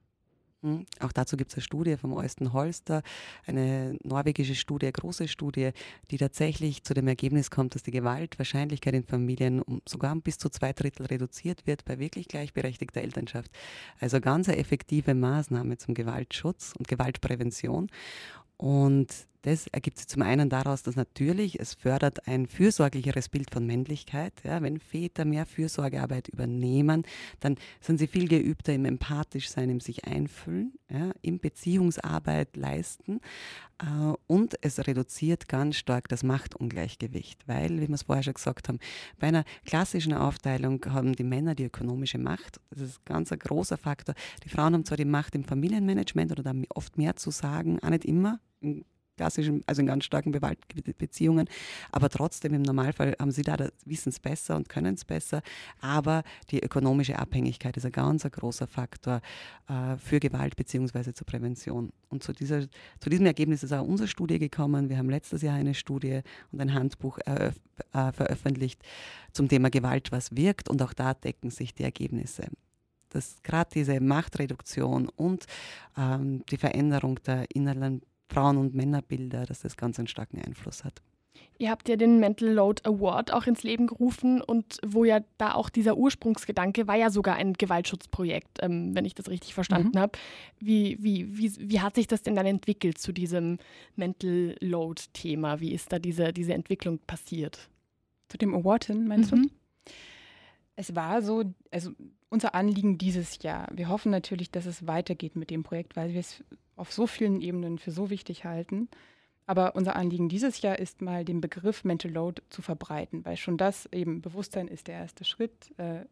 Hm, 0.65 0.83
auch 0.99 1.11
dazu 1.11 1.37
gibt 1.37 1.51
es 1.51 1.57
eine 1.57 1.61
Studie 1.61 1.95
vom 1.95 2.13
Eusten 2.13 2.51
Holster, 2.51 3.03
eine 3.45 3.99
norwegische 4.03 4.55
Studie, 4.55 4.87
eine 4.87 4.93
große 4.93 5.27
Studie, 5.27 5.69
die 6.09 6.17
tatsächlich 6.17 6.83
zu 6.83 6.95
dem 6.95 7.07
Ergebnis 7.07 7.51
kommt, 7.51 7.75
dass 7.75 7.83
die 7.83 7.91
Gewaltwahrscheinlichkeit 7.91 8.95
in 8.95 9.03
Familien 9.03 9.61
um 9.61 9.83
sogar 9.87 10.15
bis 10.15 10.39
zu 10.39 10.49
zwei 10.49 10.73
Drittel 10.73 11.05
reduziert 11.05 11.67
wird 11.67 11.85
bei 11.85 11.99
wirklich 11.99 12.27
gleichberechtigter 12.27 13.01
Elternschaft. 13.01 13.51
Also 13.99 14.19
ganz 14.19 14.49
eine 14.49 14.57
effektive 14.57 15.13
Maßnahme 15.13 15.77
zum 15.77 15.93
Gewaltschutz 15.93 16.73
und 16.75 16.87
Gewaltprävention. 16.87 17.91
Und 18.57 19.27
das 19.45 19.67
ergibt 19.67 19.99
sich 19.99 20.07
zum 20.07 20.23
einen 20.23 20.49
daraus, 20.49 20.81
dass 20.81 20.95
natürlich 20.95 21.59
es 21.59 21.75
fördert 21.75 22.27
ein 22.27 22.47
fürsorglicheres 22.47 23.29
Bild 23.29 23.51
von 23.51 23.63
Männlichkeit. 23.67 24.33
Ja, 24.43 24.63
wenn 24.63 24.79
Väter 24.79 25.23
mehr 25.23 25.45
Fürsorgearbeit 25.45 26.29
übernehmen, 26.29 27.03
dann 27.41 27.57
sind 27.79 27.99
sie 27.99 28.07
viel 28.07 28.27
geübter 28.27 28.73
im 28.73 28.85
empathisch 28.85 29.51
sein, 29.51 29.69
im 29.69 29.81
sich 29.81 30.05
einfühlen, 30.05 30.73
ja, 30.89 31.11
im 31.21 31.37
Beziehungsarbeit 31.37 32.57
leisten. 32.57 33.19
Äh, 33.77 34.13
und 34.25 34.55
es 34.61 34.79
reduziert 34.87 35.47
ganz 35.47 35.75
stark 35.75 36.07
das 36.07 36.23
Machtungleichgewicht, 36.23 37.47
weil, 37.47 37.79
wie 37.81 37.87
wir 37.87 37.93
es 37.93 38.01
vorher 38.01 38.23
schon 38.23 38.33
gesagt 38.33 38.67
haben, 38.67 38.79
bei 39.19 39.27
einer 39.27 39.45
klassischen 39.63 40.13
Aufteilung 40.13 40.83
haben 40.89 41.13
die 41.13 41.23
Männer 41.23 41.53
die 41.53 41.65
ökonomische 41.65 42.17
Macht. 42.17 42.59
Das 42.71 42.81
ist 42.81 43.05
ganz 43.05 43.31
ein 43.31 43.37
großer 43.37 43.77
Faktor. 43.77 44.15
Die 44.43 44.49
Frauen 44.49 44.73
haben 44.73 44.85
zwar 44.85 44.97
die 44.97 45.05
Macht 45.05 45.35
im 45.35 45.43
Familienmanagement 45.43 46.31
oder 46.31 46.41
da 46.41 46.53
oft 46.69 46.97
mehr 46.97 47.15
zu 47.15 47.29
sagen, 47.29 47.77
auch 47.83 47.89
nicht 47.89 48.05
immer 48.05 48.39
klassischen, 49.15 49.61
also 49.65 49.81
in 49.81 49.87
ganz 49.87 50.05
starken 50.05 50.31
Beziehungen. 50.97 51.47
Aber 51.91 52.09
trotzdem 52.09 52.53
im 52.53 52.61
Normalfall 52.61 53.15
haben 53.19 53.31
sie 53.31 53.43
da, 53.43 53.69
wissen 53.85 54.09
es 54.09 54.19
besser 54.19 54.55
und 54.55 54.69
können 54.69 54.95
es 54.95 55.05
besser. 55.05 55.41
Aber 55.81 56.23
die 56.51 56.61
ökonomische 56.61 57.17
Abhängigkeit 57.17 57.77
ist 57.77 57.85
ein 57.85 57.91
ganz 57.91 58.25
ein 58.25 58.31
großer 58.31 58.67
Faktor 58.67 59.21
äh, 59.67 59.97
für 59.97 60.19
Gewalt 60.19 60.55
bzw. 60.55 61.13
zur 61.13 61.25
Prävention. 61.25 61.91
Und 62.09 62.23
zu, 62.23 62.33
dieser, 62.33 62.61
zu 62.99 63.09
diesem 63.09 63.25
Ergebnis 63.25 63.63
ist 63.63 63.73
auch 63.73 63.85
unsere 63.85 64.07
Studie 64.07 64.39
gekommen. 64.39 64.89
Wir 64.89 64.97
haben 64.97 65.09
letztes 65.09 65.41
Jahr 65.41 65.55
eine 65.55 65.73
Studie 65.73 66.21
und 66.51 66.61
ein 66.61 66.73
Handbuch 66.73 67.19
äh, 67.25 67.51
veröffentlicht 67.91 68.81
zum 69.33 69.49
Thema 69.49 69.69
Gewalt, 69.69 70.11
was 70.11 70.35
wirkt. 70.35 70.69
Und 70.69 70.81
auch 70.81 70.93
da 70.93 71.13
decken 71.13 71.49
sich 71.49 71.73
die 71.73 71.83
Ergebnisse 71.83 72.47
dass 73.09 73.41
gerade 73.43 73.69
diese 73.73 74.01
Machtreduktion 74.01 75.07
und 75.07 75.45
ähm, 75.97 76.43
die 76.51 76.57
Veränderung 76.57 77.17
der 77.23 77.45
inneren 77.55 78.01
Frauen- 78.29 78.57
und 78.57 78.73
Männerbilder, 78.73 79.45
dass 79.45 79.61
das 79.61 79.77
ganz 79.77 79.99
einen 79.99 80.07
starken 80.07 80.39
Einfluss 80.39 80.83
hat. 80.83 81.01
Ihr 81.57 81.69
habt 81.69 81.87
ja 81.87 81.95
den 81.95 82.19
Mental 82.19 82.49
Load 82.49 82.81
Award 82.85 83.31
auch 83.31 83.47
ins 83.47 83.63
Leben 83.63 83.87
gerufen 83.87 84.41
und 84.41 84.77
wo 84.85 85.05
ja 85.05 85.21
da 85.37 85.53
auch 85.53 85.69
dieser 85.69 85.97
Ursprungsgedanke 85.97 86.87
war 86.87 86.95
ja 86.95 87.09
sogar 87.09 87.35
ein 87.35 87.53
Gewaltschutzprojekt, 87.53 88.59
ähm, 88.61 88.93
wenn 88.93 89.05
ich 89.05 89.15
das 89.15 89.29
richtig 89.29 89.53
verstanden 89.53 89.91
mhm. 89.93 89.99
habe. 89.99 90.19
Wie, 90.59 90.97
wie, 90.99 91.37
wie, 91.37 91.53
wie 91.57 91.79
hat 91.79 91.95
sich 91.95 92.07
das 92.07 92.21
denn 92.23 92.35
dann 92.35 92.45
entwickelt 92.45 92.97
zu 92.97 93.13
diesem 93.13 93.57
Mental 93.95 94.55
Load-Thema? 94.59 95.59
Wie 95.61 95.73
ist 95.73 95.93
da 95.93 95.99
diese, 95.99 96.33
diese 96.33 96.53
Entwicklung 96.53 96.99
passiert? 96.99 97.69
Zu 98.27 98.37
dem 98.37 98.53
Award 98.53 98.85
hin, 98.85 99.07
meinst 99.07 99.31
mhm. 99.31 99.43
du? 99.43 99.49
Es 100.75 100.95
war 100.95 101.21
so, 101.21 101.43
also 101.71 101.91
unser 102.29 102.53
Anliegen 102.55 102.97
dieses 102.97 103.41
Jahr. 103.43 103.67
Wir 103.71 103.89
hoffen 103.89 104.11
natürlich, 104.11 104.51
dass 104.51 104.65
es 104.65 104.87
weitergeht 104.87 105.35
mit 105.35 105.49
dem 105.49 105.63
Projekt, 105.63 105.95
weil 105.95 106.13
wir 106.13 106.19
es 106.19 106.43
auf 106.75 106.91
so 106.91 107.07
vielen 107.07 107.41
Ebenen 107.41 107.77
für 107.77 107.91
so 107.91 108.09
wichtig 108.09 108.43
halten. 108.43 108.89
Aber 109.47 109.75
unser 109.75 109.95
Anliegen 109.95 110.27
dieses 110.27 110.61
Jahr 110.61 110.79
ist 110.79 111.01
mal 111.01 111.23
den 111.23 111.39
Begriff 111.39 111.83
Mental 111.83 112.11
Load 112.11 112.41
zu 112.49 112.61
verbreiten, 112.61 113.23
weil 113.25 113.37
schon 113.37 113.57
das 113.57 113.87
eben 113.91 114.21
Bewusstsein 114.21 114.67
ist 114.67 114.87
der 114.87 114.95
erste 114.95 115.23
Schritt, 115.23 115.71
äh, 115.77 116.05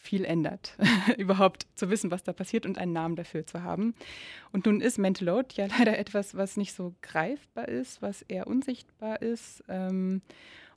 viel 0.00 0.24
ändert, 0.24 0.76
überhaupt 1.18 1.66
zu 1.74 1.90
wissen, 1.90 2.10
was 2.10 2.22
da 2.22 2.32
passiert 2.32 2.64
und 2.64 2.78
einen 2.78 2.94
Namen 2.94 3.16
dafür 3.16 3.46
zu 3.46 3.62
haben. 3.62 3.94
Und 4.50 4.64
nun 4.64 4.80
ist 4.80 4.98
Mental 4.98 5.26
Load 5.26 5.48
ja 5.56 5.66
leider 5.78 5.98
etwas, 5.98 6.34
was 6.34 6.56
nicht 6.56 6.72
so 6.72 6.94
greifbar 7.02 7.68
ist, 7.68 8.00
was 8.00 8.22
eher 8.22 8.46
unsichtbar 8.46 9.20
ist. 9.20 9.62
Ähm, 9.68 10.22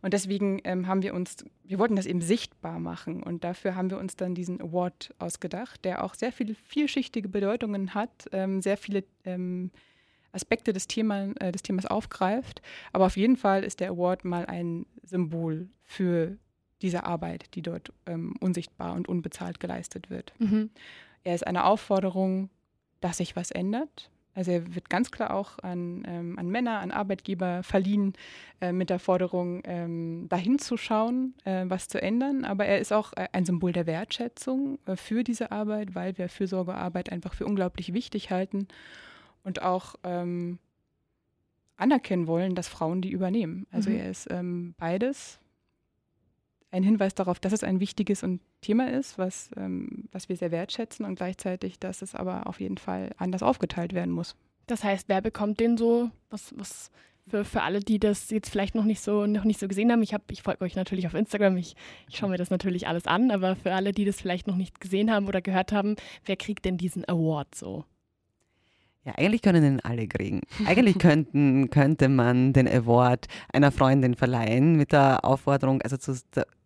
und 0.03 0.13
deswegen 0.13 0.59
ähm, 0.65 0.85
haben 0.87 1.01
wir 1.01 1.13
uns, 1.13 1.45
wir 1.63 1.79
wollten 1.79 1.95
das 1.95 2.05
eben 2.05 2.19
sichtbar 2.19 2.77
machen 2.77 3.23
und 3.23 3.45
dafür 3.45 3.75
haben 3.75 3.89
wir 3.89 3.97
uns 3.97 4.17
dann 4.17 4.35
diesen 4.35 4.59
Award 4.61 5.15
ausgedacht, 5.17 5.85
der 5.85 6.03
auch 6.03 6.13
sehr 6.13 6.33
viele 6.33 6.55
vielschichtige 6.55 7.29
Bedeutungen 7.29 7.95
hat, 7.95 8.27
ähm, 8.33 8.61
sehr 8.61 8.75
viele 8.75 9.05
ähm, 9.23 9.71
Aspekte 10.33 10.73
des, 10.73 10.87
Thema, 10.87 11.31
äh, 11.39 11.53
des 11.53 11.63
Themas 11.63 11.85
aufgreift. 11.85 12.61
Aber 12.91 13.05
auf 13.05 13.15
jeden 13.15 13.37
Fall 13.37 13.63
ist 13.63 13.79
der 13.79 13.91
Award 13.91 14.25
mal 14.25 14.45
ein 14.45 14.85
Symbol 15.03 15.69
für 15.83 16.35
diese 16.81 17.05
Arbeit, 17.05 17.55
die 17.55 17.61
dort 17.61 17.93
ähm, 18.05 18.35
unsichtbar 18.41 18.95
und 18.95 19.07
unbezahlt 19.07 19.61
geleistet 19.61 20.09
wird. 20.09 20.33
Mhm. 20.37 20.69
Er 21.23 21.35
ist 21.35 21.47
eine 21.47 21.63
Aufforderung, 21.63 22.49
dass 22.99 23.17
sich 23.17 23.37
was 23.37 23.51
ändert, 23.51 24.11
also 24.35 24.51
er 24.51 24.73
wird 24.73 24.89
ganz 24.89 25.11
klar 25.11 25.33
auch 25.33 25.59
an, 25.59 26.03
ähm, 26.07 26.39
an 26.39 26.49
Männer, 26.49 26.79
an 26.79 26.91
Arbeitgeber 26.91 27.61
verliehen 27.63 28.13
äh, 28.61 28.71
mit 28.71 28.89
der 28.89 28.99
Forderung, 28.99 29.61
ähm, 29.65 30.27
dahin 30.29 30.57
zu 30.57 30.75
schauen, 30.77 31.35
äh, 31.45 31.65
was 31.67 31.87
zu 31.87 32.01
ändern. 32.01 32.43
Aber 32.43 32.65
er 32.65 32.79
ist 32.79 32.91
auch 32.91 33.13
äh, 33.13 33.27
ein 33.31 33.45
Symbol 33.45 33.71
der 33.71 33.85
Wertschätzung 33.85 34.79
äh, 34.85 34.95
für 34.95 35.23
diese 35.23 35.51
Arbeit, 35.51 35.93
weil 35.93 36.17
wir 36.17 36.29
Fürsorgearbeit 36.29 37.11
einfach 37.11 37.33
für 37.33 37.45
unglaublich 37.45 37.93
wichtig 37.93 38.31
halten 38.31 38.67
und 39.43 39.61
auch 39.61 39.95
ähm, 40.03 40.57
anerkennen 41.77 42.27
wollen, 42.27 42.55
dass 42.55 42.67
Frauen 42.67 43.01
die 43.01 43.11
übernehmen. 43.11 43.67
Also 43.71 43.89
mhm. 43.89 43.97
er 43.97 44.09
ist 44.09 44.31
ähm, 44.31 44.73
beides, 44.77 45.39
ein 46.73 46.83
Hinweis 46.83 47.13
darauf, 47.13 47.39
dass 47.39 47.53
es 47.53 47.63
ein 47.63 47.79
wichtiges 47.79 48.23
und 48.23 48.41
Thema 48.61 48.89
ist, 48.89 49.17
was, 49.17 49.51
ähm, 49.55 50.09
was 50.11 50.27
wir 50.27 50.35
sehr 50.35 50.51
wertschätzen 50.51 51.05
und 51.05 51.15
gleichzeitig, 51.15 51.79
dass 51.79 52.01
es 52.01 52.15
aber 52.15 52.47
auf 52.47 52.59
jeden 52.59 52.77
Fall 52.77 53.11
anders 53.17 53.43
aufgeteilt 53.43 53.93
werden 53.93 54.11
muss. 54.11 54.35
Das 54.65 54.83
heißt, 54.83 55.07
wer 55.07 55.21
bekommt 55.21 55.59
den 55.59 55.77
so? 55.77 56.09
Was, 56.31 56.53
was 56.57 56.89
für, 57.29 57.45
für 57.45 57.61
alle, 57.61 57.79
die 57.79 57.99
das 57.99 58.31
jetzt 58.31 58.49
vielleicht 58.49 58.73
noch 58.73 58.85
nicht 58.85 59.01
so, 59.01 59.27
noch 59.27 59.43
nicht 59.43 59.59
so 59.59 59.67
gesehen 59.67 59.91
haben, 59.91 60.01
ich, 60.01 60.15
hab, 60.15 60.31
ich 60.31 60.41
folge 60.41 60.65
euch 60.65 60.75
natürlich 60.75 61.05
auf 61.05 61.13
Instagram, 61.13 61.57
ich, 61.57 61.75
ich 62.09 62.17
schaue 62.17 62.31
mir 62.31 62.37
das 62.37 62.49
natürlich 62.49 62.87
alles 62.87 63.05
an, 63.05 63.29
aber 63.29 63.55
für 63.55 63.73
alle, 63.73 63.91
die 63.91 64.05
das 64.05 64.19
vielleicht 64.19 64.47
noch 64.47 64.55
nicht 64.55 64.81
gesehen 64.81 65.11
haben 65.11 65.27
oder 65.27 65.41
gehört 65.41 65.71
haben, 65.71 65.95
wer 66.25 66.37
kriegt 66.37 66.65
denn 66.65 66.77
diesen 66.77 67.07
Award 67.07 67.53
so? 67.53 67.85
Ja, 69.05 69.13
eigentlich 69.17 69.41
können 69.41 69.61
den 69.61 69.79
alle 69.81 70.07
kriegen. 70.07 70.41
Eigentlich 70.65 70.97
könnten, 70.97 71.69
könnte 71.69 72.07
man 72.07 72.53
den 72.53 72.69
Award 72.69 73.27
einer 73.51 73.71
Freundin 73.71 74.15
verleihen 74.15 74.77
mit 74.77 74.93
der 74.93 75.25
Aufforderung, 75.25 75.81
also 75.81 75.97
zu, 75.97 76.13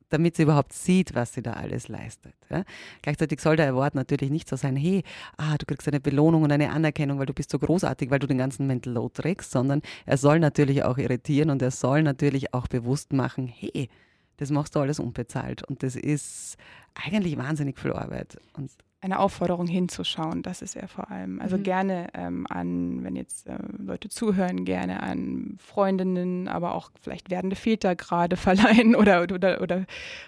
damit 0.09 0.35
sie 0.35 0.43
überhaupt 0.43 0.73
sieht, 0.73 1.15
was 1.15 1.33
sie 1.33 1.41
da 1.41 1.53
alles 1.53 1.87
leistet. 1.87 2.33
Ja? 2.49 2.63
Gleichzeitig 3.01 3.41
soll 3.41 3.55
der 3.55 3.69
Award 3.69 3.95
natürlich 3.95 4.29
nicht 4.29 4.47
so 4.47 4.55
sein, 4.55 4.75
hey, 4.75 5.03
ah, 5.37 5.57
du 5.57 5.65
kriegst 5.65 5.87
eine 5.87 5.99
Belohnung 5.99 6.43
und 6.43 6.51
eine 6.51 6.71
Anerkennung, 6.71 7.19
weil 7.19 7.25
du 7.25 7.33
bist 7.33 7.51
so 7.51 7.59
großartig, 7.59 8.09
weil 8.09 8.19
du 8.19 8.27
den 8.27 8.37
ganzen 8.37 8.67
Mental 8.67 8.93
Load 8.93 9.21
trägst, 9.21 9.51
sondern 9.51 9.81
er 10.05 10.17
soll 10.17 10.39
natürlich 10.39 10.83
auch 10.83 10.97
irritieren 10.97 11.49
und 11.49 11.61
er 11.61 11.71
soll 11.71 12.03
natürlich 12.03 12.53
auch 12.53 12.67
bewusst 12.67 13.13
machen, 13.13 13.47
hey, 13.47 13.89
das 14.37 14.51
machst 14.51 14.75
du 14.75 14.79
alles 14.79 14.99
unbezahlt 14.99 15.63
und 15.63 15.83
das 15.83 15.95
ist 15.95 16.57
eigentlich 16.93 17.37
wahnsinnig 17.37 17.79
viel 17.79 17.93
Arbeit. 17.93 18.37
Und 18.53 18.71
eine 18.99 19.19
Aufforderung 19.19 19.67
hinzuschauen, 19.67 20.41
das 20.41 20.63
ist 20.63 20.75
er 20.75 20.87
vor 20.87 21.11
allem. 21.11 21.39
Also 21.39 21.57
mhm. 21.57 21.63
gerne 21.63 22.07
ähm, 22.15 22.47
an, 22.49 23.03
wenn 23.03 23.15
jetzt 23.15 23.47
äh, 23.47 23.57
Leute 23.77 24.09
zuhören, 24.09 24.65
gerne 24.65 25.03
an 25.03 25.57
Freundinnen, 25.59 26.47
aber 26.47 26.73
auch 26.73 26.89
vielleicht 26.99 27.29
werdende 27.29 27.55
Väter 27.55 27.95
gerade 27.95 28.35
verleihen 28.37 28.95
oder, 28.95 29.21
oder, 29.21 29.61
oder, 29.61 29.85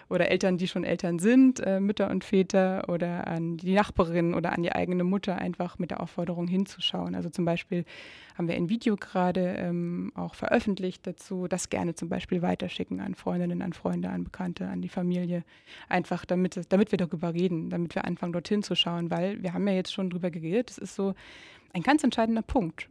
oder 0.07 0.29
Eltern, 0.29 0.57
die 0.57 0.67
schon 0.67 0.83
Eltern 0.83 1.17
sind, 1.17 1.59
äh, 1.61 1.79
Mütter 1.79 2.11
und 2.11 2.23
Väter 2.23 2.87
oder 2.89 3.27
an 3.27 3.57
die 3.57 3.73
Nachbarin 3.73 4.35
oder 4.35 4.53
an 4.53 4.61
die 4.61 4.71
eigene 4.71 5.03
Mutter 5.03 5.37
einfach 5.37 5.79
mit 5.79 5.89
der 5.89 6.01
Aufforderung 6.01 6.47
hinzuschauen. 6.47 7.15
Also 7.15 7.29
zum 7.29 7.45
Beispiel 7.45 7.85
haben 8.39 8.47
wir 8.47 8.55
ein 8.55 8.69
Video 8.69 8.95
gerade 8.95 9.55
ähm, 9.57 10.13
auch 10.15 10.33
veröffentlicht 10.33 11.05
dazu, 11.05 11.47
das 11.49 11.69
gerne 11.69 11.95
zum 11.95 12.07
Beispiel 12.07 12.41
weiterschicken 12.41 13.01
an 13.01 13.13
Freundinnen, 13.13 13.61
an 13.61 13.73
Freunde, 13.73 14.09
an 14.09 14.23
Bekannte, 14.23 14.67
an 14.67 14.81
die 14.81 14.87
Familie, 14.87 15.43
einfach 15.89 16.23
damit, 16.23 16.61
damit 16.69 16.91
wir 16.91 16.97
darüber 16.97 17.33
reden, 17.33 17.69
damit 17.69 17.95
wir 17.95 18.05
anfangen 18.05 18.31
dorthin 18.31 18.58
zu 18.63 18.75
schauen, 18.75 19.11
weil 19.11 19.41
wir 19.41 19.53
haben 19.53 19.67
ja 19.67 19.73
jetzt 19.73 19.93
schon 19.93 20.09
drüber 20.09 20.31
geredet, 20.31 20.69
das 20.69 20.77
ist 20.77 20.95
so 20.95 21.13
ein 21.73 21.83
ganz 21.83 22.03
entscheidender 22.03 22.41
Punkt, 22.41 22.89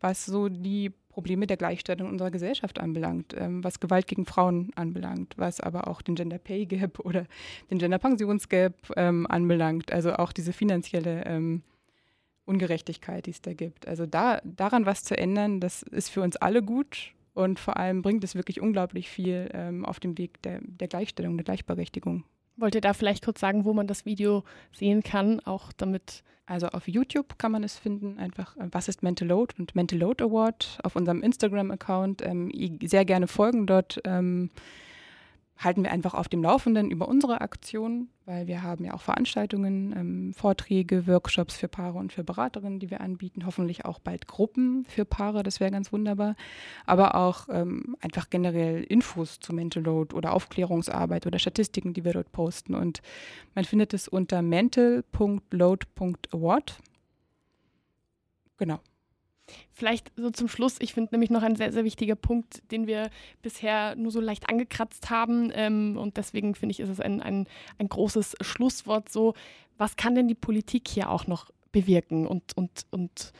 was 0.00 0.26
so 0.26 0.48
die 0.48 0.92
Probleme 1.18 1.48
der 1.48 1.56
Gleichstellung 1.56 2.08
unserer 2.08 2.30
Gesellschaft 2.30 2.78
anbelangt, 2.78 3.34
ähm, 3.36 3.64
was 3.64 3.80
Gewalt 3.80 4.06
gegen 4.06 4.24
Frauen 4.24 4.70
anbelangt, 4.76 5.34
was 5.36 5.60
aber 5.60 5.88
auch 5.88 6.00
den 6.00 6.14
Gender 6.14 6.38
Pay 6.38 6.66
Gap 6.66 7.00
oder 7.04 7.26
den 7.70 7.78
Gender 7.78 7.98
Pensionsgap 7.98 8.74
ähm, 8.96 9.26
anbelangt, 9.28 9.92
also 9.92 10.12
auch 10.12 10.32
diese 10.32 10.52
finanzielle 10.52 11.24
ähm, 11.26 11.62
Ungerechtigkeit, 12.44 13.26
die 13.26 13.32
es 13.32 13.42
da 13.42 13.52
gibt. 13.52 13.88
Also 13.88 14.06
da, 14.06 14.40
daran 14.44 14.86
was 14.86 15.02
zu 15.02 15.18
ändern, 15.18 15.60
das 15.60 15.82
ist 15.82 16.08
für 16.08 16.22
uns 16.22 16.36
alle 16.36 16.62
gut 16.62 17.12
und 17.34 17.58
vor 17.58 17.76
allem 17.76 18.02
bringt 18.02 18.22
es 18.22 18.34
wirklich 18.34 18.60
unglaublich 18.60 19.08
viel 19.08 19.48
ähm, 19.52 19.84
auf 19.84 20.00
dem 20.00 20.16
Weg 20.18 20.40
der, 20.42 20.60
der 20.62 20.88
Gleichstellung, 20.88 21.36
der 21.36 21.44
Gleichberechtigung. 21.44 22.24
Wollt 22.58 22.74
ihr 22.74 22.80
da 22.80 22.92
vielleicht 22.92 23.24
kurz 23.24 23.40
sagen, 23.40 23.64
wo 23.64 23.72
man 23.72 23.86
das 23.86 24.04
Video 24.04 24.44
sehen 24.72 25.02
kann, 25.02 25.40
auch 25.40 25.72
damit? 25.72 26.24
Also 26.44 26.68
auf 26.68 26.88
YouTube 26.88 27.38
kann 27.38 27.52
man 27.52 27.62
es 27.62 27.78
finden, 27.78 28.18
einfach 28.18 28.56
äh, 28.56 28.68
Was 28.72 28.88
ist 28.88 29.02
Mental 29.02 29.28
Load 29.28 29.54
und 29.58 29.74
Mental 29.74 29.98
Load 29.98 30.24
Award 30.24 30.78
auf 30.82 30.96
unserem 30.96 31.22
Instagram-Account. 31.22 32.22
Ähm, 32.22 32.50
sehr 32.82 33.04
gerne 33.04 33.28
folgen 33.28 33.66
dort. 33.66 34.00
Ähm, 34.04 34.50
halten 35.58 35.82
wir 35.82 35.90
einfach 35.90 36.14
auf 36.14 36.28
dem 36.28 36.42
Laufenden 36.42 36.90
über 36.90 37.08
unsere 37.08 37.40
Aktionen, 37.40 38.10
weil 38.26 38.46
wir 38.46 38.62
haben 38.62 38.84
ja 38.84 38.94
auch 38.94 39.00
Veranstaltungen, 39.00 39.92
ähm, 39.96 40.32
Vorträge, 40.32 41.08
Workshops 41.08 41.56
für 41.56 41.66
Paare 41.66 41.98
und 41.98 42.12
für 42.12 42.22
Beraterinnen, 42.22 42.78
die 42.78 42.90
wir 42.90 43.00
anbieten. 43.00 43.44
Hoffentlich 43.44 43.84
auch 43.84 43.98
bald 43.98 44.28
Gruppen 44.28 44.84
für 44.84 45.04
Paare, 45.04 45.42
das 45.42 45.58
wäre 45.58 45.72
ganz 45.72 45.92
wunderbar. 45.92 46.36
Aber 46.86 47.16
auch 47.16 47.48
ähm, 47.50 47.96
einfach 48.00 48.30
generell 48.30 48.84
Infos 48.84 49.40
zu 49.40 49.52
Mental 49.52 49.82
Load 49.82 50.14
oder 50.14 50.32
Aufklärungsarbeit 50.32 51.26
oder 51.26 51.40
Statistiken, 51.40 51.92
die 51.92 52.04
wir 52.04 52.12
dort 52.12 52.30
posten. 52.30 52.76
Und 52.76 53.02
man 53.54 53.64
findet 53.64 53.94
es 53.94 54.06
unter 54.06 54.42
mental.load.award. 54.42 56.78
Genau. 58.58 58.78
Vielleicht 59.72 60.12
so 60.16 60.30
zum 60.30 60.48
Schluss, 60.48 60.76
ich 60.80 60.94
finde 60.94 61.14
nämlich 61.14 61.30
noch 61.30 61.42
ein 61.42 61.56
sehr, 61.56 61.72
sehr 61.72 61.84
wichtiger 61.84 62.16
Punkt, 62.16 62.62
den 62.70 62.86
wir 62.86 63.10
bisher 63.42 63.96
nur 63.96 64.10
so 64.10 64.20
leicht 64.20 64.48
angekratzt 64.48 65.10
haben. 65.10 65.50
Ähm, 65.54 65.96
und 65.96 66.16
deswegen 66.16 66.54
finde 66.54 66.72
ich, 66.72 66.80
ist 66.80 66.90
es 66.90 67.00
ein, 67.00 67.20
ein, 67.20 67.46
ein 67.78 67.88
großes 67.88 68.36
Schlusswort 68.40 69.08
so. 69.08 69.34
Was 69.76 69.96
kann 69.96 70.14
denn 70.14 70.28
die 70.28 70.34
Politik 70.34 70.88
hier 70.88 71.10
auch 71.10 71.26
noch 71.26 71.50
bewirken 71.72 72.26
und, 72.26 72.56
und, 72.56 72.86
und 72.90 73.32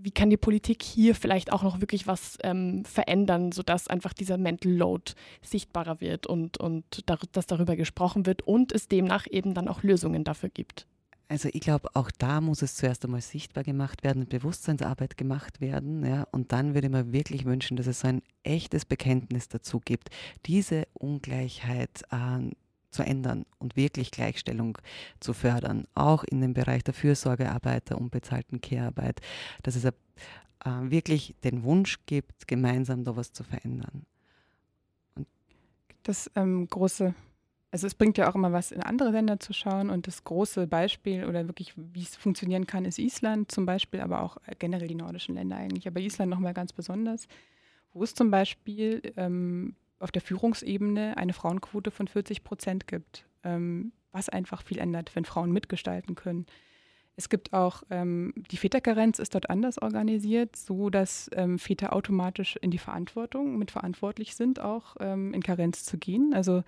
wie 0.00 0.10
kann 0.10 0.30
die 0.30 0.36
Politik 0.36 0.82
hier 0.82 1.14
vielleicht 1.14 1.52
auch 1.52 1.62
noch 1.62 1.80
wirklich 1.80 2.06
was 2.06 2.38
ähm, 2.42 2.84
verändern, 2.84 3.52
sodass 3.52 3.88
einfach 3.88 4.12
dieser 4.12 4.38
Mental 4.38 4.72
Load 4.72 5.12
sichtbarer 5.42 6.00
wird 6.00 6.26
und, 6.26 6.58
und 6.58 6.84
dar 7.06 7.18
dass 7.32 7.46
darüber 7.46 7.76
gesprochen 7.76 8.26
wird 8.26 8.42
und 8.42 8.72
es 8.72 8.88
demnach 8.88 9.26
eben 9.28 9.54
dann 9.54 9.68
auch 9.68 9.82
Lösungen 9.82 10.24
dafür 10.24 10.50
gibt? 10.50 10.86
Also 11.30 11.50
ich 11.52 11.60
glaube, 11.60 11.90
auch 11.92 12.10
da 12.10 12.40
muss 12.40 12.62
es 12.62 12.74
zuerst 12.74 13.04
einmal 13.04 13.20
sichtbar 13.20 13.62
gemacht 13.62 14.02
werden, 14.02 14.26
Bewusstseinsarbeit 14.26 15.18
gemacht 15.18 15.60
werden. 15.60 16.04
Ja, 16.04 16.26
und 16.32 16.52
dann 16.52 16.74
würde 16.74 16.86
ich 16.86 16.92
mir 16.92 17.12
wirklich 17.12 17.44
wünschen, 17.44 17.76
dass 17.76 17.86
es 17.86 18.00
so 18.00 18.08
ein 18.08 18.22
echtes 18.44 18.86
Bekenntnis 18.86 19.48
dazu 19.48 19.78
gibt, 19.78 20.08
diese 20.46 20.88
Ungleichheit 20.94 22.02
äh, 22.10 22.50
zu 22.90 23.02
ändern 23.02 23.44
und 23.58 23.76
wirklich 23.76 24.10
Gleichstellung 24.10 24.78
zu 25.20 25.34
fördern, 25.34 25.86
auch 25.94 26.24
in 26.24 26.40
dem 26.40 26.54
Bereich 26.54 26.82
der 26.84 26.94
Fürsorgearbeit, 26.94 27.90
der 27.90 27.98
unbezahlten 27.98 28.62
Care-Arbeit, 28.62 29.20
dass 29.62 29.76
es 29.76 29.84
äh, 29.84 29.90
wirklich 30.64 31.34
den 31.44 31.62
Wunsch 31.62 31.98
gibt, 32.06 32.48
gemeinsam 32.48 33.04
da 33.04 33.16
was 33.16 33.34
zu 33.34 33.44
verändern. 33.44 34.06
Und 35.14 35.26
das 36.04 36.30
ähm, 36.34 36.66
große 36.68 37.14
also 37.70 37.86
es 37.86 37.94
bringt 37.94 38.16
ja 38.16 38.30
auch 38.30 38.34
immer 38.34 38.52
was, 38.52 38.72
in 38.72 38.82
andere 38.82 39.10
Länder 39.10 39.40
zu 39.40 39.52
schauen. 39.52 39.90
Und 39.90 40.06
das 40.06 40.24
große 40.24 40.66
Beispiel 40.66 41.24
oder 41.24 41.46
wirklich, 41.48 41.74
wie 41.76 42.02
es 42.02 42.16
funktionieren 42.16 42.66
kann, 42.66 42.84
ist 42.84 42.98
Island 42.98 43.52
zum 43.52 43.66
Beispiel, 43.66 44.00
aber 44.00 44.22
auch 44.22 44.38
generell 44.58 44.88
die 44.88 44.94
nordischen 44.94 45.34
Länder 45.34 45.56
eigentlich. 45.56 45.86
Aber 45.86 46.00
Island 46.00 46.30
nochmal 46.30 46.54
ganz 46.54 46.72
besonders, 46.72 47.28
wo 47.92 48.02
es 48.02 48.14
zum 48.14 48.30
Beispiel 48.30 49.12
ähm, 49.16 49.74
auf 49.98 50.10
der 50.10 50.22
Führungsebene 50.22 51.16
eine 51.16 51.32
Frauenquote 51.32 51.90
von 51.90 52.08
40 52.08 52.42
Prozent 52.42 52.86
gibt, 52.86 53.26
ähm, 53.44 53.92
was 54.12 54.28
einfach 54.28 54.62
viel 54.62 54.78
ändert, 54.78 55.14
wenn 55.14 55.24
Frauen 55.24 55.52
mitgestalten 55.52 56.14
können. 56.14 56.46
Es 57.18 57.28
gibt 57.28 57.52
auch, 57.52 57.82
ähm, 57.90 58.32
die 58.52 58.56
Väterkarenz 58.56 59.18
ist 59.18 59.34
dort 59.34 59.50
anders 59.50 59.82
organisiert, 59.82 60.54
so 60.54 60.88
dass 60.88 61.28
ähm, 61.34 61.58
Väter 61.58 61.92
automatisch 61.92 62.54
in 62.62 62.70
die 62.70 62.78
Verantwortung 62.78 63.58
mitverantwortlich 63.58 64.36
sind, 64.36 64.60
auch 64.60 64.94
ähm, 65.00 65.34
in 65.34 65.42
Karenz 65.42 65.82
zu 65.82 65.98
gehen. 65.98 66.32
Also 66.32 66.62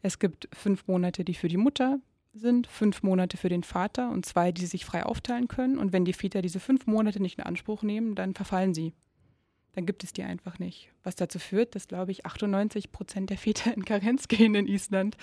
es 0.00 0.20
gibt 0.20 0.48
fünf 0.52 0.86
Monate, 0.86 1.24
die 1.24 1.34
für 1.34 1.48
die 1.48 1.56
Mutter 1.56 1.98
sind, 2.32 2.68
fünf 2.68 3.02
Monate 3.02 3.36
für 3.36 3.48
den 3.48 3.64
Vater 3.64 4.10
und 4.10 4.24
zwei, 4.24 4.52
die 4.52 4.66
sich 4.66 4.84
frei 4.84 5.04
aufteilen 5.04 5.48
können. 5.48 5.78
Und 5.78 5.92
wenn 5.92 6.04
die 6.04 6.12
Väter 6.12 6.42
diese 6.42 6.60
fünf 6.60 6.86
Monate 6.86 7.20
nicht 7.20 7.36
in 7.36 7.44
Anspruch 7.44 7.82
nehmen, 7.82 8.14
dann 8.14 8.34
verfallen 8.34 8.74
sie. 8.74 8.92
Dann 9.72 9.84
gibt 9.84 10.04
es 10.04 10.12
die 10.12 10.22
einfach 10.22 10.60
nicht. 10.60 10.90
Was 11.02 11.16
dazu 11.16 11.40
führt, 11.40 11.74
dass, 11.74 11.88
glaube 11.88 12.12
ich, 12.12 12.24
98 12.24 12.92
Prozent 12.92 13.30
der 13.30 13.36
Väter 13.38 13.74
in 13.74 13.84
Karenz 13.84 14.28
gehen 14.28 14.54
in 14.54 14.68
Island 14.68 15.16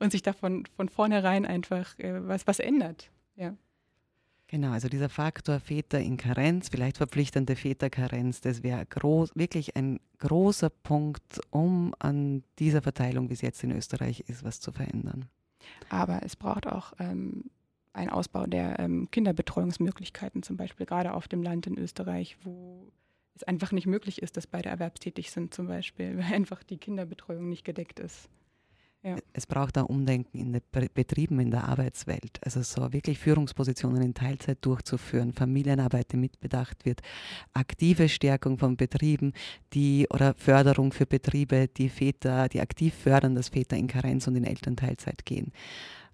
und 0.00 0.12
sich 0.12 0.20
davon 0.20 0.64
von 0.76 0.90
vornherein 0.90 1.46
einfach 1.46 1.98
äh, 1.98 2.28
was, 2.28 2.46
was 2.46 2.58
ändert. 2.58 3.10
Ja. 3.34 3.56
Genau, 4.50 4.70
also 4.70 4.88
dieser 4.88 5.10
Faktor 5.10 5.60
Väter 5.60 6.00
in 6.00 6.16
Karenz, 6.16 6.70
vielleicht 6.70 6.96
verpflichtende 6.96 7.54
Väterkarenz, 7.54 8.40
das 8.40 8.62
wäre 8.62 8.86
wirklich 9.34 9.76
ein 9.76 10.00
großer 10.18 10.70
Punkt, 10.70 11.38
um 11.50 11.94
an 11.98 12.42
dieser 12.58 12.80
Verteilung, 12.80 13.28
wie 13.28 13.34
es 13.34 13.42
jetzt 13.42 13.62
in 13.62 13.72
Österreich 13.72 14.20
ist, 14.26 14.44
was 14.44 14.60
zu 14.60 14.72
verändern. 14.72 15.26
Aber 15.90 16.22
es 16.22 16.34
braucht 16.34 16.66
auch 16.66 16.94
ähm, 16.98 17.44
einen 17.92 18.08
Ausbau 18.08 18.46
der 18.46 18.78
ähm, 18.78 19.10
Kinderbetreuungsmöglichkeiten, 19.10 20.42
zum 20.42 20.56
Beispiel 20.56 20.86
gerade 20.86 21.12
auf 21.12 21.28
dem 21.28 21.42
Land 21.42 21.66
in 21.66 21.76
Österreich, 21.76 22.38
wo 22.42 22.90
es 23.34 23.42
einfach 23.42 23.72
nicht 23.72 23.86
möglich 23.86 24.22
ist, 24.22 24.38
dass 24.38 24.46
beide 24.46 24.70
erwerbstätig 24.70 25.30
sind, 25.30 25.52
zum 25.52 25.66
Beispiel, 25.66 26.16
weil 26.18 26.32
einfach 26.32 26.62
die 26.62 26.78
Kinderbetreuung 26.78 27.50
nicht 27.50 27.64
gedeckt 27.64 28.00
ist. 28.00 28.30
Ja. 29.02 29.16
Es 29.32 29.46
braucht 29.46 29.78
auch 29.78 29.88
Umdenken 29.88 30.38
in 30.38 30.52
den 30.52 30.62
Betrieben, 30.92 31.38
in 31.38 31.52
der 31.52 31.64
Arbeitswelt. 31.64 32.40
Also 32.42 32.62
so 32.62 32.92
wirklich 32.92 33.18
Führungspositionen 33.18 34.02
in 34.02 34.14
Teilzeit 34.14 34.58
durchzuführen, 34.62 35.32
Familienarbeit, 35.32 36.12
die 36.12 36.16
mitbedacht 36.16 36.84
wird, 36.84 37.00
aktive 37.52 38.08
Stärkung 38.08 38.58
von 38.58 38.76
Betrieben, 38.76 39.32
die 39.72 40.06
oder 40.12 40.34
Förderung 40.34 40.92
für 40.92 41.06
Betriebe, 41.06 41.68
die 41.68 41.88
Väter, 41.88 42.48
die 42.48 42.60
aktiv 42.60 42.92
fördern, 42.92 43.36
dass 43.36 43.50
Väter 43.50 43.76
in 43.76 43.86
Karenz 43.86 44.26
und 44.26 44.34
in 44.34 44.44
Elternteilzeit 44.44 45.24
gehen. 45.24 45.52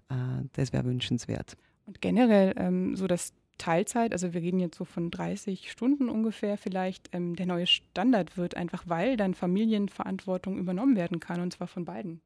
Äh, 0.09 0.45
das 0.53 0.71
wäre 0.71 0.85
wünschenswert. 0.85 1.57
Und 1.87 2.01
generell 2.01 2.53
ähm, 2.57 2.95
so 2.95 3.07
das 3.07 3.33
Teilzeit, 3.57 4.11
also 4.11 4.33
wir 4.33 4.41
reden 4.41 4.59
jetzt 4.59 4.77
so 4.77 4.85
von 4.85 5.11
30 5.11 5.71
Stunden 5.71 6.09
ungefähr 6.09 6.57
vielleicht, 6.57 7.09
ähm, 7.13 7.35
der 7.35 7.45
neue 7.45 7.67
Standard 7.67 8.37
wird, 8.37 8.57
einfach 8.57 8.83
weil 8.87 9.17
dann 9.17 9.33
Familienverantwortung 9.33 10.57
übernommen 10.57 10.95
werden 10.95 11.19
kann 11.19 11.41
und 11.41 11.51
zwar 11.51 11.67
von 11.67 11.85
beiden. 11.85 12.21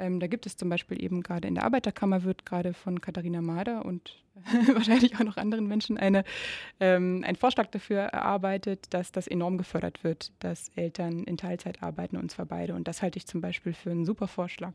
Ähm, 0.00 0.18
da 0.18 0.26
gibt 0.26 0.46
es 0.46 0.56
zum 0.56 0.68
Beispiel 0.68 1.02
eben 1.02 1.22
gerade 1.22 1.46
in 1.46 1.54
der 1.54 1.64
Arbeiterkammer 1.64 2.24
wird 2.24 2.46
gerade 2.46 2.72
von 2.72 3.00
Katharina 3.00 3.42
Mader 3.42 3.84
und 3.84 4.24
wahrscheinlich 4.72 5.14
auch 5.16 5.24
noch 5.24 5.36
anderen 5.36 5.66
Menschen 5.66 5.98
eine, 5.98 6.24
ähm, 6.78 7.22
ein 7.26 7.36
Vorschlag 7.36 7.66
dafür 7.66 8.00
erarbeitet, 8.00 8.86
dass 8.94 9.12
das 9.12 9.26
enorm 9.26 9.58
gefördert 9.58 10.02
wird, 10.02 10.32
dass 10.38 10.70
Eltern 10.76 11.24
in 11.24 11.36
Teilzeit 11.36 11.82
arbeiten 11.82 12.16
und 12.16 12.30
zwar 12.30 12.46
beide. 12.46 12.74
Und 12.74 12.88
das 12.88 13.02
halte 13.02 13.18
ich 13.18 13.26
zum 13.26 13.40
Beispiel 13.40 13.74
für 13.74 13.90
einen 13.90 14.06
super 14.06 14.28
Vorschlag. 14.28 14.72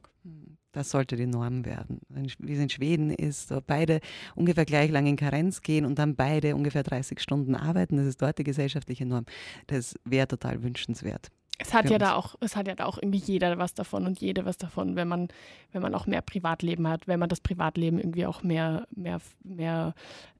Das 0.71 0.89
sollte 0.89 1.15
die 1.15 1.25
Norm 1.25 1.65
werden. 1.65 2.01
Wie 2.09 2.53
es 2.53 2.59
in 2.59 2.69
Schweden 2.69 3.09
ist, 3.11 3.53
beide 3.65 4.01
ungefähr 4.35 4.65
gleich 4.65 4.91
lang 4.91 5.07
in 5.07 5.15
Karenz 5.15 5.61
gehen 5.61 5.85
und 5.85 5.97
dann 5.99 6.15
beide 6.15 6.55
ungefähr 6.55 6.83
30 6.83 7.19
Stunden 7.19 7.55
arbeiten, 7.55 7.97
das 7.97 8.07
ist 8.07 8.21
dort 8.21 8.37
die 8.37 8.43
gesellschaftliche 8.43 9.05
Norm. 9.05 9.25
Das 9.67 9.95
wäre 10.03 10.27
total 10.27 10.63
wünschenswert. 10.63 11.31
Es 11.57 11.73
hat 11.73 11.89
ja 11.89 11.97
da 11.97 12.15
auch, 12.15 12.35
es 12.41 12.55
hat 12.55 12.67
ja 12.67 12.75
da 12.75 12.85
auch 12.85 12.97
irgendwie 12.97 13.19
jeder 13.19 13.57
was 13.57 13.73
davon 13.73 14.05
und 14.05 14.19
jede 14.19 14.45
was 14.45 14.57
davon, 14.57 14.95
wenn 14.95 15.07
man, 15.07 15.29
wenn 15.71 15.81
man 15.81 15.95
auch 15.95 16.05
mehr 16.05 16.21
Privatleben 16.21 16.87
hat, 16.87 17.07
wenn 17.07 17.19
man 17.19 17.29
das 17.29 17.39
Privatleben 17.39 17.97
irgendwie 17.99 18.25
auch 18.25 18.43
mehr, 18.43 18.87
mehr, 18.91 19.21
mehr 19.43 19.93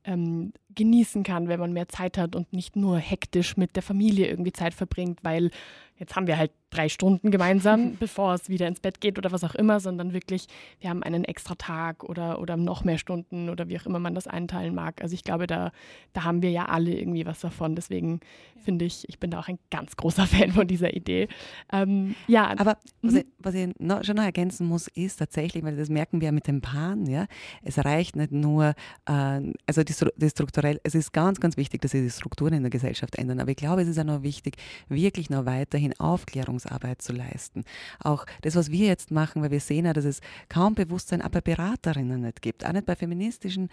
ähm, 0.05 0.53
genießen 0.75 1.23
kann, 1.23 1.47
wenn 1.47 1.59
man 1.59 1.73
mehr 1.73 1.89
Zeit 1.89 2.17
hat 2.17 2.35
und 2.35 2.51
nicht 2.53 2.75
nur 2.75 2.97
hektisch 2.97 3.57
mit 3.57 3.75
der 3.75 3.83
Familie 3.83 4.27
irgendwie 4.27 4.53
Zeit 4.53 4.73
verbringt, 4.73 5.19
weil 5.23 5.51
jetzt 5.97 6.15
haben 6.15 6.27
wir 6.27 6.37
halt 6.37 6.51
drei 6.69 6.89
Stunden 6.89 7.31
gemeinsam, 7.31 7.95
bevor 7.99 8.33
es 8.33 8.49
wieder 8.49 8.67
ins 8.67 8.81
Bett 8.81 8.99
geht 8.99 9.17
oder 9.17 9.31
was 9.31 9.43
auch 9.43 9.55
immer, 9.55 9.79
sondern 9.79 10.13
wirklich, 10.13 10.47
wir 10.81 10.89
haben 10.89 11.03
einen 11.03 11.23
extra 11.23 11.55
Tag 11.55 12.03
oder, 12.03 12.39
oder 12.39 12.57
noch 12.57 12.83
mehr 12.83 12.97
Stunden 12.97 13.49
oder 13.49 13.69
wie 13.69 13.79
auch 13.79 13.85
immer 13.85 13.99
man 13.99 14.13
das 14.13 14.27
einteilen 14.27 14.75
mag. 14.75 15.01
Also 15.01 15.13
ich 15.13 15.23
glaube, 15.23 15.47
da, 15.47 15.71
da 16.13 16.23
haben 16.23 16.41
wir 16.41 16.51
ja 16.51 16.65
alle 16.65 16.93
irgendwie 16.93 17.25
was 17.25 17.39
davon. 17.39 17.75
Deswegen 17.75 18.19
ja. 18.55 18.61
finde 18.63 18.85
ich, 18.85 19.07
ich 19.07 19.19
bin 19.19 19.31
da 19.31 19.39
auch 19.39 19.47
ein 19.47 19.59
ganz 19.71 19.95
großer 19.95 20.27
Fan 20.27 20.51
von 20.51 20.67
dieser 20.67 20.93
Idee. 20.93 21.29
Ähm, 21.71 22.15
ja. 22.27 22.53
Aber 22.57 22.77
was 23.01 23.13
mhm. 23.13 23.19
ich, 23.19 23.25
was 23.39 23.55
ich 23.55 23.69
noch, 23.79 24.03
schon 24.03 24.17
noch 24.17 24.23
ergänzen 24.23 24.67
muss, 24.67 24.87
ist 24.89 25.17
tatsächlich, 25.17 25.63
weil 25.63 25.77
das 25.77 25.89
merken 25.89 26.19
wir 26.19 26.25
ja 26.25 26.31
mit 26.33 26.47
den 26.47 26.59
Paaren, 26.59 27.05
ja, 27.05 27.27
es 27.63 27.77
reicht 27.77 28.17
nicht 28.17 28.33
nur, 28.33 28.73
äh, 29.05 29.41
also 29.65 29.83
die 29.83 29.93
die 30.15 30.29
strukturell, 30.29 30.79
es 30.83 30.95
ist 30.95 31.13
ganz, 31.13 31.39
ganz 31.39 31.57
wichtig, 31.57 31.81
dass 31.81 31.91
sich 31.91 32.01
die 32.01 32.09
Strukturen 32.09 32.53
in 32.53 32.63
der 32.63 32.69
Gesellschaft 32.69 33.15
ändern. 33.15 33.39
Aber 33.39 33.51
ich 33.51 33.57
glaube, 33.57 33.81
es 33.81 33.87
ist 33.87 33.99
auch 33.99 34.03
noch 34.03 34.23
wichtig, 34.23 34.57
wirklich 34.89 35.29
noch 35.29 35.45
weiterhin 35.45 35.93
Aufklärungsarbeit 35.99 37.01
zu 37.01 37.13
leisten. 37.13 37.63
Auch 37.99 38.25
das, 38.41 38.55
was 38.55 38.71
wir 38.71 38.87
jetzt 38.87 39.11
machen, 39.11 39.41
weil 39.41 39.51
wir 39.51 39.59
sehen 39.59 39.85
ja, 39.85 39.93
dass 39.93 40.05
es 40.05 40.21
kaum 40.49 40.75
Bewusstsein 40.75 41.21
auch 41.21 41.29
bei 41.29 41.41
Beraterinnen 41.41 42.21
nicht 42.21 42.41
gibt, 42.41 42.65
auch 42.65 42.73
nicht 42.73 42.85
bei 42.85 42.95
feministischen 42.95 43.69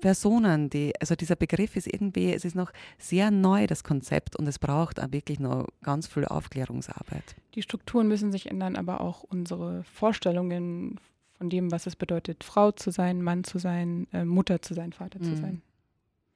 Personen. 0.00 0.70
Die, 0.70 0.92
also 1.00 1.14
dieser 1.14 1.36
Begriff 1.36 1.76
ist 1.76 1.86
irgendwie, 1.86 2.32
es 2.32 2.44
ist 2.44 2.54
noch 2.54 2.72
sehr 2.98 3.30
neu, 3.30 3.66
das 3.66 3.84
Konzept, 3.84 4.36
und 4.36 4.46
es 4.46 4.58
braucht 4.58 5.00
auch 5.00 5.12
wirklich 5.12 5.40
noch 5.40 5.66
ganz 5.82 6.06
viel 6.06 6.24
Aufklärungsarbeit. 6.24 7.36
Die 7.54 7.62
Strukturen 7.62 8.08
müssen 8.08 8.32
sich 8.32 8.50
ändern, 8.50 8.76
aber 8.76 9.00
auch 9.00 9.22
unsere 9.22 9.84
Vorstellungen 9.84 10.98
von 11.42 11.50
dem, 11.50 11.72
was 11.72 11.86
es 11.88 11.96
bedeutet, 11.96 12.44
Frau 12.44 12.70
zu 12.70 12.92
sein, 12.92 13.20
Mann 13.20 13.42
zu 13.42 13.58
sein, 13.58 14.06
äh, 14.12 14.24
Mutter 14.24 14.62
zu 14.62 14.74
sein, 14.74 14.92
Vater 14.92 15.18
mhm. 15.18 15.24
zu 15.24 15.36
sein. 15.36 15.62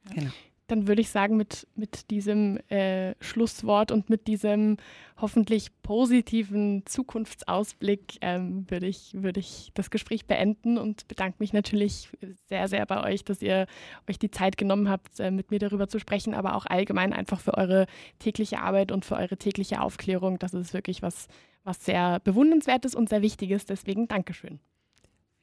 Ja. 0.09 0.15
Genau. 0.15 0.31
Dann 0.67 0.85
würde 0.85 0.99
ich 0.99 1.09
sagen, 1.09 1.37
mit, 1.37 1.65
mit 1.75 2.11
diesem 2.11 2.57
äh, 2.69 3.15
Schlusswort 3.21 3.93
und 3.93 4.09
mit 4.09 4.27
diesem 4.27 4.75
hoffentlich 5.15 5.69
positiven 5.81 6.85
Zukunftsausblick 6.85 8.17
ähm, 8.19 8.69
würde 8.69 8.87
ich, 8.87 9.13
würd 9.13 9.37
ich 9.37 9.71
das 9.75 9.91
Gespräch 9.91 10.25
beenden 10.25 10.77
und 10.77 11.07
bedanke 11.07 11.37
mich 11.39 11.53
natürlich 11.53 12.09
sehr, 12.49 12.67
sehr 12.67 12.85
bei 12.85 13.01
euch, 13.01 13.23
dass 13.23 13.41
ihr 13.41 13.65
euch 14.09 14.19
die 14.19 14.29
Zeit 14.29 14.57
genommen 14.57 14.89
habt, 14.89 15.21
äh, 15.21 15.31
mit 15.31 15.51
mir 15.51 15.59
darüber 15.59 15.87
zu 15.87 15.99
sprechen, 15.99 16.33
aber 16.33 16.53
auch 16.53 16.65
allgemein 16.65 17.13
einfach 17.13 17.39
für 17.39 17.53
eure 17.53 17.87
tägliche 18.19 18.59
Arbeit 18.59 18.91
und 18.91 19.05
für 19.05 19.15
eure 19.15 19.37
tägliche 19.37 19.79
Aufklärung. 19.79 20.37
Das 20.37 20.53
ist 20.53 20.73
wirklich 20.73 21.01
was, 21.01 21.29
was 21.63 21.85
sehr 21.85 22.19
bewundernswertes 22.19 22.93
und 22.93 23.07
sehr 23.07 23.21
wichtiges. 23.21 23.65
Deswegen 23.65 24.09
Dankeschön. 24.09 24.59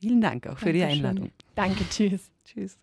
Vielen 0.00 0.20
Dank 0.20 0.46
auch 0.46 0.58
für 0.58 0.66
Dankeschön. 0.66 0.74
die 0.74 0.84
Einladung. 0.84 1.30
Danke, 1.54 1.84
tschüss. 1.88 2.30
Tschüss. 2.44 2.78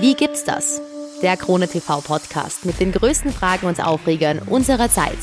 Wie 0.00 0.14
gibt's 0.14 0.44
das? 0.44 0.80
Der 1.22 1.36
Krone 1.36 1.68
TV 1.68 2.00
Podcast 2.00 2.64
mit 2.64 2.80
den 2.80 2.92
größten 2.92 3.30
Fragen 3.32 3.66
und 3.66 3.84
Aufregern 3.84 4.38
unserer 4.40 4.88
Zeit. 4.88 5.18